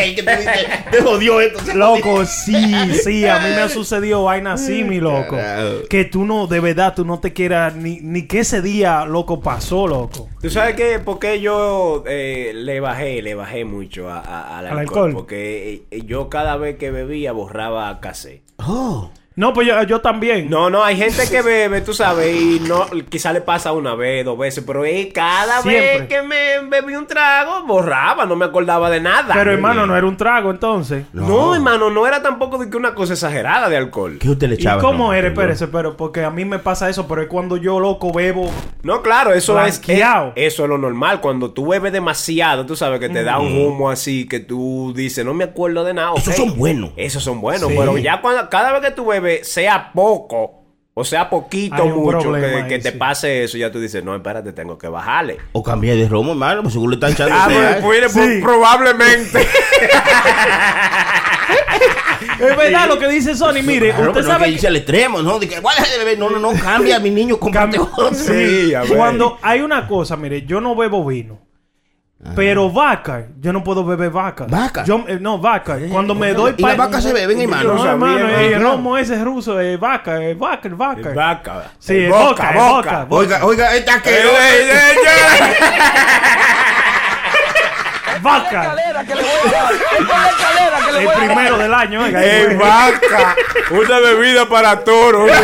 Ay, 0.00 0.14
que 0.14 0.22
te 0.22 0.36
dice, 0.36 0.50
te 0.90 1.02
jodió 1.02 1.40
esto. 1.40 1.58
se 1.60 1.72
jodió. 1.72 1.78
Loco, 1.96 2.24
sí, 2.24 2.54
sí, 3.02 3.26
a 3.26 3.38
mí 3.38 3.48
me 3.50 3.60
ha 3.62 3.68
sucedido 3.68 4.24
vaina 4.24 4.54
así, 4.54 4.84
mi 4.84 5.00
loco. 5.00 5.36
Carajo. 5.36 5.88
Que 5.88 6.04
tú 6.04 6.24
no, 6.24 6.46
de 6.46 6.60
verdad, 6.60 6.94
tú 6.94 7.04
no 7.04 7.20
te 7.20 7.32
quieras 7.32 7.74
ni, 7.76 8.00
ni 8.00 8.26
que 8.26 8.40
ese 8.40 8.62
día, 8.62 9.04
loco, 9.06 9.40
pasó, 9.40 9.86
loco. 9.86 10.28
¿Tú 10.40 10.50
sabes 10.50 10.74
qué? 10.76 10.98
Porque 11.04 11.40
yo 11.40 12.04
eh, 12.06 12.52
le 12.54 12.80
bajé, 12.80 13.22
le 13.22 13.34
bajé 13.34 13.64
mucho 13.64 14.10
a- 14.10 14.20
a- 14.20 14.58
al 14.58 14.66
¿Al 14.68 14.78
alcohol. 14.80 15.12
Porque 15.14 15.84
eh, 15.90 16.02
yo 16.04 16.28
cada 16.28 16.56
vez 16.56 16.76
que 16.76 16.90
bebía 16.90 17.32
borraba 17.32 18.00
cassette. 18.00 18.42
Oh. 18.58 19.10
No, 19.36 19.52
pues 19.52 19.66
yo, 19.66 19.82
yo 19.82 20.00
también. 20.00 20.48
No, 20.48 20.70
no, 20.70 20.84
hay 20.84 20.96
gente 20.96 21.28
que 21.28 21.42
bebe, 21.42 21.80
tú 21.80 21.92
sabes, 21.92 22.34
y 22.36 22.60
no, 22.68 22.86
quizá 23.08 23.32
le 23.32 23.40
pasa 23.40 23.72
una 23.72 23.96
vez, 23.96 24.24
dos 24.24 24.38
veces, 24.38 24.62
pero 24.64 24.84
eh, 24.84 25.10
cada 25.12 25.60
vez 25.62 26.02
que 26.06 26.22
me 26.22 26.60
bebí 26.68 26.94
un 26.94 27.06
trago, 27.08 27.64
borraba, 27.66 28.26
no 28.26 28.36
me 28.36 28.44
acordaba 28.44 28.88
de 28.90 29.00
nada. 29.00 29.34
Pero 29.34 29.50
hermano, 29.52 29.88
no 29.88 29.96
era 29.96 30.06
un 30.06 30.16
trago 30.16 30.52
entonces. 30.52 31.06
No, 31.12 31.52
hermano, 31.54 31.90
no 31.90 32.06
era 32.06 32.22
tampoco 32.22 32.58
de 32.58 32.70
que 32.70 32.76
una 32.76 32.94
cosa 32.94 33.14
exagerada 33.14 33.68
de 33.68 33.76
alcohol. 33.76 34.18
¿Qué 34.20 34.28
usted 34.30 34.46
le 34.48 34.54
¿Y 34.54 34.58
echaba? 34.58 34.80
cómo 34.80 35.08
Ron? 35.08 35.16
eres? 35.16 35.32
Espérese, 35.32 35.66
pero 35.66 35.96
porque 35.96 36.22
a 36.22 36.30
mí 36.30 36.44
me 36.44 36.60
pasa 36.60 36.88
eso, 36.88 37.08
pero 37.08 37.22
es 37.22 37.26
cuando 37.28 37.56
yo, 37.56 37.80
loco, 37.80 38.12
bebo. 38.12 38.48
No, 38.84 39.02
claro, 39.02 39.32
eso 39.32 39.60
es, 39.64 39.80
Blanqueado. 39.84 40.32
es- 40.36 40.52
Eso 40.54 40.62
es 40.62 40.68
lo 40.68 40.78
normal. 40.78 41.20
Cuando 41.20 41.50
tú 41.50 41.66
bebes 41.66 41.92
demasiado, 41.92 42.66
tú 42.66 42.76
sabes 42.76 43.00
que 43.00 43.08
te 43.08 43.24
da 43.24 43.40
un 43.40 43.56
humo 43.58 43.90
así, 43.90 44.28
que 44.28 44.38
tú 44.38 44.92
dices, 44.94 45.24
no 45.24 45.34
me 45.34 45.42
acuerdo 45.42 45.82
de 45.82 45.92
nada. 45.94 46.12
Esos 46.16 46.36
son 46.36 46.56
buenos. 46.56 46.90
Esos 46.96 47.24
son 47.24 47.40
buenos, 47.40 47.68
Sí. 47.70 47.74
pero 47.76 47.98
ya 47.98 48.20
cuando 48.20 48.48
cada 48.48 48.70
vez 48.70 48.80
que 48.82 48.90
tú 48.92 49.06
bebes, 49.06 49.23
sea 49.42 49.92
poco, 49.92 50.62
o 50.94 51.04
sea 51.04 51.28
poquito, 51.28 51.84
mucho, 51.86 52.32
que, 52.32 52.44
ahí, 52.44 52.68
que 52.68 52.78
te 52.78 52.92
sí. 52.92 52.98
pase 52.98 53.44
eso, 53.44 53.58
ya 53.58 53.70
tú 53.70 53.80
dices, 53.80 54.04
no, 54.04 54.14
espérate, 54.14 54.52
tengo 54.52 54.78
que 54.78 54.88
bajarle. 54.88 55.38
O 55.52 55.62
cambié 55.62 55.96
de 55.96 56.08
romo, 56.08 56.32
hermano, 56.32 56.62
pues 56.62 56.72
seguro 56.74 56.90
le 56.90 56.96
están 56.96 57.12
echando. 57.12 57.34
Ah, 57.38 57.78
pues, 57.82 58.12
pues, 58.12 58.26
Sí. 58.26 58.40
probablemente. 58.42 59.48
Es 62.38 62.56
verdad 62.56 62.88
lo 62.88 62.98
que 62.98 63.08
dice 63.08 63.34
Sony. 63.34 63.62
Mire, 63.62 63.90
Claro, 63.90 64.10
usted 64.10 64.14
pero 64.14 64.26
no 64.26 64.32
sabe 64.32 64.44
que 64.46 64.50
irse 64.52 64.66
al 64.66 64.76
extremo, 64.76 65.22
¿no? 65.22 65.38
De 65.38 65.48
que, 65.48 65.60
no, 66.16 66.30
no, 66.30 66.38
no, 66.38 66.52
cambia 66.60 66.96
a 66.96 67.00
mi 67.00 67.10
niño. 67.10 67.38
Sí, 68.12 68.74
a 68.74 68.82
ver. 68.82 68.96
Cuando 68.96 69.38
hay 69.42 69.60
una 69.60 69.86
cosa, 69.86 70.16
mire, 70.16 70.44
yo 70.44 70.60
no 70.60 70.74
bebo 70.74 71.04
vino. 71.04 71.38
Pero 72.34 72.70
vaca, 72.70 73.26
yo 73.38 73.52
no 73.52 73.62
puedo 73.62 73.84
beber 73.84 74.10
vaca. 74.10 74.46
¿Vaca? 74.48 74.82
Yo, 74.84 75.04
eh, 75.06 75.18
no, 75.20 75.38
vaca. 75.38 75.76
Cuando 75.90 76.14
me 76.14 76.32
doy 76.32 76.54
¿Y 76.56 76.62
las 76.62 76.76
vacas 76.76 77.02
se 77.02 77.12
beben, 77.12 77.36
No, 77.36 77.42
hermano? 77.44 77.86
hermano, 77.86 78.18
sabía, 78.18 78.40
eh, 78.42 78.54
el 78.54 78.62
¿no? 78.62 78.72
romo 78.72 78.96
ese 78.96 79.14
es 79.14 79.22
ruso, 79.22 79.60
es 79.60 79.78
vaca, 79.78 80.20
es 80.22 80.38
vaca, 80.38 80.68
es 80.68 80.76
vaca. 80.76 81.10
Vaca. 81.14 81.62
Sí, 81.78 81.94
Eh, 81.94 82.06
es 82.06 82.10
boca, 82.10 82.50
es 82.50 82.56
boca. 82.56 83.06
Oiga, 83.10 83.44
oiga, 83.44 83.74
esta 83.76 84.00
que. 84.00 84.10
Ey, 84.10 84.26
ey, 84.26 84.68
ey, 84.70 84.96
ey. 84.96 85.54
Vaca. 88.22 88.74
El 90.98 91.08
primero 91.08 91.58
del 91.58 91.74
año, 91.74 92.02
oiga. 92.04 92.22
Ey, 92.24 92.54
vaca. 92.56 93.36
Una 93.70 93.98
bebida 93.98 94.48
para 94.48 94.80
toros. 94.82 95.30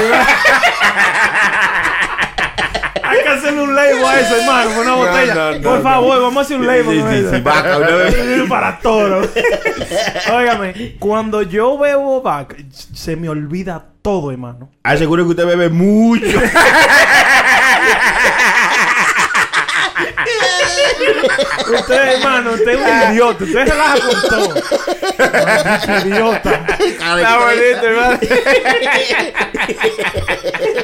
Hay 3.11 3.23
que 3.23 3.29
hacerle 3.29 3.63
un 3.63 3.75
label 3.75 4.05
a 4.05 4.21
eso, 4.21 4.37
hermano, 4.37 4.71
con 4.71 4.79
una 4.87 4.95
botella. 4.95 5.35
no, 5.35 5.53
no, 5.53 5.63
Por 5.63 5.77
no. 5.79 5.83
favor, 5.83 6.21
vamos 6.23 6.37
a 6.37 6.41
hacer 6.43 6.57
un 6.59 6.67
label 6.67 7.31
Sí, 7.35 7.41
vaca. 7.41 7.79
Para 8.49 8.79
toros. 8.79 9.29
Óigame, 10.33 10.97
cuando 10.99 11.43
yo 11.43 11.77
bebo 11.79 12.23
vaca, 12.23 12.57
se 12.95 13.17
me 13.17 13.29
olvida 13.29 13.85
todo, 14.03 14.31
hermano. 14.31 14.71
Aseguro 14.83 15.25
que 15.25 15.31
usted 15.31 15.47
bebe 15.47 15.69
mucho. 15.69 16.39
Usted, 21.73 22.15
hermano, 22.15 22.53
usted 22.53 22.69
es 22.69 22.79
un 22.79 23.13
idiota. 23.13 23.45
Usted 23.45 23.69
relaja 23.69 23.97
con 24.01 24.23
todo. 24.29 24.55
Maldito 25.19 26.09
idiota. 26.09 26.67
Está 26.79 27.39
bonito, 27.39 27.87
hermano. 27.87 28.19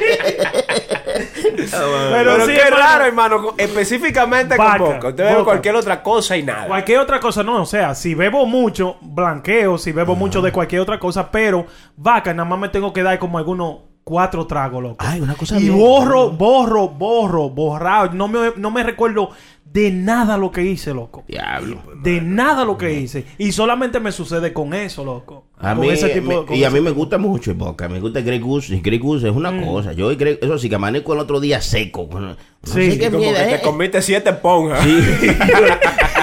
Pero, 1.57 2.11
Pero 2.11 2.45
sí, 2.45 2.53
qué 2.53 2.61
hermano, 2.61 2.77
raro, 2.77 3.05
hermano. 3.05 3.53
Específicamente 3.57 4.55
Vaca, 4.57 4.77
con 4.77 4.93
boca. 4.93 5.07
Usted 5.09 5.23
bebe 5.23 5.43
cualquier 5.43 5.75
otra 5.75 6.03
cosa 6.03 6.37
y 6.37 6.43
nada. 6.43 6.67
Cualquier 6.67 6.99
otra 6.99 7.19
cosa, 7.19 7.43
no, 7.43 7.61
o 7.61 7.65
sea, 7.65 7.95
si 7.95 8.13
bebo 8.13 8.45
mucho, 8.45 8.97
blanqueo, 9.01 9.77
si 9.77 9.91
bebo 9.91 10.15
mucho 10.15 10.41
de 10.41 10.51
cualquier 10.51 10.81
otra 10.81 10.99
cosa, 10.99 11.31
pero 11.31 11.65
vaca, 11.95 12.33
nada 12.33 12.47
más 12.47 12.59
me 12.59 12.69
tengo 12.69 12.93
que 12.93 13.03
dar 13.03 13.17
como 13.19 13.37
algunos 13.37 13.87
cuatro 14.07 14.47
tragos, 14.47 14.81
loco. 14.81 15.05
Ay, 15.05 15.19
una 15.19 15.35
cosa 15.35 15.59
y 15.59 15.63
bien. 15.63 15.77
borro, 15.77 16.29
borro, 16.31 16.87
borro, 16.87 17.49
borrado. 17.49 18.13
No 18.13 18.29
me, 18.29 18.53
no 18.55 18.71
me 18.71 18.81
recuerdo 18.81 19.31
de 19.77 19.91
nada 19.91 20.37
lo 20.39 20.51
que 20.51 20.63
hice, 20.63 20.91
loco. 20.91 21.23
Diablo. 21.27 21.77
De 22.01 22.19
nada 22.19 22.65
lo 22.65 22.77
que 22.79 22.91
hice. 22.93 23.25
Y 23.37 23.51
solamente 23.51 23.99
me 23.99 24.11
sucede 24.11 24.51
con 24.51 24.73
eso, 24.73 25.05
loco. 25.05 25.45
A 25.59 25.75
Con 25.75 25.81
mí, 25.81 25.89
ese 25.89 26.09
tipo- 26.09 26.27
me- 26.41 26.45
con 26.47 26.55
y 26.55 26.63
a 26.63 26.67
ese 26.67 26.75
mí 26.77 26.81
me 26.81 26.89
tipo. 26.89 27.01
gusta 27.01 27.17
mucho 27.19 27.51
el 27.51 27.57
vodka. 27.57 27.87
Me 27.87 27.99
gusta 27.99 28.19
el 28.19 28.25
Grey 28.25 28.39
Goose. 28.39 28.73
El 28.73 28.81
Grey 28.81 28.97
Goose 28.97 29.27
es 29.29 29.35
una 29.35 29.55
cosa. 29.63 29.93
Yo, 29.93 30.09
el 30.09 30.17
Grey- 30.17 30.39
eso 30.41 30.57
sí, 30.57 30.67
que 30.69 30.75
amanezco 30.75 31.13
el 31.13 31.19
otro 31.19 31.39
día 31.39 31.61
seco. 31.61 32.09
No 32.11 32.35
Sí, 32.63 32.91
sé 32.91 32.97
qué 32.99 33.05
Como 33.11 33.19
mierda 33.19 33.45
que 33.47 33.53
es. 33.55 33.61
te 33.61 33.67
comiste 33.67 34.01
siete 34.01 34.31
esponjas. 34.31 34.83
Sí. 34.83 34.97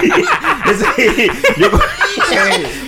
Ese- 0.71 1.29
yo, 1.57 1.71
co- 1.71 1.79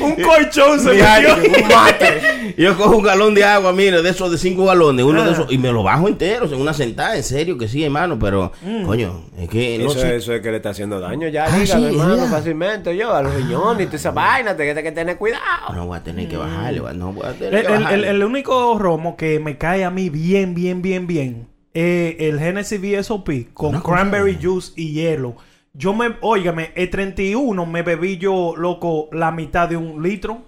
Un 0.06 0.16
colchón 0.24 0.80
se 0.80 0.90
metió. 0.94 1.36
un 1.36 1.68
mate. 1.68 2.54
Yo 2.58 2.76
cojo 2.78 2.98
un 2.98 3.04
galón 3.04 3.36
de 3.36 3.44
agua, 3.44 3.72
mire, 3.74 4.02
de 4.02 4.10
esos 4.10 4.32
de 4.32 4.38
cinco 4.38 4.66
galones, 4.66 5.06
uno 5.06 5.22
Ah. 5.22 5.26
de 5.26 5.32
esos, 5.34 5.52
y 5.52 5.58
me 5.58 5.72
lo 5.72 5.84
bajo 5.84 6.08
entero, 6.08 6.46
en 6.46 6.60
una 6.60 6.74
sentada, 6.74 7.16
en 7.16 7.24
serio, 7.24 7.58
que 7.58 7.68
sí, 7.68 7.84
hermano, 7.84 8.18
pero, 8.18 8.52
Mm. 8.62 8.86
coño, 8.86 9.26
es 9.38 9.50
que 9.50 9.78
no 9.78 9.92
Eso, 9.92 10.00
sé. 10.00 10.16
eso 10.16 10.34
es 10.34 10.42
que 10.42 10.50
le 10.52 10.58
está 10.58 10.70
haciendo 10.70 11.00
daño 11.00 11.28
ya, 11.28 11.46
Ah, 11.46 11.66
sí, 11.66 11.72
hermano, 11.72 12.16
ya. 12.18 12.26
fácilmente 12.30 12.96
yo, 12.98 13.14
a 13.14 13.22
los 13.22 13.36
riñones 13.36 13.84
y 13.84 13.86
toda 13.88 13.98
esa 13.98 14.12
vaina, 14.12 14.56
te 14.56 14.64
tienes 14.64 14.84
que 14.84 14.92
tener 14.92 15.18
cuidado. 15.18 15.74
No 15.74 15.86
voy 15.88 15.98
a 15.98 16.04
tener 16.04 16.28
que 16.28 16.38
bajarle, 16.38 16.80
va, 16.80 16.94
no 16.94 17.14
voy 17.14 17.26
a 17.28 17.34
tener 17.34 17.54
El, 17.56 17.66
que 17.68 17.74
el- 17.74 17.80
bajarle. 17.84 18.10
el- 18.10 18.16
el 18.16 18.24
único 18.24 18.80
romo 18.80 19.16
que 19.18 19.40
me 19.40 19.58
cae 19.58 19.84
a 19.84 19.92
mí 19.92 20.10
bien, 20.10 20.56
bien, 20.56 20.82
bien, 20.82 21.06
bien 21.08 21.48
es 21.74 22.16
el 22.20 22.40
Genesis 22.40 22.82
VSOP 22.82 23.30
con 23.54 23.80
cranberry 23.82 24.40
juice 24.42 24.72
y 24.76 24.94
hielo. 24.94 25.36
Yo 25.80 25.94
me, 25.94 26.16
óigame, 26.22 26.72
el 26.74 26.90
31 26.90 27.68
me 27.68 27.84
bebí 27.84 28.18
yo, 28.18 28.56
loco, 28.58 29.10
la 29.12 29.32
mitad 29.32 29.70
de 29.70 29.78
un 29.78 30.02
litro. 30.02 30.46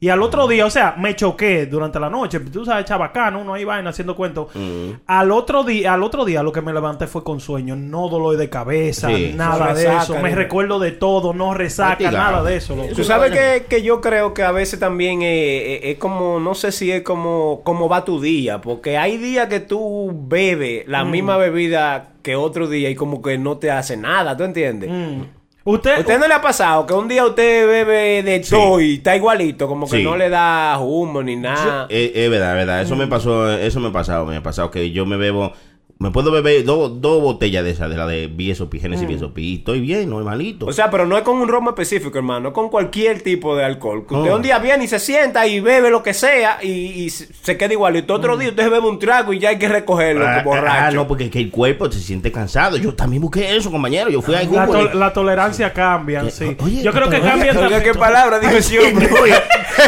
Y 0.00 0.10
al 0.10 0.22
otro 0.22 0.46
día, 0.46 0.64
o 0.64 0.70
sea, 0.70 0.94
me 0.96 1.16
choqué 1.16 1.66
durante 1.66 1.98
la 1.98 2.08
noche. 2.08 2.38
Tú 2.38 2.64
sabes, 2.64 2.84
chabacano, 2.84 3.40
uno 3.40 3.54
ahí 3.54 3.64
vaina 3.64 3.90
haciendo 3.90 4.14
cuentos. 4.14 4.46
Mm. 4.54 4.90
Al 5.08 5.32
otro 5.32 5.64
día, 5.64 5.92
al 5.94 6.04
otro 6.04 6.24
día 6.24 6.40
lo 6.44 6.52
que 6.52 6.62
me 6.62 6.72
levanté 6.72 7.08
fue 7.08 7.24
con 7.24 7.40
sueño, 7.40 7.74
no 7.74 8.08
dolor 8.08 8.36
de 8.36 8.48
cabeza, 8.48 9.08
Sí. 9.08 9.32
nada 9.34 9.70
No 9.70 9.74
de 9.74 9.96
eso. 9.96 10.16
Me 10.20 10.32
recuerdo 10.36 10.78
de 10.78 10.92
todo, 10.92 11.34
no 11.34 11.52
resaca, 11.52 12.12
nada 12.12 12.44
de 12.44 12.56
eso, 12.58 12.76
loco. 12.76 12.94
Tú 12.94 13.02
sabes 13.02 13.32
que, 13.32 13.66
que 13.68 13.82
yo 13.82 14.00
creo 14.00 14.34
que 14.34 14.44
a 14.44 14.52
veces 14.52 14.78
también 14.78 15.22
eh, 15.22 15.26
eh, 15.74 15.90
es 15.90 15.98
como, 15.98 16.38
no 16.38 16.54
sé 16.54 16.70
si 16.70 16.92
es 16.92 17.02
como, 17.02 17.62
como 17.64 17.88
va 17.88 18.04
tu 18.04 18.20
día, 18.20 18.60
porque 18.60 18.96
hay 18.98 19.16
días 19.16 19.48
que 19.48 19.58
tú 19.58 20.12
bebes 20.28 20.86
la 20.86 21.04
Mm. 21.04 21.10
misma 21.10 21.36
bebida 21.38 22.10
que 22.22 22.36
otro 22.36 22.68
día 22.68 22.88
y 22.88 22.94
como 22.94 23.20
que 23.20 23.36
no 23.36 23.58
te 23.58 23.72
hace 23.72 23.96
nada, 23.96 24.36
¿tú 24.36 24.44
entiendes? 24.44 24.90
Mm. 24.92 25.22
Usted, 25.70 25.98
¿Usted 26.00 26.18
no 26.18 26.26
le 26.26 26.32
ha 26.32 26.40
pasado 26.40 26.86
que 26.86 26.94
un 26.94 27.08
día 27.08 27.26
usted 27.26 27.66
bebe 27.66 28.22
de 28.22 28.40
todo 28.40 28.80
y 28.80 28.94
está 28.94 29.14
igualito, 29.14 29.68
como 29.68 29.86
que 29.86 29.98
Sí. 29.98 30.02
no 30.02 30.16
le 30.16 30.30
da 30.30 30.78
humo 30.80 31.22
ni 31.22 31.36
nada? 31.36 31.86
Es, 31.90 32.10
es 32.14 32.30
verdad, 32.30 32.52
es 32.52 32.56
verdad. 32.66 32.80
Eso 32.82 32.96
me 32.96 33.06
pasó, 33.06 33.50
eso 33.52 33.78
me 33.78 33.88
ha 33.88 33.92
pasado, 33.92 34.24
me 34.24 34.36
ha 34.36 34.42
pasado 34.42 34.70
que 34.70 34.90
yo 34.92 35.04
me 35.04 35.18
bebo 35.18 35.52
me 36.00 36.12
puedo 36.12 36.30
beber 36.30 36.64
dos 36.64 37.00
dos 37.00 37.20
botellas 37.20 37.64
de 37.64 37.70
esas, 37.70 37.90
de 37.90 37.96
la 37.96 38.06
de 38.06 38.28
BSOP, 38.28 38.74
Genesis 38.80 39.08
BSOP, 39.08 39.36
y 39.38 39.56
estoy 39.56 39.80
bien, 39.80 40.08
normalito. 40.08 40.66
O 40.66 40.72
sea, 40.72 40.90
pero 40.90 41.06
no 41.06 41.16
es 41.16 41.24
con 41.24 41.38
un 41.38 41.48
romo 41.48 41.70
específico, 41.70 42.16
hermano. 42.18 42.48
Es 42.48 42.54
con 42.54 42.68
cualquier 42.68 43.20
tipo 43.22 43.56
de 43.56 43.64
alcohol. 43.64 44.06
Que 44.06 44.14
usted 44.14 44.30
Oh. 44.30 44.36
un 44.36 44.42
día 44.42 44.60
viene 44.60 44.84
y 44.84 44.88
se 44.88 45.00
sienta 45.00 45.44
y 45.48 45.58
bebe 45.58 45.90
lo 45.90 46.02
que 46.04 46.14
sea 46.14 46.58
y, 46.62 46.68
y 46.70 47.10
se 47.10 47.56
queda 47.56 47.72
igualito. 47.72 48.14
Otro 48.14 48.36
día 48.36 48.50
usted 48.50 48.62
se 48.62 48.68
bebe 48.68 48.86
un 48.88 48.98
trago 49.00 49.32
y 49.32 49.40
ya 49.40 49.48
hay 49.48 49.58
que 49.58 49.68
recogerlo 49.68 50.24
Ah, 50.24 50.42
como 50.44 50.54
borracho. 50.56 50.84
ah, 50.86 50.90
no, 50.92 51.08
porque 51.08 51.24
es 51.24 51.30
que 51.32 51.40
el 51.40 51.50
cuerpo 51.50 51.90
se 51.90 51.98
siente 51.98 52.30
cansado. 52.30 52.76
Yo 52.76 52.94
también 52.94 53.20
busqué 53.20 53.56
eso, 53.56 53.68
compañero. 53.70 54.08
Yo 54.08 54.22
fui 54.22 54.36
a 54.36 54.44
La, 54.44 54.66
to- 54.66 54.94
la 54.94 55.12
tolerancia 55.12 55.72
cambia, 55.72 56.30
sí. 56.30 56.56
oye, 56.60 56.82
Yo 56.82 56.92
creo 56.92 57.10
que 57.10 57.20
cambia 57.20 57.52
también. 57.54 57.82
qué 57.82 57.94
palabra 57.94 58.38
dijo 58.38 58.52
ese 58.52 58.78
hombre. 58.86 59.08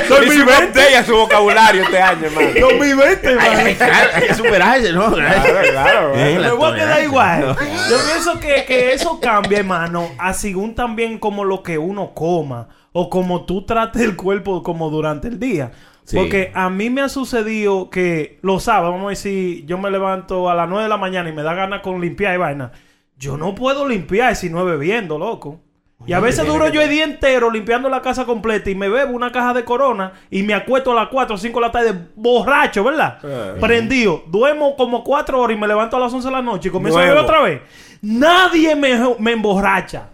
Soy 0.08 0.26
Y 0.26 0.30
mi 0.30 1.04
su 1.06 1.14
vocabulario 1.16 1.82
este 1.82 1.98
año, 1.98 2.26
hermano. 2.26 2.48
2020, 2.60 3.28
Ay, 3.28 3.34
man. 3.34 3.46
ay, 3.66 3.74
claro, 3.74 4.10
hay 4.14 4.22
que 4.28 4.34
superarse, 4.34 4.92
¿no? 4.92 5.12
Claro, 5.12 5.54
claro. 5.72 5.99
Eh, 6.14 6.38
la 6.38 6.48
Me 6.48 6.54
voy 6.54 6.70
a 6.70 6.74
quedar 6.74 7.02
tolerancia. 7.02 7.04
igual. 7.04 7.40
Yo 7.90 7.96
pienso 8.06 8.40
que, 8.40 8.64
que 8.66 8.92
eso 8.92 9.20
cambia, 9.20 9.58
hermano, 9.58 10.08
a 10.18 10.32
según 10.32 10.74
también 10.74 11.18
como 11.18 11.44
lo 11.44 11.62
que 11.62 11.78
uno 11.78 12.12
coma 12.14 12.68
o 12.92 13.08
como 13.10 13.44
tú 13.44 13.64
trates 13.66 14.02
el 14.02 14.16
cuerpo 14.16 14.62
como 14.62 14.90
durante 14.90 15.28
el 15.28 15.38
día. 15.38 15.72
Sí. 16.04 16.16
Porque 16.16 16.50
a 16.54 16.70
mí 16.70 16.90
me 16.90 17.02
ha 17.02 17.08
sucedido 17.08 17.88
que 17.90 18.38
los 18.42 18.64
sábados, 18.64 18.94
vamos 18.94 19.06
a 19.06 19.10
decir, 19.10 19.64
yo 19.66 19.78
me 19.78 19.90
levanto 19.90 20.50
a 20.50 20.54
las 20.54 20.68
9 20.68 20.84
de 20.84 20.88
la 20.88 20.96
mañana 20.96 21.28
y 21.28 21.32
me 21.32 21.42
da 21.42 21.54
ganas 21.54 21.82
con 21.82 22.00
limpiar 22.00 22.34
y 22.34 22.38
vaina. 22.38 22.72
Yo 23.16 23.36
no 23.36 23.54
puedo 23.54 23.86
limpiar 23.86 24.34
si 24.34 24.50
no 24.50 24.60
es 24.60 24.66
bebiendo, 24.66 25.18
loco. 25.18 25.60
Y 26.06 26.12
a 26.12 26.20
veces 26.20 26.46
duro 26.46 26.68
yo 26.68 26.80
el 26.80 26.88
día 26.88 27.04
entero 27.04 27.50
limpiando 27.50 27.88
la 27.88 28.00
casa 28.00 28.24
completa 28.24 28.70
y 28.70 28.74
me 28.74 28.88
bebo 28.88 29.12
una 29.12 29.30
caja 29.30 29.52
de 29.52 29.64
corona 29.64 30.12
y 30.30 30.42
me 30.42 30.54
acuesto 30.54 30.92
a 30.92 30.94
las 30.94 31.08
4 31.08 31.34
o 31.34 31.38
5 31.38 31.60
de 31.60 31.66
la 31.66 31.72
tarde 31.72 31.94
borracho, 32.16 32.82
¿verdad? 32.84 33.18
Eh. 33.22 33.56
Prendido. 33.60 34.24
Duermo 34.26 34.76
como 34.76 35.04
4 35.04 35.38
horas 35.38 35.56
y 35.56 35.60
me 35.60 35.68
levanto 35.68 35.96
a 35.96 36.00
las 36.00 36.12
11 36.12 36.28
de 36.28 36.32
la 36.32 36.42
noche 36.42 36.68
y 36.68 36.72
comienzo 36.72 36.98
a 36.98 37.02
beber 37.02 37.18
otra 37.18 37.42
vez. 37.42 37.60
Nadie 38.00 38.74
me, 38.74 38.98
me 39.18 39.32
emborracha. 39.32 40.08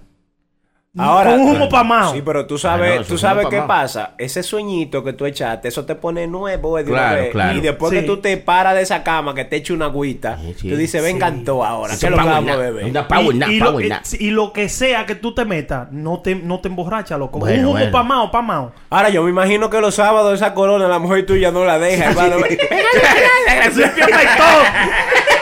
Ahora, 0.99 1.32
con 1.32 1.40
un 1.40 1.57
humo 1.57 1.68
pamao. 1.68 2.12
Sí, 2.14 2.22
pero 2.24 2.47
tú 2.47 2.57
sabes, 2.59 2.92
Ah, 2.92 2.97
no, 3.01 3.05
tú 3.05 3.14
es 3.16 3.20
sabes 3.20 3.47
qué 3.49 3.61
pasa. 3.62 4.12
Ese 4.18 4.42
sueñito 4.42 5.05
que 5.05 5.12
tú 5.12 5.26
echaste, 5.26 5.68
eso 5.68 5.84
te 5.84 5.94
pone 5.94 6.26
nuevo. 6.26 6.76
de 6.76 6.84
una 6.84 6.92
Claro, 6.92 7.16
vez. 7.20 7.30
claro. 7.30 7.59
Y 7.59 7.61
después 7.61 7.90
Sí. 7.92 7.99
que 8.01 8.03
tú 8.05 8.16
te 8.18 8.36
paras 8.38 8.74
de 8.74 8.82
esa 8.82 9.03
cama, 9.03 9.34
que 9.34 9.44
te 9.44 9.57
eche 9.57 9.72
una 9.72 9.86
agüita, 9.86 10.38
Sí, 10.40 10.55
sí. 10.59 10.70
tú 10.70 10.76
dices, 10.76 11.03
ven, 11.03 11.12
Sí. 11.12 11.16
encantó 11.16 11.64
ahora. 11.64 11.94
¿Qué 12.01 12.11
lo 12.11 12.16
que 12.18 12.24
vamos 12.24 12.51
a 12.51 12.57
beber? 12.57 12.84
una 12.86 13.09
power 13.09 13.34
y, 13.51 13.59
lo, 13.59 13.70
power 13.72 13.84
y- 13.84 13.88
nap. 13.88 14.03
y 14.18 14.30
lo 14.30 14.53
que 14.53 14.68
sea 14.68 15.07
que 15.07 15.14
tú 15.16 15.34
te 15.34 15.44
metas, 15.44 15.88
no 15.92 16.20
te, 16.20 16.34
no 16.34 16.61
te 16.61 16.68
emborracha, 16.68 17.16
loco. 17.18 17.38
Bueno, 17.38 17.59
un 17.61 17.64
humo 17.66 17.72
bueno. 17.74 17.92
pamao, 17.92 18.30
pamao. 18.30 18.72
Ahora, 18.90 19.09
yo 19.11 19.22
me 19.22 19.30
imagino 19.30 19.68
que 19.70 19.80
los 19.80 19.94
sábados 19.94 20.34
esa 20.34 20.55
corona 20.55 20.88
la 20.88 20.99
mujer 20.99 21.26
tuya 21.26 21.51
no 21.51 21.64
la 21.64 21.78
deja, 21.78 22.11
hermano. 22.11 22.36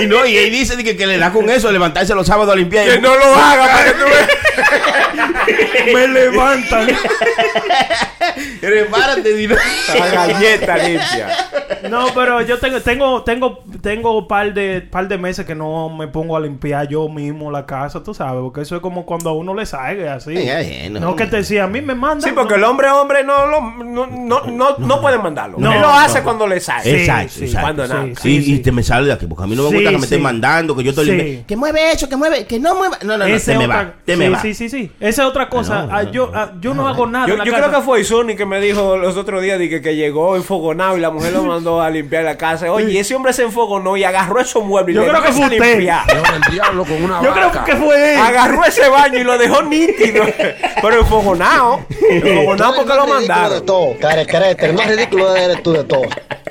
Y 0.00 0.06
no, 0.06 0.24
y 0.26 0.36
ahí 0.36 0.50
dice 0.50 0.82
que, 0.82 0.96
que 0.96 1.06
le 1.06 1.18
da 1.18 1.32
con 1.32 1.48
eso, 1.50 1.70
levantarse 1.72 2.14
los 2.14 2.26
sábados 2.26 2.52
a 2.52 2.56
limpiar. 2.56 2.86
que 2.86 2.98
no 3.00 3.16
lo 3.16 3.34
haga 3.34 3.66
para 3.66 3.84
que 3.84 3.92
tú 3.92 4.04
me 5.94 6.08
levantan. 6.08 6.88
Repárate, 8.62 9.34
dilo. 9.34 9.56
La 9.98 10.08
galleta 10.08 10.78
limpia. 10.78 11.28
No, 11.90 12.06
pero 12.14 12.40
yo 12.42 12.58
tengo, 12.58 12.80
tengo, 12.80 13.22
tengo, 13.22 13.58
tengo 13.80 14.28
par 14.28 14.52
de, 14.54 14.80
par 14.82 15.08
de 15.08 15.18
meses 15.18 15.44
que 15.44 15.54
no 15.54 15.88
me 15.88 16.06
pongo 16.08 16.36
a 16.36 16.40
limpiar 16.40 16.86
yo 16.88 17.08
mismo 17.08 17.50
la 17.50 17.66
casa, 17.66 18.02
tú 18.02 18.14
sabes, 18.14 18.40
porque 18.42 18.60
eso 18.60 18.76
es 18.76 18.82
como 18.82 19.04
cuando 19.04 19.30
a 19.30 19.32
uno 19.32 19.54
le 19.54 19.66
salga 19.66 20.14
así. 20.14 20.34
No. 20.90 21.00
no. 21.00 21.16
que 21.16 21.26
te 21.26 21.36
decía, 21.38 21.64
a 21.64 21.66
mí 21.66 21.80
me 21.80 21.94
mandan. 21.94 22.28
Sí, 22.28 22.34
porque 22.34 22.54
el 22.54 22.64
hombre, 22.64 22.88
hombre, 22.88 23.24
no, 23.24 23.46
lo, 23.46 23.60
no, 23.84 24.06
no, 24.06 24.42
no, 24.46 24.76
no 24.78 25.00
puede 25.00 25.18
mandarlo. 25.18 25.58
No, 25.58 25.72
Él 25.72 25.80
lo 25.80 25.88
no. 25.88 25.98
hace 25.98 26.22
cuando 26.22 26.46
le 26.46 26.60
sale. 26.60 26.84
Sí, 26.84 26.90
Exacto, 26.90 27.32
sí, 27.32 27.44
exacto. 27.44 27.60
cuando 27.66 27.86
nada. 27.88 28.04
sí, 28.06 28.14
Sí, 28.22 28.42
sí, 28.42 28.54
y 28.54 28.58
te 28.60 28.70
me 28.72 28.82
sale 28.82 29.06
de 29.08 29.12
aquí, 29.14 29.26
porque 29.26 29.44
a 29.44 29.46
mí 29.46 29.56
no 29.56 29.64
me 29.64 29.68
Sí, 29.70 29.74
gusta 29.76 29.90
que 29.90 29.98
me 29.98 30.04
estén 30.04 30.18
sí. 30.18 30.22
mandando, 30.22 30.76
que 30.76 30.84
yo 30.84 30.90
estoy 30.90 31.06
Sí. 31.06 31.10
limpiando. 31.12 31.46
Que 31.46 31.56
mueve 31.56 31.92
eso, 31.92 32.08
que 32.08 32.16
mueve, 32.16 32.46
que 32.46 32.58
no 32.60 32.74
mueva. 32.76 32.98
No, 33.02 33.18
no, 33.18 33.18
no, 33.18 33.24
Esa 33.26 33.52
te 33.52 33.58
me 33.58 33.64
es 33.64 33.70
va, 33.70 33.74
otra- 33.80 33.94
te 34.04 34.16
me 34.16 34.26
sí, 34.26 34.32
va. 34.32 34.40
sí, 34.42 34.54
sí, 34.54 34.68
sí. 34.68 34.90
Esa 35.00 35.22
es 35.22 35.28
otra 35.28 35.48
cosa. 35.48 35.86
no, 35.86 35.92
Ah, 35.92 36.02
no, 36.04 36.12
yo, 36.12 36.30
ah, 36.34 36.52
yo 36.60 36.74
no 36.74 36.86
hago 36.88 37.06
nada. 37.06 37.26
Yo, 37.26 37.32
en 37.34 37.38
la 37.40 37.44
yo 37.44 37.52
casa. 37.52 37.64
creo 37.68 37.80
que 37.80 37.84
fue 37.84 37.98
Sony 38.22 38.36
que 38.36 38.46
me 38.46 38.60
dijo 38.60 38.96
los 38.96 39.16
otros 39.16 39.42
días 39.42 39.58
de 39.58 39.68
que, 39.68 39.80
que 39.82 39.96
llegó 39.96 40.36
enfogonado 40.36 40.96
y 40.96 41.00
la 41.00 41.10
mujer 41.10 41.32
lo 41.32 41.42
mandó 41.42 41.80
a 41.80 41.90
limpiar 41.90 42.22
la 42.24 42.36
casa. 42.36 42.72
Oye, 42.72 43.00
ese 43.00 43.14
hombre 43.16 43.32
se 43.32 43.42
enfogonó 43.42 43.96
y 43.96 44.04
agarró 44.04 44.38
esos 44.38 44.64
muebles 44.64 44.94
y 44.94 44.96
Yo 44.96 45.02
le 45.04 45.08
creo 45.10 45.22
que 45.22 45.32
fue 45.32 45.44
usted. 45.46 45.76
limpiar. 45.76 46.04
el 46.46 46.52
diablo 46.52 46.84
con 46.84 47.02
una 47.02 47.22
Yo 47.22 47.32
creo 47.32 47.64
que 47.64 47.76
fue 47.76 48.14
él. 48.14 48.20
Agarró 48.20 48.64
ese 48.64 48.88
baño 48.88 49.18
y 49.18 49.24
lo 49.24 49.36
dejó 49.38 49.62
nítido. 49.62 50.24
Pero 50.80 51.00
enfogonado. 51.00 51.80
Enfogonado 52.08 52.74
porque 52.76 52.94
lo 52.94 53.06
de 53.06 53.12
mandaron. 53.12 53.66
todo, 53.66 53.96
carecrete, 54.00 54.66
el 54.66 54.74
más 54.74 54.86
ridículo 54.86 55.34
eres 55.34 55.62
tú 55.62 55.72
de 55.72 55.84
todo. 55.84 56.02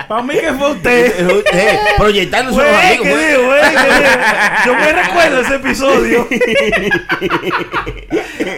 Para 0.07 0.23
mí 0.23 0.33
que 0.33 0.51
fue 0.53 0.71
usted. 0.71 1.45
Eh, 1.53 1.79
proyectándose 1.97 2.55
Fue 2.59 2.67
a 2.67 2.71
los 2.71 2.83
él 2.83 3.13
amigos. 3.13 3.55
que 3.61 3.75
que. 3.75 4.65
Yo 4.65 4.73
me 4.75 4.93
recuerdo 4.93 5.41
ese 5.41 5.55
episodio. 5.55 6.27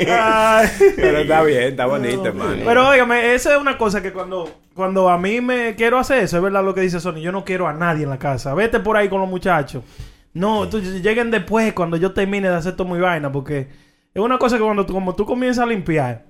Ay. 0.10 0.68
Pero 0.96 1.20
está 1.20 1.44
bien, 1.44 1.64
está 1.64 1.86
bonito, 1.86 2.26
hermano. 2.26 2.64
Pero 2.66 2.96
óigame, 3.04 3.34
esa 3.34 3.54
es 3.56 3.62
una 3.62 3.78
cosa 3.78 4.02
que 4.02 4.12
cuando, 4.12 4.50
cuando 4.74 5.10
a 5.10 5.18
mí 5.18 5.42
me 5.42 5.76
quiero 5.76 5.98
hacer 6.00 6.24
eso, 6.24 6.38
es 6.38 6.44
verdad 6.44 6.64
lo 6.64 6.74
que 6.74 6.82
dice 6.82 7.00
Sony, 7.00 7.16
yo 7.22 7.32
no 7.32 7.44
quiero 7.46 7.68
a 7.68 7.74
nadie 7.74 8.04
en 8.04 8.10
la 8.10 8.20
casa. 8.20 8.54
Vete 8.54 8.80
por 8.80 8.98
ahí 8.98 9.10
con 9.10 9.20
los 9.22 9.30
muchachos. 9.30 9.84
No, 10.34 10.68
tú- 10.68 10.80
lleguen 10.82 11.30
después 11.32 11.74
cuando 11.74 11.98
yo 11.98 12.12
termine 12.12 12.50
de 12.50 12.56
hacer 12.56 12.76
todo 12.76 12.88
mi 12.88 13.00
vaina, 13.00 13.32
porque 13.32 13.68
es 14.14 14.22
una 14.22 14.38
cosa 14.38 14.58
que 14.58 14.64
cuando 14.64 14.86
tú, 14.86 14.94
como 14.94 15.16
tú 15.16 15.26
comienzas 15.26 15.64
a 15.64 15.68
limpiar, 15.68 16.26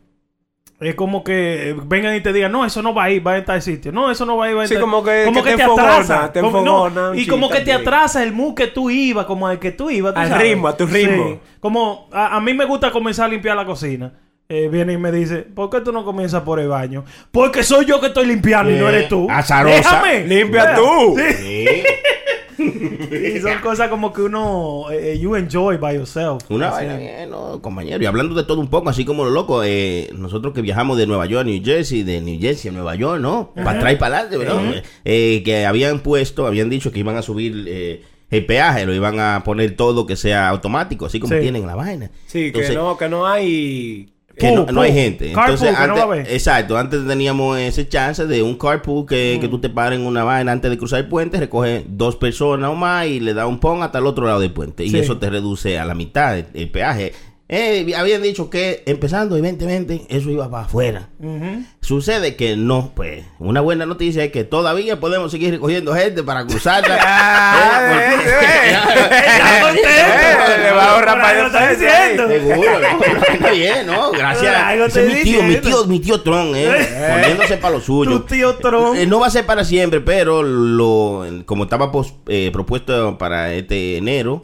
es 0.79 0.95
como 0.95 1.23
que 1.23 1.69
eh, 1.69 1.75
vengan 1.85 2.13
y 2.15 2.19
te 2.21 2.33
digan, 2.33 2.51
no, 2.51 2.65
eso 2.65 2.81
no 2.81 2.93
va 2.93 3.03
a 3.05 3.09
ir, 3.11 3.25
va 3.25 3.35
a 3.35 3.45
tal 3.45 3.61
sitio. 3.61 3.93
No, 3.93 4.11
eso 4.11 4.25
no 4.25 4.35
va 4.35 4.45
a 4.45 4.49
ir, 4.49 4.57
va 4.57 4.63
a 4.63 4.67
Sí, 4.67 4.73
tal- 4.73 4.81
como 4.81 5.01
que- 5.03 5.31
que 5.33 5.41
te 5.55 5.61
enfogona, 5.63 6.31
te 6.33 6.41
Como- 6.41 6.61
no, 6.61 6.87
enfogona 6.87 7.17
y 7.17 7.27
como 7.27 7.49
que 7.49 7.61
te 7.61 7.71
atrasa 7.71 8.21
el 8.23 8.33
mood 8.33 8.55
que 8.55 8.67
tú 8.67 8.89
ibas, 8.89 9.25
como 9.25 9.47
al 9.47 9.59
que 9.59 9.71
tú 9.71 9.89
ibas. 9.89 10.13
tú 10.13 10.19
Al 10.19 10.27
sabes. 10.29 10.43
ritmo, 10.49 10.67
a 10.67 10.75
tu 10.75 10.85
ritmo. 10.85 11.25
Sí. 11.29 11.39
Como 11.61 12.09
a, 12.11 12.35
a 12.35 12.41
mí 12.41 12.53
me 12.53 12.65
gusta 12.65 12.91
comenzar 12.91 13.25
a 13.27 13.29
limpiar 13.29 13.55
la 13.55 13.65
cocina. 13.65 14.11
Eh, 14.49 14.67
viene 14.71 14.93
y 14.93 14.97
me 14.97 15.11
dice, 15.11 15.37
¿por 15.37 15.69
qué 15.69 15.81
tú 15.81 15.91
no 15.91 16.03
comienzas 16.05 16.43
por 16.43 16.59
el 16.59 16.67
baño? 16.67 17.05
Porque 17.31 17.63
soy 17.63 17.85
yo 17.85 17.99
que 17.99 18.07
estoy 18.07 18.27
limpiando 18.27 18.71
y 18.71 18.75
no 18.75 18.89
eres 18.89 19.07
tú. 19.09 19.27
azarosa. 19.29 19.75
Déjame. 19.77 20.27
Limpia 20.27 20.75
tú. 20.75 21.15
Sí. 21.17 21.65
Y 22.55 23.39
son 23.41 23.59
cosas 23.61 23.89
como 23.89 24.13
que 24.13 24.21
uno, 24.21 24.85
eh, 24.91 25.17
you 25.19 25.35
enjoy 25.35 25.77
by 25.77 25.95
yourself. 25.95 26.43
Una 26.49 26.69
vaina 26.69 26.97
bien, 26.97 27.29
¿no, 27.29 27.61
compañero. 27.61 28.01
Y 28.01 28.05
hablando 28.05 28.35
de 28.35 28.43
todo 28.43 28.59
un 28.59 28.69
poco, 28.69 28.89
así 28.89 29.05
como 29.05 29.25
lo 29.25 29.31
loco, 29.31 29.63
eh, 29.63 30.09
nosotros 30.15 30.53
que 30.53 30.61
viajamos 30.61 30.97
de 30.97 31.07
Nueva 31.07 31.25
York 31.25 31.41
a 31.41 31.43
New 31.49 31.61
Jersey, 31.63 32.03
de 32.03 32.21
New 32.21 32.39
Jersey 32.39 32.69
a 32.69 32.73
Nueva 32.73 32.95
York, 32.95 33.19
¿no? 33.21 33.51
Para 33.55 33.71
atrás 33.71 33.93
y 33.93 33.95
para 33.97 34.19
adelante, 34.19 34.37
¿verdad? 34.37 34.83
Eh, 35.03 35.41
que 35.43 35.65
habían 35.65 35.99
puesto, 35.99 36.45
habían 36.45 36.69
dicho 36.69 36.91
que 36.91 36.99
iban 36.99 37.17
a 37.17 37.21
subir 37.21 37.65
eh, 37.67 38.03
el 38.29 38.45
peaje, 38.45 38.85
lo 38.85 38.93
iban 38.93 39.19
a 39.19 39.41
poner 39.43 39.75
todo 39.75 40.05
que 40.05 40.15
sea 40.15 40.47
automático, 40.49 41.07
así 41.07 41.19
como 41.19 41.33
Sí. 41.33 41.41
tienen 41.41 41.65
la 41.65 41.75
vaina. 41.75 42.11
Sí, 42.27 42.51
que 42.51 42.69
no, 42.69 42.97
que 42.97 43.09
no 43.09 43.27
hay. 43.27 44.12
Que 44.37 44.51
no, 44.51 44.65
Pool, 44.65 44.75
no 44.75 44.81
hay 44.81 44.93
gente. 44.93 45.31
Carpool, 45.31 45.53
Entonces, 45.53 45.77
que 45.77 45.87
no 45.87 45.93
va 45.95 46.01
a 46.01 46.03
antes, 46.03 46.03
haber. 46.03 46.33
exacto, 46.33 46.77
antes 46.77 47.07
teníamos 47.07 47.59
ese 47.59 47.87
chance 47.87 48.25
de 48.25 48.41
un 48.41 48.57
carpool 48.57 49.05
que, 49.05 49.37
que 49.39 49.47
tú 49.47 49.59
te 49.59 49.69
pares 49.69 49.99
en 49.99 50.05
una 50.05 50.23
vaina 50.23 50.51
antes 50.51 50.71
de 50.71 50.77
cruzar 50.77 50.99
el 50.99 51.07
puente, 51.07 51.39
recoge 51.39 51.85
dos 51.87 52.15
personas 52.15 52.69
o 52.71 52.75
más 52.75 53.05
y 53.07 53.19
le 53.19 53.33
da 53.33 53.45
un 53.45 53.59
pon 53.59 53.83
hasta 53.83 53.99
el 53.99 54.07
otro 54.07 54.25
lado 54.25 54.39
del 54.39 54.51
puente. 54.51 54.87
Sí. 54.87 54.95
Y 54.95 54.99
eso 54.99 55.17
te 55.19 55.29
reduce 55.29 55.77
a 55.77 55.85
la 55.85 55.93
mitad 55.93 56.37
el, 56.37 56.47
el 56.53 56.69
peaje. 56.71 57.13
Eh, 57.55 57.93
habían 57.95 58.23
dicho 58.23 58.49
que 58.49 58.81
empezando 58.87 59.35
el 59.35 59.43
2020 59.43 60.07
eso 60.09 60.31
iba 60.31 60.49
para 60.49 60.65
afuera. 60.65 61.09
Ujú. 61.19 61.63
Sucede 61.81 62.35
que 62.35 62.55
no, 62.57 62.91
pues 62.95 63.23
una 63.37 63.61
buena 63.61 63.85
noticia 63.85 64.23
es 64.23 64.31
que 64.31 64.43
todavía 64.43 64.99
podemos 64.99 65.31
seguir 65.31 65.51
recogiendo 65.51 65.93
gente 65.93 66.23
para 66.23 66.47
cruzarla. 66.47 66.97
Ah, 66.99 67.91
Eh, 67.91 68.15
eh, 68.15 68.71
eh. 68.71 68.77
Eh, 69.83 70.71
para. 70.73 72.27
Seguro, 72.27 72.71
está 73.31 73.51
bien, 73.51 73.85
¿no? 73.87 74.11
Gracias. 74.11 74.55
Algo 74.55 74.87
te 74.89 75.03
mi 75.05 75.21
tío, 75.21 75.43
mi 75.43 75.55
tío, 75.57 75.85
mi 75.85 75.99
tío 75.99 76.21
Tron, 76.21 76.53
¿eh? 76.55 76.69
Poniéndose 77.13 77.57
para 77.57 77.75
lo 77.75 77.81
suyo. 77.81 78.11
Tu 78.11 78.19
tío 78.35 78.55
Tron. 78.55 78.97
Eh, 78.97 79.05
no 79.05 79.19
va 79.19 79.27
a 79.27 79.29
ser 79.31 79.45
para 79.45 79.63
siempre, 79.63 80.01
pero 80.01 80.43
lo 80.43 81.25
como 81.45 81.63
estaba 81.63 81.91
pos- 81.91 82.15
eh, 82.27 82.49
propuesto 82.51 83.17
para 83.17 83.53
este 83.53 83.97
enero, 83.97 84.41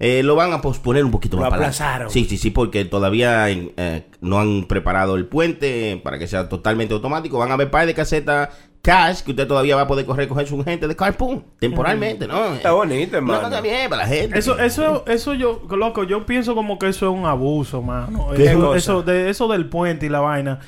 eh, 0.00 0.22
lo 0.22 0.34
van 0.36 0.52
a 0.52 0.60
posponer 0.60 1.04
un 1.04 1.10
poquito 1.10 1.36
Lo 1.36 1.42
más 1.42 1.50
para 1.50 1.62
aplazaron. 1.62 2.10
Sí, 2.10 2.26
sí, 2.28 2.36
sí, 2.36 2.47
porque 2.50 2.84
todavía 2.84 3.50
eh, 3.50 4.06
no 4.20 4.38
han 4.38 4.64
preparado 4.64 5.16
el 5.16 5.26
puente 5.26 6.00
para 6.02 6.18
que 6.18 6.26
sea 6.26 6.48
totalmente 6.48 6.94
automático. 6.94 7.38
Van 7.38 7.50
a 7.50 7.54
haber 7.54 7.70
par 7.70 7.86
de 7.86 7.94
casetas 7.94 8.50
cash 8.82 9.22
que 9.22 9.32
usted 9.32 9.46
todavía 9.48 9.74
va 9.76 9.82
a 9.82 9.86
poder 9.88 10.06
correr 10.06 10.28
coger 10.28 10.46
su 10.46 10.62
gente 10.62 10.86
de 10.86 10.94
carpool 10.96 11.42
temporalmente, 11.58 12.26
¿no? 12.28 12.46
Está 12.54 12.72
bonito, 12.72 13.10
Una 13.10 13.18
hermano. 13.18 13.42
cosa 13.48 13.60
bien 13.60 13.90
para 13.90 14.02
la 14.02 14.08
gente. 14.08 14.38
Eso, 14.38 14.58
eso, 14.58 15.04
eso 15.06 15.34
yo, 15.34 15.62
loco, 15.70 16.04
yo 16.04 16.24
pienso 16.26 16.54
como 16.54 16.78
que 16.78 16.88
eso 16.88 17.10
es 17.10 17.18
un 17.18 17.26
abuso, 17.26 17.82
mano. 17.82 18.28
¿Qué 18.36 18.46
Eso, 18.46 18.60
cosa? 18.60 18.76
eso, 18.78 19.02
de, 19.02 19.30
eso 19.30 19.48
del 19.48 19.68
puente 19.68 20.06
y 20.06 20.08
la 20.08 20.20
vaina. 20.20 20.60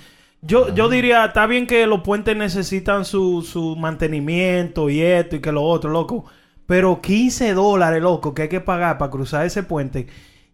Yo, 0.43 0.75
yo 0.75 0.89
diría, 0.89 1.27
está 1.27 1.47
bien 1.47 1.67
que 1.67 1.87
los 1.87 2.01
puentes 2.01 2.35
necesitan 2.37 3.05
su, 3.05 3.43
su 3.43 3.77
mantenimiento 3.77 4.89
y 4.89 5.01
esto 5.03 5.37
y 5.37 5.41
que 5.41 5.53
lo 5.53 5.63
otro, 5.63 5.91
loco. 5.91 6.25
Pero 6.67 7.01
15 7.01 7.53
dólares, 7.55 8.01
loco, 8.03 8.33
que 8.33 8.43
hay 8.43 8.49
que 8.49 8.61
pagar 8.61 8.97
para 8.97 9.11
cruzar 9.11 9.45
ese 9.45 9.63
puente. 9.63 10.07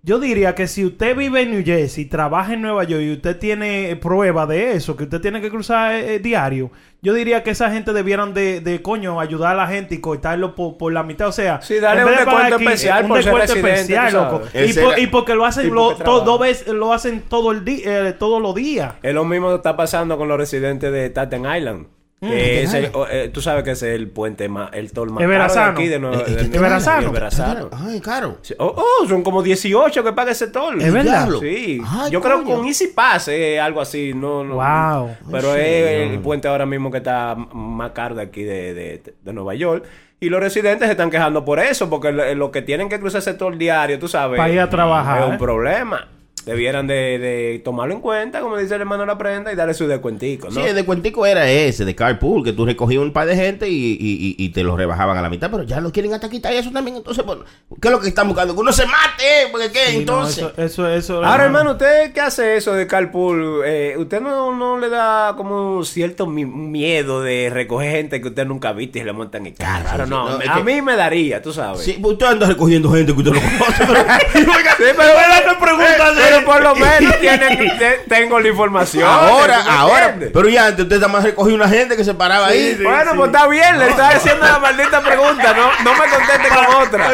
Yo 0.07 0.21
diría 0.21 0.55
que 0.55 0.69
si 0.69 0.85
usted 0.85 1.17
vive 1.17 1.43
en 1.43 1.51
New 1.51 1.65
Jersey, 1.65 2.05
trabaja 2.05 2.55
en 2.55 2.63
Nueva 2.63 2.85
York 2.85 3.03
y 3.03 3.13
usted 3.15 3.37
tiene 3.41 3.99
prueba 4.01 4.47
de 4.47 4.75
eso, 4.75 4.97
que 4.97 5.03
usted 5.03 5.21
tiene 5.21 5.41
que 5.41 5.51
cruzar 5.51 5.95
eh, 5.97 6.21
diario, 6.21 6.71
yo 7.03 7.13
diría 7.13 7.43
que 7.43 7.51
esa 7.51 7.73
gente 7.73 7.93
debieran 7.93 8.33
de, 8.33 8.61
de 8.61 8.81
coño 8.83 9.19
ayudar 9.19 9.55
a 9.55 9.57
la 9.57 9.67
gente 9.67 9.97
y 9.97 9.99
cortarlo 10.01 10.55
por, 10.55 10.77
por 10.79 10.93
la 10.93 11.03
mitad. 11.03 11.27
O 11.27 11.33
sea, 11.33 11.61
Sí, 11.61 11.81
darle 11.81 12.03
en 12.03 12.07
vez 12.09 12.19
un 12.21 12.25
descuento 12.25 12.57
especial 12.57 13.03
un 13.03 13.09
por 13.09 13.17
descuento 13.19 13.53
especial, 13.55 14.13
loco. 14.13 14.43
Y, 14.55 14.73
por- 14.75 15.11
porque 15.11 15.35
lo 15.35 15.45
hacen 15.45 15.75
lo, 15.75 15.91
dos 16.25 16.39
veces, 16.39 16.69
lo 16.69 16.93
hacen 16.93 17.23
todo 17.29 17.51
el 17.51 17.65
día, 17.65 18.09
eh, 18.09 18.13
todos 18.13 18.41
los 18.41 18.55
días. 18.55 18.95
Es 19.03 19.13
lo 19.13 19.25
mismo 19.25 19.49
que 19.49 19.57
está 19.57 19.77
pasando 19.77 20.17
con 20.17 20.29
los 20.29 20.39
residentes 20.39 20.93
de 20.93 21.07
Staten 21.07 21.41
Island. 21.53 21.87
Mm. 22.27 22.31
Que 22.31 22.63
es 22.63 22.75
el- 22.75 22.91
o- 22.93 23.07
eh, 23.09 23.31
tú 23.33 23.41
sabes 23.41 23.63
que 23.65 23.73
ese 23.73 23.91
es 23.95 23.97
el 24.01 24.09
puente 24.09 24.49
más, 24.49 24.71
el 24.73 24.93
toll 24.93 25.11
más 25.11 25.23
caro 25.25 25.55
de 25.55 25.61
aquí 25.61 25.89
de 25.89 25.99
Nueva 25.99 26.17
Eh, 26.19 26.25
eh, 26.27 26.31
de- 26.31 26.51
¿qué 26.51 26.57
¿Es 26.57 26.61
Verrazano? 26.63 27.07
de 27.07 27.13
Verrazano. 27.13 27.69
Ay, 27.73 28.01
caro. 28.01 28.39
Sí. 28.43 28.55
Oh, 28.59 28.75
oh, 29.03 29.07
son 29.09 29.23
como 29.23 29.43
18 29.43 30.03
que 30.05 30.13
paga 30.13 30.33
ese 30.33 30.49
toll. 30.49 30.81
¿Es 30.81 30.93
verdad? 30.93 31.25
Diablo. 31.27 31.41
Sí. 31.41 31.81
Ay, 31.87 32.11
Yo 32.11 32.21
creo 32.21 32.39
que 32.39 32.45
coño. 32.45 32.57
con 32.57 32.67
Easy 32.67 32.89
Pass 32.89 33.29
es 33.29 33.61
algo 33.61 33.81
así. 33.81 34.13
No, 34.15 34.43
no, 34.45 34.55
Wow. 34.57 35.17
Pero 35.31 35.53
Ay, 35.53 35.61
es 35.61 35.87
señor. 35.99 36.13
el 36.15 36.19
puente 36.21 36.49
ahora 36.49 36.67
mismo 36.67 36.91
que 36.91 36.99
está 36.99 37.33
m- 37.33 37.47
más 37.53 37.91
caro 37.93 38.15
de 38.15 38.23
aquí 38.23 38.43
de, 38.43 38.75
de, 38.75 39.03
de 39.23 39.33
Nueva 39.33 39.55
York. 39.55 39.85
Y 40.19 40.31
los 40.31 40.41
residentes 40.41 40.87
se 40.87 40.93
están 40.93 41.11
quejando 41.11 41.45
por 41.45 41.59
eso, 41.61 41.91
porque 41.91 42.11
lo, 42.11 42.51
que 42.51 42.63
tienen 42.63 42.89
que 42.89 42.99
cruzar 42.99 43.19
ese 43.19 43.35
toll 43.35 43.59
diario, 43.59 43.99
tú 43.99 44.09
sabes. 44.09 44.39
Pa' 44.39 44.49
ir 44.49 44.61
a 44.61 44.71
trabajar, 44.71 45.21
Es 45.23 45.29
un 45.29 45.35
¿eh? 45.35 45.39
problema. 45.39 46.09
Debieran 46.47 46.87
de, 46.87 47.19
de 47.19 47.61
tomarlo 47.65 47.93
en 47.95 48.01
cuenta, 48.01 48.41
como 48.41 48.57
dice 48.57 48.77
el 48.77 48.81
hermano 48.83 49.05
La 49.05 49.19
Prenda, 49.19 49.53
y 49.53 49.57
darle 49.57 49.75
su 49.75 49.87
descuentico, 49.89 50.47
¿no? 50.49 50.55
Sí, 50.55 50.61
el 50.61 50.77
de 50.77 50.85
cuentico 50.85 51.27
era 51.27 51.51
ese, 51.51 51.85
de 51.85 51.95
carpool, 51.97 52.45
que 52.45 52.53
tú 52.53 52.65
recogías 52.65 53.03
un 53.03 53.13
par 53.13 53.27
de 53.27 53.35
gente 53.35 53.69
y, 53.69 53.75
y- 53.75 53.99
y- 54.01 54.37
y 54.39 54.49
te 54.51 54.63
lo 54.63 54.77
rebajaban 54.77 55.19
a 55.19 55.23
la 55.23 55.29
mitad, 55.29 55.51
pero 55.51 55.65
ya 55.65 55.81
lo 55.81 55.91
quieren 55.91 56.15
hasta 56.15 56.31
quitar 56.31 56.53
eso 56.53 56.71
también. 56.71 56.97
Entonces, 56.99 57.25
bueno, 57.27 57.43
¿qué 57.83 57.89
es 57.89 57.93
lo 57.93 58.01
que 58.01 58.07
están 58.09 58.29
buscando? 58.29 58.55
Que 58.55 58.61
uno 58.61 58.73
se 58.73 58.87
mate, 58.87 59.49
porque 59.51 59.73
¿qué? 59.73 59.87
Sí, 59.89 59.95
no, 59.97 59.99
entonces. 60.01 60.39
eso, 60.39 60.53
eso, 60.57 60.89
eso- 60.95 61.25
Ahora, 61.25 61.47
hermano, 61.47 61.73
¿usted 61.73 62.13
qué 62.13 62.21
hace 62.21 62.57
eso 62.57 62.75
de 62.75 62.87
carpool? 62.87 63.63
Eh, 63.67 63.97
¿Usted 63.99 64.21
no, 64.21 64.55
no 64.55 64.79
le 64.79 64.89
da 64.89 65.35
como 65.37 65.83
cierto 65.85 66.29
mi- 66.29 66.45
miedo 66.47 67.23
de 67.23 67.51
recoger 67.53 67.91
gente 67.91 68.21
que 68.21 68.29
usted 68.29 68.47
nunca 68.47 68.69
ha 68.69 68.73
visto 68.73 68.99
y 68.99 69.03
le 69.03 69.13
montan 69.13 69.43
en 69.43 69.47
el 69.49 69.55
carro? 69.59 70.05
sí, 70.05 70.11
no, 70.11 70.29
a 70.29 70.39
que- 70.59 70.63
mí 70.63 70.81
me 70.81 70.95
daría, 70.95 71.43
tú 71.43 71.53
sabes. 71.53 71.83
Sí, 71.83 71.99
pues 72.01 72.13
usted 72.13 72.27
anda 72.27 72.47
recogiendo 72.47 72.89
gente 72.93 73.13
que 73.13 73.19
usted 73.19 73.33
no 73.33 73.41
conoce. 73.41 73.85
pero- 73.85 73.97
Sí, 74.77 74.83
pero, 74.97 75.13
preguntas 75.61 76.13
eh, 76.17 76.21
pero 76.23 76.36
por 76.45 76.63
lo 76.63 76.75
menos 76.77 77.19
tienen, 77.21 77.79
te- 77.79 78.05
tengo 78.09 78.39
la 78.41 78.49
información. 78.49 79.09
ahora, 79.09 79.59
¿tú 79.63 79.71
me 79.71 79.77
ahora. 79.77 80.15
Pero 80.33 80.49
ya 80.49 80.67
antes 80.67 80.85
usted 80.85 80.97
nada 80.97 81.09
más 81.09 81.25
recogía 81.25 81.55
una 81.55 81.69
gente 81.69 81.97
que 81.97 82.05
se 82.05 82.15
paraba 82.15 82.49
ahí. 82.49 82.79
bueno, 82.83 83.13
pues 83.17 83.31
está 83.33 83.47
bien, 83.49 83.79
le 83.79 83.89
estoy 83.89 84.05
haciendo 84.05 84.47
la 84.47 84.59
maldita 84.59 85.01
pregunta, 85.01 85.55
no, 85.55 85.71
no 85.85 85.93
me 85.95 86.09
conteste 86.09 86.49
con 86.49 86.83
otra. 86.83 87.11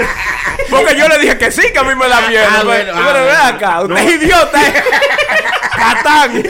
Porque 0.70 0.96
yo 0.96 1.08
le 1.08 1.18
dije 1.18 1.38
que 1.38 1.50
sí, 1.50 1.62
que 1.72 1.78
a 1.78 1.82
mí 1.84 1.94
me 1.94 2.08
da 2.08 2.20
miedo. 2.22 2.44
Ah, 2.48 2.54
pero 2.60 2.66
bueno, 2.68 2.92
ah, 2.94 3.02
pero 3.12 3.24
ve 3.24 3.30
bueno. 3.30 3.44
acá, 3.44 3.80
usted 3.82 3.96
es 3.98 4.22
idiota. 4.22 4.62
eh. 4.66 4.74
Catán. 5.76 6.42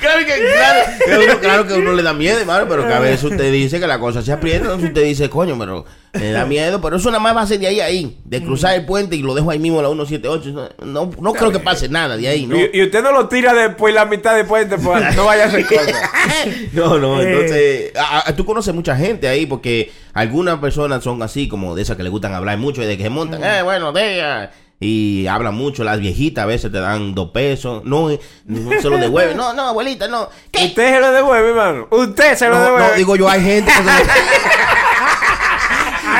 Claro 0.00 0.18
que, 0.26 0.52
claro, 0.54 0.80
que 1.04 1.18
uno, 1.18 1.38
claro 1.40 1.66
que 1.66 1.74
uno 1.74 1.92
le 1.92 2.02
da 2.02 2.12
miedo, 2.12 2.38
hermano, 2.40 2.66
pero 2.68 2.86
que 2.86 2.92
a 2.94 2.98
veces 2.98 3.24
usted 3.24 3.50
dice 3.52 3.78
que 3.80 3.86
la 3.86 3.98
cosa 3.98 4.22
se 4.22 4.32
aprieta, 4.32 4.64
entonces 4.64 4.88
usted 4.88 5.02
dice, 5.02 5.28
coño, 5.30 5.56
pero 5.58 5.84
me 6.12 6.32
da 6.32 6.44
miedo, 6.44 6.80
pero 6.80 6.96
eso 6.96 7.08
nada 7.10 7.22
más 7.22 7.36
va 7.36 7.42
a 7.42 7.46
ser 7.46 7.60
de 7.60 7.66
ahí 7.68 7.80
a 7.80 7.84
ahí, 7.84 8.18
de 8.24 8.42
cruzar 8.42 8.74
el 8.74 8.84
puente 8.84 9.14
y 9.16 9.22
lo 9.22 9.34
dejo 9.34 9.50
ahí 9.50 9.58
mismo 9.58 9.78
a 9.78 9.82
la 9.82 9.88
178. 9.90 10.70
No, 10.84 10.86
no, 11.06 11.10
no 11.20 11.32
creo 11.32 11.52
que 11.52 11.60
pase 11.60 11.88
nada 11.88 12.16
de 12.16 12.26
ahí, 12.28 12.46
¿no? 12.46 12.56
Y, 12.56 12.70
y 12.72 12.82
usted 12.82 13.02
no 13.02 13.12
lo 13.12 13.28
tira 13.28 13.54
después 13.54 13.94
la 13.94 14.04
mitad 14.06 14.34
de 14.34 14.44
puente, 14.44 14.76
pues 14.78 15.14
no 15.16 15.24
vaya 15.26 15.44
a 15.44 15.46
hacer 15.46 15.66
cosas. 15.66 15.94
No, 16.72 16.98
no, 16.98 17.20
Eh. 17.20 17.30
entonces, 17.30 17.92
a- 17.96 18.28
a- 18.28 18.36
tú 18.36 18.44
conoces 18.44 18.74
mucha 18.74 18.96
gente 18.96 19.28
ahí 19.28 19.46
porque 19.46 19.92
algunas 20.14 20.58
personas 20.58 21.02
son 21.04 21.22
así, 21.22 21.48
como 21.48 21.74
de 21.74 21.82
esas 21.82 21.96
que 21.96 22.02
le 22.02 22.08
gustan 22.08 22.34
hablar 22.34 22.58
mucho 22.58 22.82
y 22.82 22.86
de 22.86 22.96
que 22.96 23.04
se 23.04 23.10
montan, 23.10 23.42
eh, 23.44 23.62
buenos 23.62 23.94
días. 23.94 24.50
Y 24.82 25.26
hablan 25.26 25.54
mucho, 25.54 25.84
las 25.84 26.00
viejitas 26.00 26.44
a 26.44 26.46
veces 26.46 26.72
te 26.72 26.80
dan 26.80 27.14
dos 27.14 27.32
pesos, 27.32 27.84
no, 27.84 28.08
no 28.46 28.80
se 28.80 28.88
lo 28.88 28.96
devuelven, 28.96 29.36
no, 29.36 29.52
no, 29.52 29.66
abuelita, 29.68 30.08
no. 30.08 30.30
¿Qué? 30.50 30.64
Usted 30.64 30.94
se 30.94 31.00
lo 31.00 31.12
devuelve, 31.12 31.50
hermano. 31.50 31.86
Usted 31.90 32.34
se 32.34 32.48
lo 32.48 32.54
No, 32.54 32.64
devuelve. 32.64 32.88
no, 32.88 32.94
digo 32.94 33.16
yo, 33.16 33.28
hay 33.28 33.42
gente 33.42 33.70
que 33.70 33.76
se- 33.76 33.82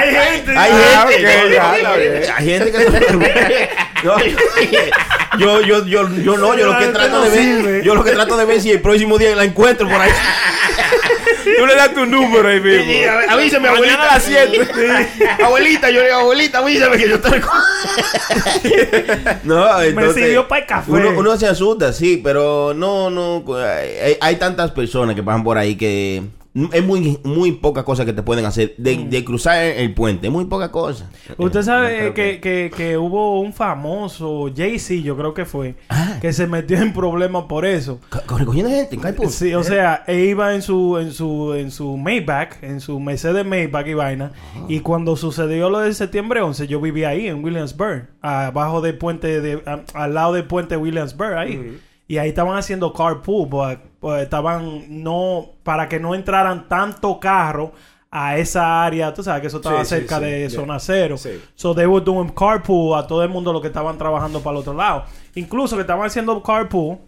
Hay 0.00 0.14
gente. 0.14 0.56
Hay 0.56 0.72
Ah, 0.72 1.06
gente, 1.08 1.56
está 1.56 1.96
bien. 1.96 2.22
hay 2.36 2.46
gente 2.46 2.72
que 2.72 2.78
se 2.78 2.90
no, 4.02 4.18
yo, 5.38 5.60
yo, 5.60 5.86
yo, 5.86 6.08
yo 6.08 6.36
no, 6.38 6.56
yo 6.56 6.66
lo 6.66 6.78
que 6.78 6.86
trato 6.86 7.22
de 7.22 7.30
ver, 7.30 7.82
yo 7.84 7.94
lo 7.94 8.02
que 8.02 8.12
trato 8.12 8.36
de 8.36 8.44
ver 8.46 8.60
si 8.60 8.70
el 8.70 8.80
próximo 8.80 9.18
día 9.18 9.34
la 9.36 9.44
encuentro 9.44 9.86
por 9.88 10.00
ahí. 10.00 10.10
Tú 11.58 11.66
le 11.66 11.74
das 11.74 11.92
tu 11.92 12.06
número 12.06 12.48
ahí 12.48 12.60
mismo. 12.60 12.92
Avísame, 13.28 13.68
abuelita. 13.68 14.02
a 14.02 14.14
las 14.14 14.22
7. 14.24 14.68
abuelita, 15.44 15.90
yo 15.90 16.00
le 16.00 16.06
digo, 16.06 16.18
abuelita, 16.20 16.58
avísame 16.58 16.96
que 16.96 17.08
yo 17.08 17.16
estoy 17.16 17.40
con... 17.40 17.50
No, 19.44 19.82
entonces... 19.82 20.14
sirvió 20.14 20.48
pa'l 20.48 20.64
café. 20.66 20.90
Uno, 20.90 21.10
uno 21.16 21.36
se 21.36 21.46
asusta, 21.46 21.92
sí, 21.92 22.20
pero 22.22 22.72
no, 22.74 23.10
no... 23.10 23.44
Hay, 23.56 24.16
hay 24.20 24.36
tantas 24.36 24.70
personas 24.70 25.14
que 25.14 25.22
pasan 25.22 25.44
por 25.44 25.58
ahí 25.58 25.76
que... 25.76 26.22
Es 26.72 26.84
muy, 26.84 27.16
muy 27.22 27.52
poca 27.52 27.84
cosa 27.84 28.04
que 28.04 28.12
te 28.12 28.22
pueden 28.24 28.44
hacer 28.44 28.74
de, 28.76 28.96
de 29.04 29.24
cruzar 29.24 29.62
el 29.62 29.94
puente. 29.94 30.26
Es 30.26 30.32
muy 30.32 30.46
poca 30.46 30.72
cosa. 30.72 31.08
Usted 31.38 31.62
sabe 31.62 32.12
que, 32.12 32.40
que, 32.40 32.72
que 32.76 32.98
hubo 32.98 33.38
un 33.40 33.52
famoso, 33.52 34.50
Jay-Z, 34.54 35.02
yo 35.02 35.16
creo 35.16 35.32
que 35.32 35.44
fue, 35.44 35.76
Ah. 35.88 36.18
que 36.20 36.32
se 36.32 36.48
metió 36.48 36.78
en 36.78 36.92
problemas 36.92 37.44
por 37.44 37.64
eso. 37.64 38.00
Recogiendo 38.36 38.68
gente 38.70 38.96
en. 38.96 39.30
Sí, 39.30 39.54
o 39.54 39.62
sea, 39.62 40.02
él 40.08 40.18
iba 40.30 40.52
en 40.54 40.62
su, 40.62 40.98
en 40.98 41.12
su, 41.12 41.54
en 41.54 41.70
su 41.70 41.96
Maybach, 41.96 42.60
en 42.62 42.80
su 42.80 42.98
Mercedes 42.98 43.46
Maybach 43.46 43.86
y 43.86 43.94
vaina. 43.94 44.32
Y 44.68 44.80
cuando 44.80 45.14
sucedió 45.16 45.70
lo 45.70 45.78
del 45.78 45.94
septiembre 45.94 46.40
11, 46.42 46.66
yo 46.66 46.80
vivía 46.80 47.10
ahí 47.10 47.28
en 47.28 47.44
Williamsburg, 47.44 48.08
abajo 48.22 48.80
del 48.80 48.98
puente, 48.98 49.40
de, 49.40 49.62
a- 49.66 49.82
al 49.94 50.14
lado 50.14 50.32
del 50.32 50.44
puente 50.44 50.76
Williamsburg 50.76 51.34
ahí. 51.38 51.78
Y 52.08 52.18
ahí 52.18 52.28
estaban 52.30 52.56
haciendo 52.58 52.92
carpool, 52.92 53.48
pues, 54.00 54.22
estaban 54.22 55.02
no, 55.02 55.50
para 55.62 55.88
que 55.88 56.00
no 56.00 56.14
entraran 56.14 56.68
tanto 56.68 57.20
carro 57.20 57.72
a 58.10 58.36
esa 58.38 58.84
área, 58.84 59.14
tú 59.14 59.22
sabes 59.22 59.40
que 59.40 59.46
eso 59.46 59.58
estaba 59.58 59.84
Sí, 59.84 59.90
cerca 59.90 60.18
sí, 60.18 60.24
de 60.24 60.50
zona 60.50 60.80
cero. 60.80 61.16
Sí. 61.16 61.40
So 61.54 61.74
they 61.74 61.86
were 61.86 62.04
doing 62.04 62.30
carpool 62.30 62.98
a 62.98 63.06
todo 63.06 63.22
el 63.22 63.28
mundo 63.28 63.52
lo 63.52 63.60
que 63.60 63.68
estaban 63.68 63.96
trabajando 63.98 64.40
para 64.40 64.56
el 64.56 64.60
otro 64.62 64.74
lado. 64.74 65.04
Incluso 65.36 65.76
que 65.76 65.82
estaban 65.82 66.06
haciendo 66.06 66.42
carpool. 66.42 66.98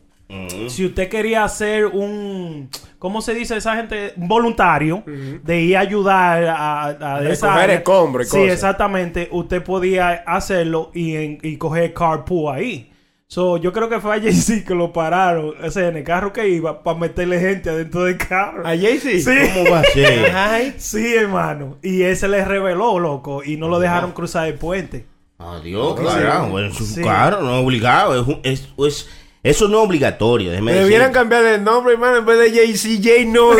Si 0.69 0.87
usted 0.87 1.11
quería 1.11 1.45
hacer 1.45 1.85
un, 1.85 2.71
¿cómo 2.99 3.21
se 3.21 3.35
dice 3.35 3.55
esa 3.57 3.77
gente? 3.77 4.15
Un 4.17 4.29
voluntario 4.29 5.03
de 5.05 5.61
ir 5.61 5.77
a 5.77 5.81
ayudar 5.81 6.45
a, 6.45 6.83
a, 6.85 7.17
A 7.17 7.29
esa 7.29 7.67
escombros 7.67 8.31
Sí, 8.31 8.39
exactamente. 8.39 9.29
Usted 9.31 9.63
podía 9.63 10.23
hacerlo 10.27 10.91
y, 10.95 11.17
en- 11.17 11.39
y 11.43 11.59
coger 11.59 11.93
carpool 11.93 12.55
ahí. 12.55 12.92
So, 13.33 13.57
yo 13.57 13.73
creo 13.73 13.89
que 13.89 13.99
fue 13.99 14.15
a 14.15 14.21
Jay-Z 14.21 14.67
que 14.67 14.75
lo 14.75 14.93
pararon, 14.93 15.55
o 15.65 15.71
sea, 15.71 15.89
en 15.89 15.97
el 15.97 16.05
carro 16.05 16.35
que 16.35 16.47
iba, 16.51 16.83
para 16.83 16.99
meterle 16.99 17.41
gente 17.41 17.71
adentro 17.71 18.05
del 18.05 18.19
carro. 18.19 18.61
¿A 18.67 18.77
Jay-Z? 18.77 19.09
Sí. 19.21 19.51
¿Cómo 19.55 19.71
va 19.71 19.81
a 19.81 19.85
ser? 19.85 20.37
Ay. 20.37 20.75
Sí, 20.77 21.15
hermano. 21.15 21.79
Y 21.83 22.03
ese 22.03 22.29
le 22.29 22.45
reveló, 22.45 22.99
loco, 22.99 23.43
y 23.43 23.57
no 23.57 23.69
lo 23.69 23.81
dejaron 23.81 24.13
cruzar 24.13 24.49
el 24.49 24.55
puente. 24.57 25.07
Adiós, 25.39 25.99
carajo. 25.99 26.61
Es 26.61 26.79
un 26.79 26.87
Sí. 26.87 27.01
carro, 27.03 27.41
no 27.41 27.57
es 27.59 27.65
obligado. 27.65 28.21
Es, 28.21 28.29
un- 28.29 28.41
es, 28.43 28.69
es- 28.77 29.09
eso 29.43 29.67
no 29.67 29.79
es 29.81 29.87
obligatorio. 29.89 30.51
déjeme 30.51 30.75
Debieran 30.75 31.09
decir. 31.11 31.15
cambiar 31.23 31.47
el 31.47 31.65
nombre, 31.65 31.95
hermano, 31.95 32.19
en 32.19 32.27
vez 32.27 32.39
de 32.39 32.51
Jay-Z, 32.51 33.01
Jay 33.03 33.25
no. 33.25 33.53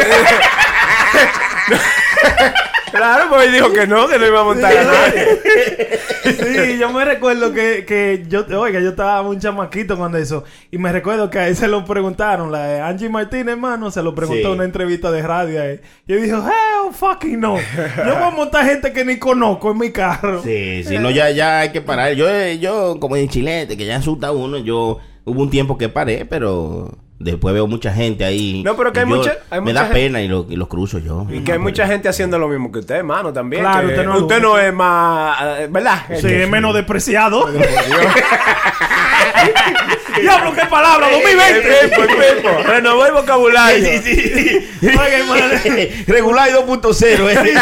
claro, 2.93 3.25
porque 3.29 3.47
él 3.47 3.53
dijo 3.53 3.73
que 3.73 3.87
no, 3.87 4.07
que 4.09 4.19
no 4.19 4.27
iba 4.27 4.41
a 4.41 4.45
montar 4.45 4.77
a 4.77 4.85
nadie. 4.85 5.27
Sí, 6.25 6.79
yo 6.79 6.91
me 6.93 7.05
recuerdo 7.05 7.53
que, 7.53 7.85
que 7.85 8.25
yo, 8.29 8.45
oiga, 8.61 8.81
yo 8.81 8.91
estaba 8.91 9.21
un 9.23 9.41
chamaquito 9.41 9.97
cuando 9.97 10.19
eso. 10.19 10.45
Y 10.71 10.79
me 10.79 10.93
recuerdo 10.93 11.29
que 11.31 11.39
a 11.39 11.49
él 11.49 11.57
se 11.57 11.69
lo 11.69 11.85
preguntaron, 11.85 12.53
la 12.53 12.67
de 12.67 12.81
Angie 12.81 13.09
Martínez, 13.09 13.49
hermano, 13.55 13.91
se 13.91 14.03
lo 14.03 14.15
preguntó 14.15 14.41
Sí. 14.43 14.47
en 14.47 14.53
una 14.53 14.65
entrevista 14.65 15.11
de 15.11 15.23
radio 15.23 15.61
a 15.61 15.67
él. 15.67 15.81
Y 16.07 16.13
él 16.13 16.23
dijo, 16.23 16.39
hell 16.39 16.93
fucking 16.93 17.41
no. 17.41 17.57
Yo 17.59 18.15
voy 18.15 18.23
a 18.23 18.31
montar 18.31 18.65
gente 18.67 18.93
que 18.93 19.05
ni 19.05 19.19
conozco 19.19 19.73
en 19.73 19.79
mi 19.79 19.91
carro. 19.91 20.43
Sí, 20.43 20.85
sí, 20.85 20.99
no, 20.99 21.11
ya, 21.11 21.31
ya 21.31 21.61
hay 21.61 21.71
que 21.73 21.81
parar. 21.81 22.13
Yo, 22.15 22.27
yo 22.61 22.99
como 23.01 23.17
en 23.17 23.29
chilete, 23.29 23.77
que 23.77 23.85
ya 23.85 23.97
asusta 23.97 24.29
a 24.29 24.33
uno, 24.33 24.59
yo 24.59 24.99
hubo 25.25 25.43
un 25.43 25.51
tiempo 25.51 25.77
que 25.79 25.89
paré, 25.89 26.25
pero 26.25 26.91
después 27.23 27.55
veo 27.55 27.67
mucha 27.67 27.93
gente 27.93 28.25
ahí. 28.25 28.63
No, 28.65 28.77
pero 28.77 28.93
que 28.93 29.01
hay 29.01 29.07
mucha- 29.07 29.39
hay 29.51 29.61
me 29.61 29.67
mucha 29.73 29.75
da 29.75 29.87
gente- 29.87 30.01
pena 30.01 30.21
y 30.23 30.29
lo, 30.29 30.47
y 30.49 30.57
lo 30.57 30.69
cruzo 30.69 30.99
yo. 30.99 31.27
Y 31.31 31.41
que 31.41 31.53
hay 31.53 31.59
mucha 31.59 31.87
gente 31.87 32.09
haciendo 32.09 32.39
lo 32.39 32.49
mismo 32.49 32.71
que 32.73 32.81
usted, 32.81 32.97
hermano, 32.97 33.33
también. 33.33 33.63
Claro, 33.63 33.89
usted 33.89 34.05
no 34.05 34.15
es 34.17 34.23
usted 34.23 34.41
no 34.43 34.59
es 34.59 34.73
más, 34.73 35.39
eh, 35.61 35.69
¿verdad? 35.71 36.03
Sí, 36.21 36.27
es 36.29 36.49
menos 36.49 36.75
despreciado. 36.75 37.47
Diablo, 40.21 40.53
qué 40.55 40.67
palabra, 40.67 41.09
El 41.09 41.15
2020. 41.15 41.69
mismo, 41.89 42.05
el 42.05 42.35
mismo. 42.37 42.51
Renovó 42.65 43.07
el 43.07 43.13
vocabulario. 43.13 43.85
Sí, 43.85 43.99
sí, 43.99 44.31
sí. 44.35 44.67
Regular 46.07 46.49
y 46.51 46.53
2.0, 46.53 47.31
¿eh? 47.31 47.55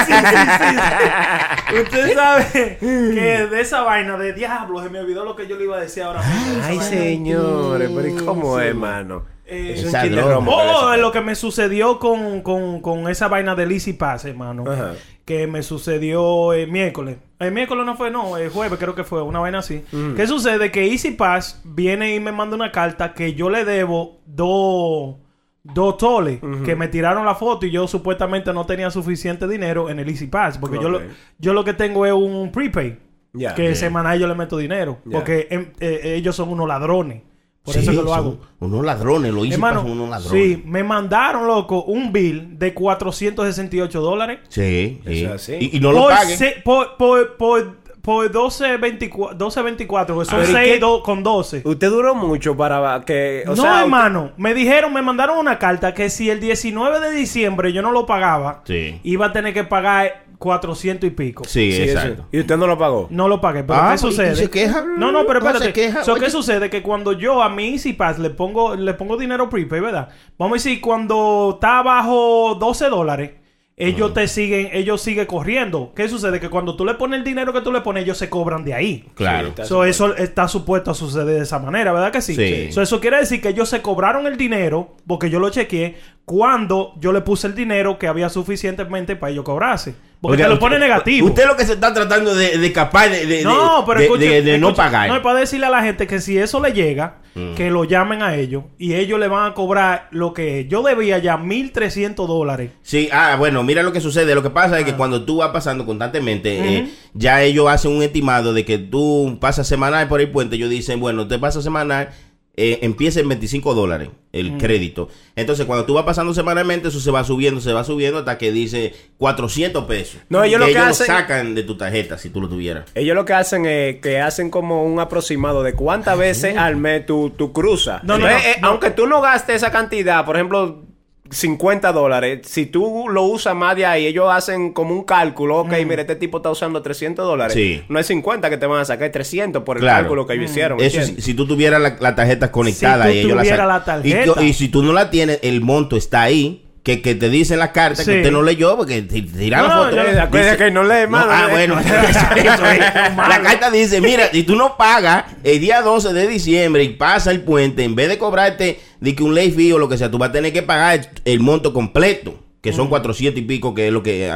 Usted 1.83 2.15
sabe 2.15 2.77
que 2.81 3.47
de 3.51 3.61
esa 3.61 3.83
vaina 3.83 4.17
de 4.17 4.33
diablo, 4.33 4.83
se 4.83 4.89
me 4.91 4.99
olvidó 5.01 5.25
lo 5.25 5.37
que 5.37 5.47
yo 5.47 5.57
le 5.57 5.65
iba 5.65 5.77
a 5.77 5.81
decir 5.81 6.03
ahora 6.03 6.23
mismo. 6.23 6.63
Ay, 6.65 6.81
señores, 6.81 7.91
pero 7.95 8.09
¿y 8.09 8.17
cómo 8.25 8.59
es, 8.61 8.69
hermano? 8.69 9.23
Eh, 9.51 9.75
Es 9.77 9.85
un 9.85 9.93
de 9.93 10.23
romo. 10.23 10.53
Oh, 10.55 10.97
lo 10.97 11.11
que 11.11 11.21
me 11.21 11.35
sucedió 11.35 11.99
con, 11.99 12.43
con, 12.43 12.81
con 12.81 13.09
esa 13.09 13.29
vaina 13.29 13.55
del 13.55 13.73
Easy 13.73 13.93
Pass, 13.95 14.25
hermano. 14.25 14.65
Ajá. 14.71 14.95
Que 15.25 15.47
me 15.47 15.63
sucedió 15.63 16.53
el 16.53 16.71
miércoles. 16.71 17.19
El 17.39 17.53
miércoles 17.53 17.85
no 17.85 17.97
fue, 17.97 18.11
no, 18.11 18.37
el 18.37 18.51
jueves 18.51 18.79
creo 18.79 18.95
que 18.95 19.05
fue, 19.05 19.23
una 19.23 19.41
vaina 19.41 19.59
así. 19.59 19.85
¿Qué 20.17 20.27
sucede? 20.27 20.71
Que 20.71 20.87
Easy 20.91 21.13
Pass 21.13 21.61
viene 21.65 22.15
y 22.15 22.21
me 22.21 22.33
manda 22.33 22.55
una 22.55 22.71
carta 22.71 23.13
que 23.13 23.35
yo 23.35 23.51
le 23.51 23.65
debo 23.65 24.21
dos 24.27 25.17
dos 25.63 25.99
toles 25.99 26.41
que 26.65 26.75
me 26.75 26.89
tiraron 26.89 27.27
la 27.27 27.35
foto 27.35 27.67
y 27.67 27.71
yo 27.71 27.87
supuestamente 27.87 28.51
no 28.53 28.65
tenía 28.65 28.91
suficiente 28.91 29.47
dinero 29.47 29.91
en 29.91 29.99
el 29.99 30.09
Easy 30.09 30.27
Pass. 30.27 30.59
Porque 30.59 30.79
yo, 30.81 30.89
lo, 30.89 31.01
yo 31.39 31.53
lo 31.53 31.65
que 31.65 31.75
tengo 31.75 32.07
es 32.07 32.13
un 32.13 32.51
prepaid. 32.53 32.95
Ya. 33.33 33.55
que 33.55 33.77
semanal 33.77 34.19
yo 34.19 34.27
le 34.27 34.35
meto 34.35 34.57
dinero. 34.57 34.99
Porque 35.11 35.47
em, 35.51 35.67
eh, 35.81 36.15
ellos 36.17 36.35
son 36.35 36.51
unos 36.51 36.67
ladrones. 36.67 37.23
Por 37.63 37.77
eso 37.77 37.91
Sí, 37.91 37.97
que 37.99 38.03
lo 38.03 38.15
hago. 38.15 38.39
Unos 38.59 38.85
ladrones, 38.85 39.33
lo 39.35 39.45
hice 39.45 39.55
Hermano, 39.55 39.83
unos 39.83 40.09
ladrones. 40.09 40.43
sí, 40.57 40.63
me 40.67 40.83
mandaron, 40.83 41.47
loco, 41.47 41.83
un 41.85 42.11
bill 42.13 42.59
de 42.59 42.73
468 42.73 44.01
dólares. 44.01 44.39
Sí, 44.49 45.01
sí. 45.07 45.23
Eso 45.25 45.27
es 45.35 45.43
así. 45.43 45.57
Y, 45.73 45.77
y 45.77 45.81
no 45.81 45.93
lo 45.93 46.01
por, 46.03 46.13
paguen. 46.13 46.39
se- 46.39 46.63
por, 46.65 46.97
por, 46.97 47.37
por, 47.37 47.77
por 48.01 48.33
12.24, 48.33 49.37
12.24, 49.37 50.19
que 50.19 50.25
son 50.25 50.39
Pero 50.41 50.43
¿y 50.43 50.47
6 50.55 50.73
qué? 50.73 50.79
do- 50.79 51.03
con 51.03 51.23
12. 51.23 51.63
Usted 51.65 51.91
duró 51.91 52.15
mucho 52.15 52.57
para 52.57 53.01
que. 53.03 53.45
O 53.47 53.51
no, 53.51 53.57
sea, 53.63 53.83
hermano, 53.83 54.33
me 54.39 54.55
dijeron, 54.55 54.93
me 54.95 55.03
mandaron 55.03 55.39
una 55.39 55.59
carta 55.59 55.93
que 55.95 56.09
si 56.11 56.31
el 56.31 56.41
19 56.41 57.01
de 57.01 57.11
diciembre 57.11 57.73
yo 57.75 57.83
no 57.83 57.93
lo 57.93 58.07
pagaba, 58.07 58.63
Sí. 58.65 58.99
iba 59.05 59.27
a 59.27 59.33
tener 59.33 59.53
que 59.53 59.65
pagar 59.65 60.25
400 60.41 61.07
y 61.07 61.11
pico. 61.11 61.45
Sí, 61.45 61.71
Sí, 61.71 61.83
eso. 61.83 61.93
exacto. 62.01 62.27
¿Y 62.33 62.41
usted 62.41 62.57
no 62.57 62.67
lo 62.67 62.77
pagó? 62.79 63.07
No 63.11 63.29
lo 63.29 63.41
pagué, 63.41 63.63
pero 63.63 63.79
Ah, 63.79 63.93
¿qué 63.93 63.99
sucede? 63.99 64.33
y 64.33 64.37
se 64.37 64.51
queja. 64.51 64.85
No, 64.97 65.13
no, 65.13 65.27
pero 65.27 65.39
No 65.41 65.47
se 65.47 65.53
espérate. 65.53 65.73
queja, 65.73 66.03
So. 66.03 66.15
¿Qué 66.17 66.31
sucede? 66.31 66.71
Que 66.71 66.83
cuando 66.83 67.13
yo 67.13 67.43
a 67.43 67.49
mi 67.51 67.69
Easy 67.75 67.93
Pass 67.93 68.19
le 68.19 68.31
pongo, 68.31 68.75
le 68.75 68.95
pongo 68.95 69.17
dinero 69.19 69.49
prepaid, 69.51 69.83
¿verdad? 69.83 70.09
Vamos 70.39 70.55
a 70.55 70.59
decir, 70.65 70.81
cuando 70.81 71.51
está 71.55 71.83
bajo 71.83 72.57
12 72.59 72.89
dólares, 72.89 73.33
ellos 73.77 74.13
te 74.13 74.29
siguen, 74.29 74.69
ellos 74.75 75.01
siguen 75.01 75.25
corriendo. 75.25 75.93
¿Qué 75.97 76.07
sucede? 76.07 76.39
Que 76.39 76.51
cuando 76.51 76.77
tú 76.77 76.85
le 76.85 76.95
pones 76.97 77.19
el 77.19 77.25
dinero 77.25 77.51
que 77.55 77.63
tú 77.63 77.73
le 77.73 77.81
pones, 77.81 78.05
ellos 78.05 78.19
se 78.19 78.29
cobran 78.29 78.63
de 78.63 78.75
ahí. 78.75 79.07
Claro. 79.15 79.49
está 79.49 79.65
So, 79.65 79.85
eso 79.85 80.15
está 80.17 80.49
supuesto 80.49 80.91
a 80.91 80.95
suceder 80.95 81.37
de 81.37 81.41
esa 81.45 81.59
manera, 81.59 81.91
¿verdad 81.91 82.13
que 82.13 82.21
sí? 82.21 82.35
Sí. 82.35 82.73
So, 82.73 82.83
eso 82.83 83.01
quiere 83.01 83.17
decir 83.17 83.41
que 83.41 83.49
ellos 83.49 83.71
se 83.71 83.81
cobraron 83.81 84.27
el 84.27 84.37
dinero, 84.37 84.97
porque 85.07 85.31
yo 85.31 85.39
lo 85.39 85.49
chequeé, 85.49 85.97
cuando 86.31 86.93
yo 87.01 87.11
le 87.13 87.23
puse 87.23 87.49
el 87.49 87.57
dinero 87.57 87.99
que 87.99 88.07
había 88.07 88.29
suficientemente 88.29 89.17
para 89.17 89.33
ellos 89.33 89.45
cobrarse. 89.45 89.97
Porque 90.21 90.35
Oiga, 90.37 90.45
te 90.45 90.49
lo 90.51 90.55
usted- 90.55 90.67
pone 90.67 90.79
negativo. 90.79 91.27
Usted 91.27 91.47
lo 91.47 91.57
que 91.57 91.65
se 91.65 91.73
está 91.73 91.93
tratando 91.93 92.35
de, 92.35 92.57
de 92.59 92.67
escapar 92.69 93.11
de, 93.11 93.27
de, 93.27 93.43
No, 93.43 93.81
de- 93.81 93.87
pero 93.87 93.99
de- 93.99 94.05
escuche, 94.05 94.29
de- 94.29 94.43
de 94.43 94.59
no 94.59 94.73
pagar. 94.75 95.09
No, 95.09 95.17
es 95.17 95.23
para 95.23 95.41
decirle 95.41 95.67
a 95.67 95.71
la 95.71 95.83
gente 95.83 96.07
que 96.07 96.21
si 96.21 96.39
eso 96.39 96.61
le 96.61 96.73
llega, 96.73 97.17
Mm. 97.35 97.55
que 97.55 97.71
lo 97.71 97.85
llamen 97.85 98.23
a 98.23 98.35
ellos 98.37 98.65
y 98.79 98.95
ellos 98.95 99.19
le 99.19 99.27
van 99.29 99.51
a 99.51 99.55
cobrar 99.55 100.09
lo 100.13 100.33
que 100.35 100.67
yo 100.69 100.83
debía 100.83 101.19
ya 101.19 101.37
1.300 101.37 102.27
dólares. 102.29 102.71
Sí, 102.83 103.09
ah, 103.13 103.35
bueno, 103.39 103.63
mira 103.63 103.83
lo 103.83 103.93
que 103.93 104.01
sucede. 104.01 104.35
Lo 104.35 104.43
que 104.43 104.51
pasa 104.51 104.79
es 104.79 104.85
que 104.85 104.95
cuando 104.95 105.25
tú 105.25 105.39
vas 105.39 105.51
pasando 105.51 105.87
constantemente, 105.87 106.77
eh, 106.79 106.89
ya 107.15 107.43
ellos 107.43 107.69
hacen 107.69 107.93
un 107.97 108.03
estimado 108.03 108.53
de 108.53 108.65
que 108.65 108.79
tú 108.79 109.39
pasas 109.41 109.67
semanal 109.67 110.07
por 110.07 110.21
el 110.21 110.31
puente. 110.31 110.57
Ellos 110.57 110.71
dicen, 110.71 111.01
bueno, 111.01 111.27
te 111.29 111.39
pasa 111.39 111.61
semanal, 111.63 112.11
eh, 112.57 112.81
empieza 112.83 113.21
en 113.21 113.29
25 113.29 113.75
dólares 113.75 114.11
el 114.33 114.59
crédito. 114.59 115.09
Entonces, 115.35 115.67
cuando 115.67 115.87
tú 115.87 115.95
vas 115.95 116.05
pasando 116.05 116.33
semanalmente, 116.35 116.89
eso 116.89 117.01
se 117.01 117.11
va 117.11 117.25
subiendo, 117.25 117.61
se 117.61 117.73
va 117.73 117.83
subiendo 117.85 118.19
hasta 118.19 118.39
que 118.39 118.53
dice 118.53 118.95
400 119.19 119.85
pesos. 119.85 120.21
No, 120.29 120.43
ellos 120.45 120.61
lo 120.61 120.67
que 120.67 120.79
hacen- 120.79 121.07
sacan 121.07 121.55
de 121.55 121.63
tu 121.63 121.77
tarjeta 121.77 122.17
si 122.19 122.31
tú 122.31 122.41
lo 122.41 122.49
tuvieras. 122.49 122.85
Ellos 122.95 123.15
lo 123.15 123.25
que 123.25 123.33
hacen 123.33 123.67
es 123.67 123.97
que 124.01 124.21
hacen 124.21 124.51
como 124.51 124.85
un 124.85 125.01
aproximado 125.01 125.63
de 125.63 125.73
cuántas 125.75 126.17
veces 126.19 126.57
al 126.57 126.77
mes 126.77 127.07
tú, 127.07 127.31
tú 127.37 127.53
cruzas. 127.53 128.03
No, 128.05 128.19
no, 128.19 128.27
Entonces, 128.27 128.47
no, 128.47 128.53
eh, 128.53 128.57
no. 128.63 128.69
Aunque 128.69 128.91
tú 128.91 129.07
no 129.07 129.21
gastes 129.21 129.57
esa 129.57 129.71
cantidad, 129.73 130.25
por 130.25 130.37
ejemplo, 130.37 130.85
50 131.31 131.93
dólares, 131.93 132.41
si 132.45 132.67
tú 132.67 133.07
lo 133.09 133.23
usas 133.25 133.55
más 133.55 133.77
de 133.77 133.87
ahí, 133.87 134.07
ellos 134.07 134.27
hacen 134.31 134.73
como 134.73 134.95
un 134.95 135.05
cálculo. 135.05 135.59
Ok, 135.61 135.73
mira, 135.87 136.03
este 136.03 136.17
tipo 136.17 136.39
está 136.39 136.51
usando 136.51 136.83
300 136.83 137.25
dólares. 137.25 137.55
Sí. 137.55 137.83
No 137.89 137.99
es 137.99 138.07
50 138.07 138.51
que 138.51 138.57
te 138.57 138.67
van 138.67 138.81
a 138.81 138.85
sacar, 138.85 139.07
es 139.07 139.13
300 139.13 139.63
por 139.63 139.77
el 139.77 139.83
Claro. 139.83 140.03
cálculo 140.03 140.27
que 140.27 140.35
ellos 140.35 140.51
hicieron. 140.51 140.81
Eso 140.81 141.03
si, 141.03 141.21
si 141.21 141.35
tú 141.35 141.47
tuvieras 141.47 141.81
la, 141.81 141.97
la 142.01 142.15
tarjeta 142.15 142.51
conectada 142.51 143.05
Si 143.07 143.11
tú 143.11 143.17
y 143.17 143.21
ellos 143.21 143.37
la 143.59 143.85
tarjeta. 143.85 144.43
Y, 144.43 144.49
y 144.49 144.53
si 144.55 144.69
tú 144.69 144.83
no 144.83 144.93
la 144.93 145.11
tienes, 145.11 145.39
el 145.43 145.61
monto 145.61 145.97
está 145.97 146.23
ahí. 146.23 146.67
Que, 146.83 147.03
que 147.03 147.15
te 147.15 147.29
dicen 147.29 147.59
la 147.59 147.73
carta 147.73 148.03
Sí. 148.03 148.11
que 148.11 148.17
usted 148.19 148.33
no 148.33 148.41
leyó 148.43 148.75
porque 148.75 149.03
No, 149.03 149.49
la 149.51 149.63
foto. 149.71 150.01
acuérdate 150.23 150.57
que 150.65 150.71
no 150.71 150.83
lee, 150.83 151.07
mano. 151.09 151.27
ah, 151.31 151.49
bueno, 151.51 151.79
eso, 151.79 151.95
eso 152.37 152.67
es. 152.71 152.79
La 152.81 153.41
carta 153.43 153.71
dice, 153.71 154.01
mira, 154.01 154.31
si 154.33 154.45
tú 154.45 154.57
no 154.57 154.79
pagas 154.79 155.25
el 155.45 155.61
día 155.61 155.83
12 155.83 156.15
de 156.15 156.27
diciembre 156.27 156.83
y 156.85 156.89
pasa 156.91 157.33
el 157.33 157.43
puente, 157.43 157.85
en 157.85 157.95
vez 157.95 158.09
de 158.09 158.17
cobrarte 158.17 158.81
de 158.99 159.15
que 159.15 159.23
un 159.23 159.35
ley 159.35 159.51
fee 159.51 159.73
o 159.73 159.79
lo 159.79 159.91
que 159.91 159.99
sea, 159.99 160.11
tú 160.11 160.17
vas 160.17 160.31
a 160.31 160.33
tener 160.33 160.55
que 160.55 160.63
pagar 160.63 161.11
el 161.27 161.41
monto 161.41 161.75
completo, 161.75 162.43
que 162.63 162.73
son 162.73 162.89
400 162.89 163.43
y 163.43 163.45
pico, 163.45 163.75
que 163.75 163.89
es 163.89 163.93
lo 163.93 164.03
que 164.03 164.31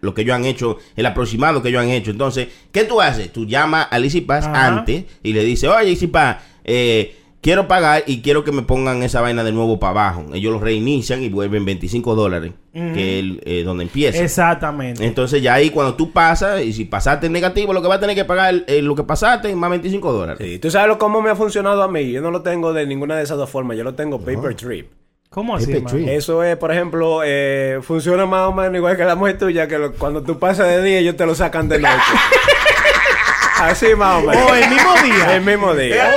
lo 0.00 0.14
que 0.14 0.22
ellos 0.22 0.36
han 0.36 0.44
hecho, 0.44 0.78
el 0.94 1.04
aproximado 1.04 1.62
que 1.62 1.70
ellos 1.70 1.82
han 1.82 1.90
hecho. 1.90 2.12
Entonces, 2.12 2.46
¿qué 2.70 2.84
tú 2.84 3.00
haces? 3.00 3.32
Tú 3.32 3.44
llamas 3.44 3.88
al 3.90 4.04
Easy 4.04 4.20
Pass 4.20 4.46
Ajá. 4.46 4.66
antes 4.68 5.02
y 5.24 5.32
le 5.32 5.42
dices, 5.42 5.68
oye, 5.68 5.90
Easy 5.90 6.06
Pass, 6.06 6.36
eh, 6.64 7.16
quiero 7.40 7.68
pagar 7.68 8.02
y 8.06 8.20
quiero 8.22 8.44
que 8.44 8.52
me 8.52 8.62
pongan 8.62 9.02
esa 9.02 9.20
vaina 9.20 9.44
de 9.44 9.52
nuevo 9.52 9.78
para 9.78 9.90
abajo. 9.90 10.24
Ellos 10.34 10.52
lo 10.52 10.58
reinician 10.60 11.22
y 11.22 11.28
vuelven 11.28 11.64
25 11.64 12.14
dólares, 12.14 12.52
que 12.72 12.90
es 13.18 13.18
el, 13.24 13.42
eh, 13.44 13.62
donde 13.64 13.84
empieza. 13.84 14.22
Exactamente. 14.22 15.04
Entonces 15.04 15.42
ya 15.42 15.54
ahí 15.54 15.70
cuando 15.70 15.94
tú 15.94 16.12
pasas, 16.12 16.62
y 16.62 16.72
si 16.72 16.84
pasaste 16.84 17.26
en 17.26 17.32
negativo, 17.32 17.72
lo 17.72 17.80
que 17.82 17.88
vas 17.88 17.98
a 17.98 18.00
tener 18.00 18.16
que 18.16 18.24
pagar 18.24 18.64
es 18.66 18.82
lo 18.82 18.94
que 18.94 19.02
pasaste 19.04 19.54
más 19.54 19.70
25 19.70 20.12
dólares. 20.12 20.38
Sí, 20.46 20.58
tú 20.58 20.70
sabes 20.70 20.88
lo- 20.88 20.98
cómo 20.98 21.20
me 21.22 21.30
ha 21.30 21.36
funcionado 21.36 21.82
a 21.82 21.88
mí. 21.88 22.10
Yo 22.10 22.20
no 22.20 22.30
lo 22.30 22.42
tengo 22.42 22.72
de 22.72 22.86
ninguna 22.86 23.16
de 23.16 23.22
esas 23.24 23.36
dos 23.38 23.48
formas. 23.50 23.76
Yo 23.76 23.84
lo 23.84 23.94
tengo 23.94 24.18
paper 24.20 24.54
trip. 24.54 24.90
¿Cómo 25.30 25.56
así. 25.56 25.70
Eso 26.08 26.42
es, 26.42 26.56
por 26.56 26.72
ejemplo, 26.72 27.20
eh, 27.22 27.80
funciona 27.82 28.24
más 28.24 28.48
o 28.48 28.52
menos 28.54 28.74
igual 28.76 28.96
que 28.96 29.04
la 29.04 29.14
mujer 29.14 29.36
tuya, 29.38 29.68
que 29.68 29.78
lo- 29.78 29.92
cuando 29.92 30.22
tú 30.22 30.38
pasas 30.38 30.66
de 30.68 30.82
día 30.82 30.98
ellos 31.00 31.16
te 31.16 31.26
lo 31.26 31.34
sacan 31.34 31.68
de 31.68 31.78
noche. 31.78 31.92
Así 33.60 33.88
más 33.96 34.22
o 34.22 34.26
menos. 34.26 34.42
Oh, 34.48 34.54
el 34.54 34.70
mismo 34.70 34.94
día. 35.02 35.36
El 35.36 35.42
mismo 35.44 35.74
día. 35.74 36.10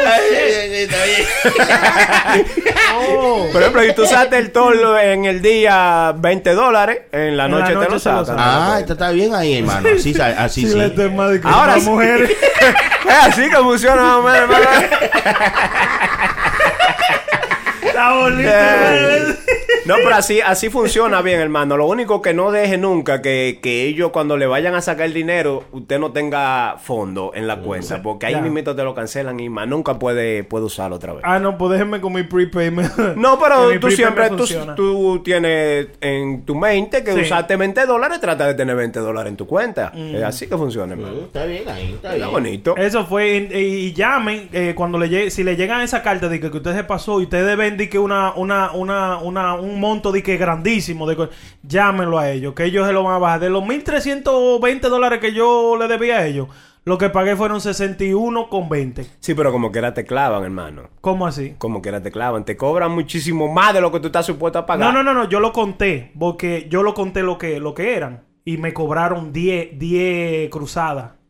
Está 0.83 0.97
bien. 1.05 1.27
Por 3.51 3.61
ejemplo, 3.61 3.81
si 3.83 3.93
tú 3.93 4.03
usaste 4.03 4.37
el 4.37 4.51
tolo 4.51 4.97
en 4.97 5.25
el 5.25 5.41
día 5.41 6.13
20 6.17 6.53
dólares, 6.53 7.01
en 7.11 7.37
la 7.37 7.45
En 7.45 7.51
la 7.51 7.59
noche 7.59 7.75
te 7.75 7.89
lo 7.89 7.99
sacan. 7.99 8.35
Ah, 8.37 8.77
esto 8.79 8.93
está 8.93 9.11
bien 9.11 9.35
ahí, 9.35 9.57
hermano. 9.57 9.89
Así, 9.95 10.15
así 10.37 10.67
sí. 10.67 10.79
Ahora 11.43 11.79
sí. 11.79 11.89
mujeres. 11.89 12.31
Es 13.01 13.17
así 13.27 13.49
que 13.49 13.57
funciona 13.57 14.01
más 14.01 14.13
o 14.17 14.21
menos, 14.21 14.41
hermano. 14.41 14.65
Está 17.81 18.13
bonito. 18.13 19.41
No, 19.85 19.95
pero 20.03 20.15
así, 20.15 20.41
así 20.41 20.69
funciona 20.69 21.21
bien, 21.21 21.39
hermano. 21.39 21.75
Lo 21.75 21.87
único 21.87 22.21
que 22.21 22.33
no 22.33 22.51
deje 22.51 22.77
nunca 22.77 23.21
que, 23.21 23.59
que 23.61 23.83
ellos 23.87 24.11
cuando 24.11 24.37
le 24.37 24.45
vayan 24.45 24.75
a 24.75 24.81
sacar 24.81 25.07
el 25.07 25.13
dinero, 25.13 25.63
usted 25.71 25.99
no 25.99 26.11
tenga 26.11 26.77
fondo 26.77 27.31
en 27.33 27.47
la 27.47 27.57
cuenta. 27.61 28.01
Porque 28.03 28.27
ahí 28.27 28.39
mismo 28.41 28.75
te 28.75 28.83
lo 28.83 28.93
cancelan 28.93 29.39
y 29.39 29.49
más 29.49 29.67
nunca 29.67 29.97
puede, 29.97 30.43
puede 30.43 30.65
usarlo 30.65 30.97
otra 30.97 31.13
vez. 31.13 31.23
Ah, 31.25 31.39
no, 31.39 31.57
pues 31.57 31.71
déjenme 31.71 31.99
con 31.99 32.13
mi 32.13 32.23
prepaid. 32.23 32.71
No, 33.15 33.39
pero 33.39 33.79
tú 33.79 33.89
siempre, 33.91 34.29
tú, 34.29 34.45
tú 34.75 35.21
tienes 35.23 35.87
en 35.99 36.45
tu 36.45 36.55
mente 36.55 37.03
que 37.03 37.13
Sí. 37.13 37.21
usaste 37.21 37.55
20 37.55 37.85
dólares, 37.85 38.19
trata 38.21 38.45
de 38.47 38.53
tener 38.53 38.75
20 38.75 38.99
dólares 38.99 39.31
en 39.31 39.37
tu 39.37 39.47
cuenta. 39.47 39.91
Mm. 39.95 40.15
Es 40.15 40.23
así 40.23 40.47
que 40.47 40.57
funciona, 40.57 40.93
hermano. 40.93 41.21
Está 41.25 41.45
bien 41.45 41.67
ahí, 41.67 41.93
está 41.93 42.13
Está 42.13 42.15
bien. 42.15 42.31
bonito. 42.31 42.77
Eso 42.77 43.05
fue, 43.05 43.49
y, 43.51 43.55
y 43.57 43.93
llamen 43.93 44.47
eh, 44.53 44.73
cuando 44.75 44.97
le 44.99 45.29
si 45.31 45.43
le 45.43 45.55
llegan 45.55 45.81
esa 45.81 46.01
carta 46.03 46.29
de 46.29 46.39
que, 46.39 46.49
que 46.51 46.57
usted 46.57 46.75
se 46.75 46.83
pasó 46.83 47.19
y 47.19 47.23
ustedes 47.23 47.57
ven 47.57 47.77
de 47.77 47.89
que 47.89 47.99
una, 47.99 48.33
una, 48.35 48.71
una, 48.71 49.17
una, 49.17 49.55
un 49.55 49.70
monto 49.79 50.11
de 50.11 50.23
que 50.23 50.37
grandísimo, 50.37 51.07
de 51.07 51.29
llámenlo 51.63 52.19
a 52.19 52.29
ellos, 52.31 52.53
que 52.53 52.65
ellos 52.65 52.87
se 52.87 52.93
lo 52.93 53.03
van 53.03 53.15
a 53.15 53.19
bajar. 53.19 53.39
De 53.39 53.49
los 53.49 53.63
1.320 53.63 54.81
dólares 54.81 55.19
que 55.19 55.33
yo 55.33 55.77
le 55.77 55.87
debía 55.87 56.17
a 56.17 56.25
ellos, 56.25 56.47
lo 56.83 56.97
que 56.97 57.09
pagué 57.09 57.35
fueron 57.35 57.59
61,20. 57.59 59.05
Sí, 59.19 59.35
pero 59.35 59.51
como 59.51 59.71
quiera 59.71 59.93
te 59.93 60.03
clavan, 60.03 60.43
hermano. 60.43 60.89
¿Cómo 60.99 61.27
así? 61.27 61.53
Como 61.59 61.81
quiera 61.81 62.01
te 62.01 62.11
clavan. 62.11 62.43
Te 62.43 62.57
cobran 62.57 62.91
muchísimo 62.91 63.51
más 63.51 63.73
de 63.73 63.81
lo 63.81 63.91
que 63.91 63.99
tú 63.99 64.07
estás 64.07 64.25
supuesto 64.25 64.57
a 64.59 64.65
pagar. 64.65 64.91
No, 64.91 65.03
no, 65.03 65.13
no, 65.13 65.13
no, 65.13 65.29
yo 65.29 65.39
lo 65.39 65.53
conté, 65.53 66.11
porque 66.17 66.67
yo 66.69 66.81
lo 66.81 66.95
conté 66.95 67.21
lo 67.21 67.37
que, 67.37 67.59
lo 67.59 67.75
que 67.75 67.95
eran. 67.95 68.23
Y 68.43 68.57
me 68.57 68.73
cobraron 68.73 69.31
10, 69.31 69.77
10 69.77 70.49
cruzadas. 70.49 71.20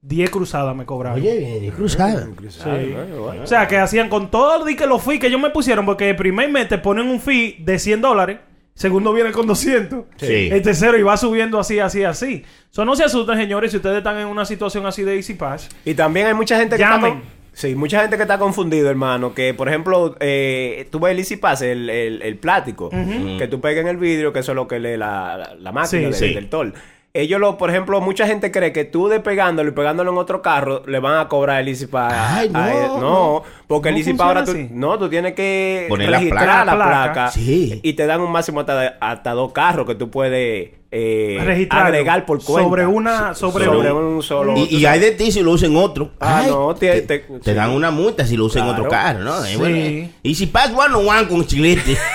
10 0.00 0.30
cruzadas 0.30 0.74
me 0.76 0.86
cobraron. 0.86 1.18
Oye, 1.20 1.58
bien, 1.60 1.70
cruzada. 1.72 2.28
Sí. 2.48 2.94
O 3.42 3.46
sea, 3.46 3.66
que 3.66 3.78
hacían 3.78 4.08
con 4.08 4.30
todo 4.30 4.66
el 4.66 4.76
que 4.76 4.86
los 4.86 5.02
fees 5.02 5.18
que 5.20 5.26
ellos 5.26 5.40
me 5.40 5.50
pusieron, 5.50 5.84
porque 5.86 6.10
el 6.10 6.16
primer 6.16 6.50
mes 6.50 6.68
te 6.68 6.78
ponen 6.78 7.08
un 7.08 7.20
fee 7.20 7.56
de 7.58 7.78
100 7.78 8.00
dólares, 8.00 8.38
segundo 8.74 9.12
viene 9.12 9.32
con 9.32 9.46
200, 9.46 10.04
Sí. 10.16 10.48
el 10.52 10.62
tercero 10.62 10.96
y 10.96 11.02
va 11.02 11.16
subiendo 11.16 11.58
así, 11.58 11.80
así, 11.80 12.04
así. 12.04 12.44
So, 12.70 12.84
no 12.84 12.94
se 12.94 13.02
asusten, 13.04 13.36
señores, 13.38 13.72
si 13.72 13.78
ustedes 13.78 13.98
están 13.98 14.18
en 14.18 14.28
una 14.28 14.44
situación 14.44 14.86
así 14.86 15.02
de 15.02 15.16
Easy 15.16 15.34
Pass. 15.34 15.68
Y 15.84 15.94
también 15.94 16.28
hay 16.28 16.34
mucha 16.34 16.56
gente 16.58 16.76
que 16.76 16.82
Llamen. 16.82 17.12
está... 17.12 17.20
con- 17.24 17.38
Sí, 17.50 17.74
mucha 17.74 18.02
gente 18.02 18.14
que 18.16 18.22
está 18.22 18.38
confundido, 18.38 18.88
hermano. 18.88 19.34
Que, 19.34 19.52
por 19.52 19.66
ejemplo, 19.68 20.14
eh, 20.20 20.86
tú 20.92 21.00
ves 21.00 21.10
el 21.10 21.18
Easy 21.18 21.38
Pass, 21.38 21.62
el, 21.62 21.90
el, 21.90 22.22
el 22.22 22.36
plático, 22.36 22.88
que 22.88 23.48
tú 23.50 23.60
pegas 23.60 23.82
en 23.82 23.88
el 23.88 23.96
vidrio, 23.96 24.32
que 24.32 24.38
eso 24.38 24.52
es 24.52 24.56
lo 24.56 24.68
que 24.68 24.78
lee 24.78 24.96
la, 24.96 25.36
la, 25.36 25.54
la 25.56 25.72
máquina 25.72 25.88
Sí, 26.12 26.24
de- 26.24 26.28
sí. 26.28 26.34
del 26.34 26.48
tol. 26.48 26.72
Ellos 27.20 27.40
lo, 27.40 27.56
por 27.58 27.70
ejemplo, 27.70 28.00
mucha 28.00 28.26
gente 28.26 28.50
cree 28.50 28.72
que 28.72 28.84
tú 28.84 29.08
despegándolo 29.08 29.68
y 29.68 29.72
pegándolo 29.72 30.10
en 30.12 30.18
otro 30.18 30.42
carro 30.42 30.82
le 30.86 30.98
van 31.00 31.18
a 31.18 31.28
cobrar 31.28 31.60
el 31.60 31.68
ICI 31.68 31.86
para. 31.86 32.36
Ay, 32.36 32.48
no. 32.48 32.58
a 32.58 32.70
él. 32.72 32.90
no, 33.00 33.42
porque 33.66 33.88
el 33.90 33.94
¿No 33.96 34.00
ICI 34.00 34.12
para 34.14 34.28
ahora 34.28 34.44
tú, 34.44 34.50
así? 34.52 34.68
no, 34.70 34.98
tú 34.98 35.08
tienes 35.08 35.34
que 35.34 35.86
Poner 35.88 36.10
la 36.10 36.18
registrar 36.18 36.44
placa. 36.44 36.64
la 36.64 36.64
La 36.64 36.84
placa, 36.84 37.12
placa. 37.12 37.30
Sí. 37.30 37.80
y 37.82 37.92
te 37.94 38.06
dan 38.06 38.20
un 38.20 38.30
máximo 38.32 38.60
hasta, 38.60 38.96
hasta 39.00 39.32
dos 39.32 39.52
carros 39.52 39.86
que 39.86 39.94
tú 39.94 40.10
puedes 40.10 40.70
eh, 40.90 41.66
agregar 41.70 42.24
por 42.24 42.42
cuenta. 42.42 42.62
Sobre 42.68 42.86
una- 42.86 43.34
sobre 43.34 43.64
sobre 43.66 43.92
un- 43.92 44.04
un 44.16 44.22
solo. 44.22 44.54
Y, 44.56 44.76
y 44.76 44.86
hay 44.86 44.98
de 45.00 45.10
ti 45.12 45.30
si 45.30 45.42
lo 45.42 45.50
usan 45.52 45.76
otro. 45.76 46.10
Ah, 46.20 46.40
Ay, 46.44 46.50
no, 46.50 46.74
te- 46.74 47.02
te, 47.02 47.18
te- 47.18 47.38
te 47.40 47.54
dan 47.54 47.70
una 47.70 47.90
multa 47.90 48.26
si 48.26 48.36
lo 48.36 48.46
usan 48.46 48.62
en 48.62 48.68
Claro. 48.68 48.82
otro 48.84 48.90
carro, 48.90 49.18
¿no? 49.20 49.44
Eh, 49.44 49.48
Sí. 49.50 49.56
bueno, 49.56 49.76
eh. 49.76 50.10
Y 50.22 50.34
si 50.34 50.46
pas 50.46 50.70
one 50.72 50.94
on 50.94 51.06
one 51.06 51.28
con 51.28 51.46
chilete. 51.46 51.96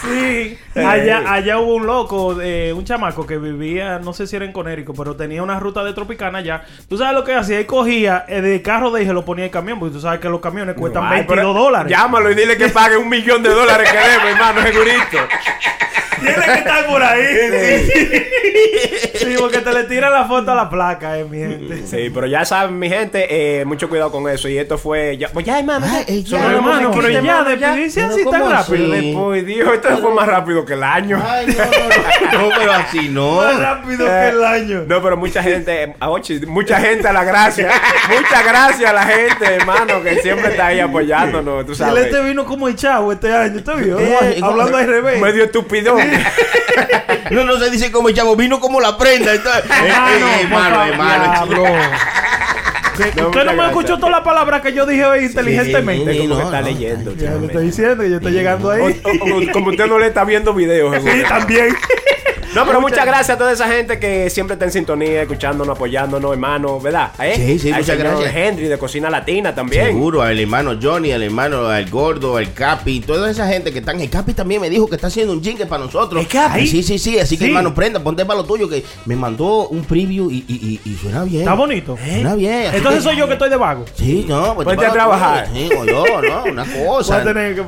Sí, 0.00 0.56
allá, 0.76 1.24
allá 1.32 1.58
hubo 1.58 1.74
un 1.74 1.84
loco, 1.86 2.40
eh, 2.40 2.72
un 2.72 2.84
chamaco 2.84 3.26
que 3.26 3.36
vivía, 3.36 3.98
no 3.98 4.12
sé 4.12 4.28
si 4.28 4.36
era 4.36 4.44
en 4.44 4.52
Conérico, 4.52 4.94
pero 4.94 5.16
tenía 5.16 5.42
una 5.42 5.58
ruta 5.58 5.82
de 5.82 5.92
Tropicana 5.92 6.38
allá. 6.38 6.62
¿Tú 6.88 6.96
sabes 6.96 7.14
lo 7.14 7.24
que 7.24 7.34
hacía? 7.34 7.58
Él 7.58 7.66
cogía 7.66 8.24
eh, 8.28 8.40
de 8.40 8.62
carro 8.62 8.92
de 8.92 9.00
ahí 9.00 9.04
y 9.04 9.08
se 9.08 9.12
lo 9.12 9.24
ponía 9.24 9.46
en 9.46 9.50
camión, 9.50 9.80
porque 9.80 9.94
tú 9.94 10.00
sabes 10.00 10.20
que 10.20 10.28
los 10.28 10.40
camiones 10.40 10.76
cuestan 10.76 11.02
Ay, 11.04 11.10
22 11.26 11.36
pero 11.36 11.52
dólares. 11.52 11.90
Llámalo 11.90 12.30
y 12.30 12.34
dile 12.36 12.56
que 12.56 12.68
pague 12.68 12.96
un 12.96 13.08
millón 13.08 13.42
de 13.42 13.48
dólares 13.50 13.90
que 13.90 13.98
debe, 13.98 14.30
hermano, 14.30 14.62
segurito. 14.62 15.18
Tiene 16.20 16.44
que 16.44 16.52
estar 16.54 16.86
por 16.86 17.02
ahí. 17.02 17.24
Sí, 19.14 19.34
porque 19.38 19.58
te 19.58 19.72
le 19.72 19.84
tira 19.84 20.10
la 20.10 20.24
foto 20.26 20.52
a 20.52 20.54
la 20.54 20.70
placa, 20.70 21.18
eh, 21.18 21.24
mi 21.24 21.38
gente. 21.38 21.86
Sí, 21.86 22.10
pero 22.12 22.26
ya 22.26 22.44
saben, 22.44 22.78
mi 22.78 22.88
gente, 22.88 23.26
eh, 23.60 23.64
mucho 23.64 23.88
cuidado 23.88 24.10
con 24.10 24.28
eso. 24.28 24.48
Y 24.48 24.58
esto 24.58 24.78
fue. 24.78 25.16
Ya, 25.16 25.28
pues 25.28 25.44
ya 25.46 25.58
hermano. 25.58 25.86
Ay, 25.88 26.04
ya. 26.06 26.14
eh, 26.14 26.22
ya, 26.22 26.38
Sobre 26.38 26.54
hermano, 26.56 26.90
pero 26.94 27.08
ya, 27.10 27.18
hermano, 27.18 27.44
despedirse 27.50 28.00
Pero 28.00 28.12
así 28.14 28.24
tan 28.24 28.40
¿cómo 28.40 28.52
rápido. 28.52 28.92
así? 28.94 29.06
Después, 29.06 29.46
Dios, 29.46 29.74
esto 29.74 29.98
fue 29.98 30.14
más 30.14 30.26
rápido 30.26 30.64
que 30.64 30.72
el 30.74 30.82
año. 30.82 31.22
Ay, 31.26 31.46
no, 31.46 31.54
no, 31.64 32.38
no, 32.42 32.48
no, 32.50 32.56
pero 32.58 32.72
así 32.72 33.08
no. 33.08 33.36
Más 33.36 33.58
rápido 33.60 34.06
que 34.06 34.28
el 34.28 34.44
año. 34.44 34.84
No, 34.86 35.02
pero 35.02 35.16
mucha 35.16 35.42
gente, 35.42 35.94
a 35.98 36.10
Ochi, 36.10 36.40
mucha 36.46 36.80
gente 36.80 37.08
a 37.08 37.12
la 37.12 37.24
gracia. 37.24 37.68
Muchas 38.08 38.44
gracias 38.44 38.90
a 38.90 38.92
la 38.94 39.02
gente, 39.04 39.44
hermano, 39.44 40.02
que 40.02 40.16
siempre 40.22 40.50
está 40.50 40.66
ahí 40.68 40.80
apoyándonos, 40.80 41.64
tú 41.66 41.72
El 41.72 41.78
sabes. 41.78 42.06
este 42.06 42.22
vino 42.22 42.44
como 42.46 42.68
el 42.68 42.74
chavo 42.76 43.12
este 43.12 43.32
año, 43.32 43.62
¿te 43.62 43.74
vio? 43.74 43.98
Eh, 43.98 44.40
Hablando 44.42 44.76
al 44.76 44.86
revés. 44.86 45.20
Medio 45.20 45.44
estupidón. 45.44 45.98
No, 47.30 47.44
no 47.44 47.58
se 47.58 47.70
dice 47.70 47.92
como 47.92 48.08
el 48.08 48.14
chavo, 48.14 48.36
vino 48.36 48.58
como 48.60 48.80
la 48.80 48.96
prenda. 48.96 49.34
Entonces, 49.34 49.64
eh, 49.70 49.88
eh, 49.88 50.40
hermano, 50.42 50.84
hermano. 50.84 51.32
diablo. 51.32 51.64
Que- 52.96 53.12
No, 53.20 53.28
Usted 53.28 53.44
no 53.44 53.52
me 53.52 53.56
gracias. 53.56 53.68
escuchó 53.68 53.96
todas 53.98 54.10
las 54.10 54.20
palabras 54.22 54.60
que 54.62 54.72
yo 54.72 54.84
dije 54.86 55.04
hoy 55.04 55.24
inteligentemente. 55.26 56.12
sí, 56.12 56.18
como 56.20 56.36
que 56.36 56.40
no, 56.42 56.44
está 56.46 56.60
no. 56.62 56.66
leyendo, 56.66 57.14
Ya 57.14 57.26
chamo. 57.28 57.40
le 57.40 57.46
estoy 57.46 57.64
diciendo 57.66 58.02
que 58.02 58.10
yo 58.10 58.16
estoy 58.16 58.32
llegando 58.32 58.70
ahí. 58.70 59.00
O- 59.04 59.08
o- 59.08 59.38
o- 59.38 59.52
como 59.52 59.70
usted 59.70 59.86
no 59.86 59.98
le 59.98 60.06
está 60.08 60.24
viendo 60.24 60.52
videos. 60.54 60.96
Sí, 61.02 61.22
también. 61.28 61.76
No, 62.54 62.64
pero 62.66 62.80
muchas 62.80 63.04
gracias 63.04 63.30
a 63.30 63.38
toda 63.38 63.52
esa 63.52 63.68
gente 63.68 63.98
que 63.98 64.30
siempre 64.30 64.54
está 64.54 64.64
en 64.64 64.72
sintonía, 64.72 65.22
escuchándonos, 65.22 65.76
apoyándonos, 65.76 66.32
hermano, 66.32 66.80
¿verdad? 66.80 67.12
¿Eh? 67.20 67.34
Sí, 67.36 67.58
sí, 67.58 67.68
Al 67.70 67.80
muchas 67.80 67.96
señor 67.98 68.14
gracias. 68.18 68.34
Henry 68.36 68.68
de 68.68 68.78
Cocina 68.78 69.10
Latina 69.10 69.54
también. 69.54 69.86
Seguro, 69.86 70.22
al 70.22 70.38
hermano 70.38 70.76
Johnny, 70.82 71.12
al 71.12 71.22
hermano, 71.22 71.66
al 71.68 71.88
gordo, 71.90 72.36
al 72.36 72.52
Capi, 72.54 73.00
toda 73.00 73.30
esa 73.30 73.46
gente 73.46 73.70
que 73.72 73.80
están. 73.80 74.00
El 74.00 74.08
Capi 74.10 74.32
también 74.32 74.60
me 74.60 74.70
dijo 74.70 74.88
que 74.88 74.94
está 74.96 75.08
haciendo 75.08 75.32
un 75.34 75.42
jingle 75.42 75.66
para 75.66 75.84
nosotros. 75.84 76.20
¿El 76.20 76.26
Capi? 76.28 76.60
Ay, 76.60 76.66
sí, 76.66 76.82
sí, 76.82 76.98
sí. 76.98 77.18
Así 77.18 77.36
que 77.36 77.46
hermano, 77.46 77.74
prenda, 77.74 78.00
ponte 78.00 78.24
para 78.24 78.38
lo 78.40 78.44
tuyo 78.46 78.68
que 78.68 78.82
me 79.04 79.14
mandó 79.14 79.68
un 79.68 79.84
preview 79.84 80.30
y, 80.30 80.44
y, 80.48 80.80
y, 80.84 80.90
y 80.90 80.94
suena 80.96 81.24
bien. 81.24 81.42
Está 81.42 81.54
bonito. 81.54 81.96
Suena 82.02 82.34
bien. 82.34 82.66
así 82.68 82.76
Entonces 82.78 83.02
que- 83.04 83.08
soy 83.10 83.16
yo 83.18 83.26
que 83.26 83.34
estoy 83.34 83.50
de 83.50 83.56
vago. 83.56 83.84
Sí, 83.94 84.24
no, 84.28 84.54
pues 84.54 84.64
Ponte 84.64 84.80
te 84.80 84.86
a 84.86 84.92
trabajar. 84.92 85.48
Sí, 85.52 85.68
o 85.78 85.84
yo, 85.84 86.04
no, 86.22 86.44
una 86.50 86.64
cosa. 86.86 87.22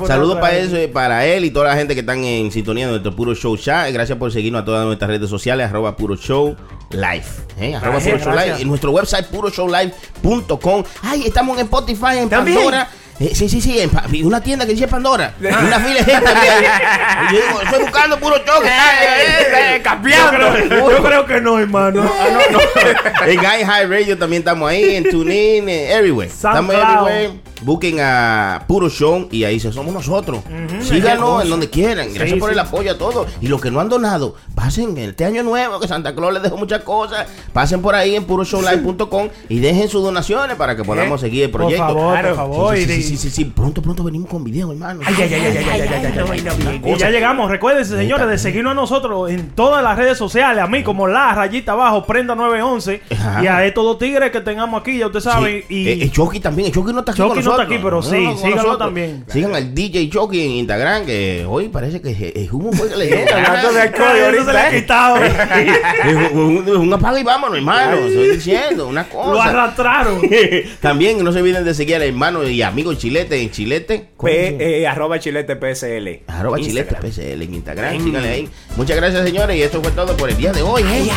Saludos 0.06 0.38
para 0.38 0.56
eso, 0.56 0.76
eh, 0.76 0.88
para 0.88 1.26
él 1.26 1.44
y 1.44 1.50
toda 1.50 1.66
la 1.68 1.76
gente 1.76 1.94
que 1.94 2.00
están 2.00 2.24
en 2.24 2.50
sintonía 2.50 2.86
de 2.86 2.92
nuestro 2.92 3.14
Puro 3.14 3.34
Show 3.34 3.56
Chat. 3.56 3.92
Gracias 3.92 4.16
por 4.18 4.32
seguirnos 4.32 4.62
a 4.62 4.64
todas 4.70 4.86
nuestras 4.86 5.10
redes 5.10 5.28
sociales, 5.28 5.68
arroba 5.68 5.96
Puro 5.96 6.16
Show 6.16 6.56
Live. 6.90 7.24
¿eh? 7.58 7.74
Arroba 7.74 7.98
Puro 7.98 8.18
Show. 8.18 8.32
Live. 8.32 8.60
En 8.62 8.68
nuestro 8.68 8.92
website, 8.92 9.26
puroshowlive.com. 9.26 10.84
Ay, 11.02 11.24
estamos 11.26 11.58
en 11.58 11.64
Spotify, 11.64 12.18
en 12.18 12.28
¿También? 12.28 12.56
Pandora. 12.56 12.88
Eh, 13.18 13.32
sí, 13.34 13.48
sí, 13.50 13.60
sí, 13.60 13.78
en 13.78 13.90
una 14.26 14.40
tienda 14.40 14.64
que 14.64 14.72
dice 14.72 14.88
Pandora. 14.88 15.34
Una 15.40 15.78
fila 15.80 16.00
de 16.00 16.04
gente. 16.04 16.30
Yo 17.32 17.38
digo, 17.46 17.60
estoy 17.62 17.82
buscando 17.82 18.18
puro 18.18 18.36
show. 18.46 18.62
eh, 18.64 19.76
eh, 19.76 19.80
cambiando. 19.82 20.56
Yo 20.90 21.02
creo 21.02 21.26
que 21.26 21.40
no, 21.40 21.58
hermano. 21.58 22.02
Ah, 22.20 22.28
no, 22.50 22.58
no. 22.58 23.26
En 23.26 23.38
High 23.66 23.86
Radio 23.86 24.16
también 24.16 24.40
estamos 24.40 24.70
ahí, 24.70 24.96
en 24.96 25.10
TuneIn, 25.10 25.68
en 25.68 25.90
everywhere. 25.90 26.30
Estamos 26.30 26.74
everywhere. 26.74 27.49
Busquen 27.62 27.98
a 28.00 28.64
Puro 28.66 28.88
Show 28.88 29.28
y 29.30 29.44
ahí 29.44 29.60
se 29.60 29.70
somos 29.72 29.92
nosotros. 29.92 30.40
Síganos 30.80 31.44
en 31.44 31.50
donde 31.50 31.68
quieran. 31.68 32.08
Gracias 32.14 32.30
Sí, 32.34 32.36
por 32.40 32.48
sí. 32.50 32.54
el 32.54 32.58
apoyo 32.60 32.92
a 32.92 32.98
todos. 32.98 33.26
Y 33.40 33.48
los 33.48 33.60
que 33.60 33.70
no 33.70 33.80
han 33.80 33.88
donado, 33.88 34.34
pasen 34.54 34.96
este 34.98 35.24
año 35.24 35.42
nuevo, 35.42 35.78
que 35.80 35.86
Santa 35.88 36.14
Claus 36.14 36.32
les 36.34 36.42
dejó 36.42 36.56
muchas 36.56 36.82
cosas. 36.82 37.26
Pasen 37.52 37.82
por 37.82 37.94
ahí 37.94 38.16
en 38.16 38.24
puroshowlive.com 38.24 39.28
y 39.48 39.58
dejen 39.58 39.88
sus 39.88 40.02
donaciones 40.02 40.56
para 40.56 40.76
que 40.76 40.84
podamos 40.84 41.20
seguir 41.20 41.44
el 41.44 41.50
Por 41.50 41.62
proyecto. 41.62 41.86
favor, 41.86 42.12
Claro. 42.12 42.28
por 42.28 42.36
favor. 42.36 42.76
Sí, 42.76 42.84
sí, 42.86 43.02
sí, 43.02 43.16
sí, 43.16 43.30
sí. 43.30 43.44
Pronto, 43.44 43.82
pronto 43.82 44.02
venimos 44.04 44.28
con 44.30 44.42
video, 44.44 44.72
hermano. 44.72 45.00
Ay, 45.04 45.14
ay, 45.18 45.34
ay, 45.34 45.40
ay, 45.40 45.56
ay, 45.56 45.56
ay, 45.56 45.80
ay, 45.80 46.04
ay, 46.04 46.46
ay, 46.48 46.80
ay. 46.84 46.92
Y 46.94 46.96
ya 46.96 47.10
llegamos. 47.10 47.50
Recuérdense, 47.50 47.96
señores, 47.96 48.26
de 48.28 48.38
seguirnos 48.38 48.72
a 48.72 48.74
nosotros 48.74 49.30
en 49.30 49.50
todas 49.50 49.82
las 49.82 49.96
redes 49.98 50.16
sociales. 50.18 50.62
A 50.62 50.66
mí, 50.66 50.82
como 50.82 51.06
la 51.06 51.34
rayita 51.34 51.72
abajo, 51.72 52.04
prenda 52.06 52.34
911. 52.34 53.02
Ajá. 53.10 53.42
Y 53.44 53.46
a 53.46 53.64
estos 53.66 53.84
dos 53.84 53.98
tigres 53.98 54.30
que 54.30 54.40
tengamos 54.40 54.80
aquí, 54.80 54.98
ya 54.98 55.06
usted 55.06 55.20
sabe. 55.20 55.64
Sí. 55.68 55.74
Y 55.74 55.88
Eh, 55.88 55.98
el 56.02 56.10
Chucky 56.12 56.40
también, 56.40 56.66
el 56.68 56.72
Chucky 56.74 56.92
no 56.92 57.00
está 57.00 57.12
aquí 57.12 57.20
con 57.20 57.42
nosotros. 57.50 57.66
aquí, 57.74 57.80
pero 57.82 58.02
sí, 58.02 58.10
síganlo 58.36 58.56
nosotros. 58.56 58.78
también. 58.78 59.24
Sigan 59.28 59.54
al 59.54 59.74
DJ 59.74 60.08
Chucky 60.10 60.44
en 60.44 60.50
Instagram, 60.52 61.04
que 61.06 61.44
hoy 61.48 61.68
parece 61.68 62.00
que 62.00 62.10
es- 62.10 62.36
es 62.36 62.52
humo 62.52 62.72
fue 62.72 62.88
que 62.88 62.96
le 62.96 63.06
dio. 63.06 63.18
Hablando 63.34 63.72
de 63.72 63.80
alcohol 63.82 64.08
Ay, 64.12 64.18
eso 64.20 64.30
se 64.30 64.36
ahorita, 64.38 64.52
le 64.52 64.58
ha 64.58 64.70
quitado. 64.70 65.16
Es 66.10 66.32
un, 66.32 66.68
un 66.68 66.92
apaga 66.92 67.20
y 67.20 67.24
vámonos, 67.24 67.56
hermano. 67.58 67.96
Estoy 67.96 68.28
diciendo 68.30 68.86
una 68.88 69.04
cosa. 69.08 69.30
Lo 69.32 69.40
arrastraron. 69.42 70.20
También 70.80 71.22
no 71.22 71.32
se 71.32 71.40
olviden 71.40 71.64
de 71.64 71.74
seguir 71.74 71.96
al 71.96 72.02
hermano 72.02 72.42
y 72.48 72.62
amigo 72.62 72.94
Chilete 72.94 73.40
en 73.40 73.50
Chilete. 73.50 74.08
P, 74.20 74.56
eh, 74.82 74.86
arroba 74.86 75.18
chilete 75.18 75.56
PSL. 75.56 76.22
Arroba 76.26 76.58
Chilete. 76.58 76.96
PSL 77.00 77.42
en 77.44 77.54
Instagram. 77.54 78.00
Síganle 78.02 78.28
ahí. 78.28 78.48
Muchas 78.76 78.96
gracias, 78.96 79.24
señores. 79.24 79.56
Y 79.56 79.62
esto 79.62 79.82
fue 79.82 79.92
todo 79.92 80.16
por 80.16 80.28
el 80.30 80.36
día 80.36 80.52
de 80.52 80.62
hoy. 80.62 80.82
¿eh? 80.82 81.08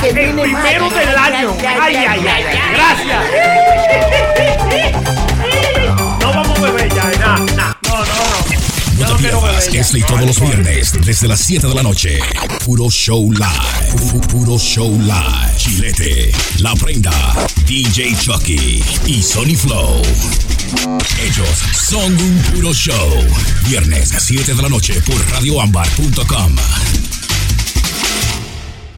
que 0.00 0.08
El 0.08 0.14
primero 0.40 0.90
del 0.90 1.16
año. 1.16 1.52
Ay, 1.80 1.96
ay, 1.96 2.06
ay, 2.06 2.26
ay. 2.26 2.44
Gracias. 2.74 3.24
No 6.60 6.66
a 6.66 6.88
ya. 6.88 7.36
No, 7.38 7.46
no, 7.46 8.04
no. 8.98 9.16
te 9.16 9.22
pierdas 9.22 9.68
este 9.74 9.98
y 9.98 10.02
todos 10.02 10.22
los 10.26 10.40
viernes 10.40 10.92
desde 11.04 11.28
las 11.28 11.40
7 11.40 11.66
de 11.66 11.74
la 11.74 11.82
noche. 11.82 12.18
Puro 12.64 12.88
Show 12.90 13.30
Live. 13.32 13.92
Pu- 14.10 14.26
Puro 14.28 14.58
Show 14.58 14.90
Live. 15.00 15.56
Chilete, 15.58 16.32
La 16.60 16.74
Prenda, 16.74 17.12
DJ 17.66 18.16
Chucky 18.16 18.82
y 19.06 19.22
Sony 19.22 19.54
Flow. 19.56 20.00
Ellos 21.22 21.58
son 21.88 22.12
un 22.12 22.42
puro 22.54 22.72
show. 22.72 23.12
Viernes 23.64 24.10
7 24.18 24.54
de 24.54 24.62
la 24.62 24.68
noche 24.68 25.00
por 25.02 25.30
radioambar.com. 25.30 26.56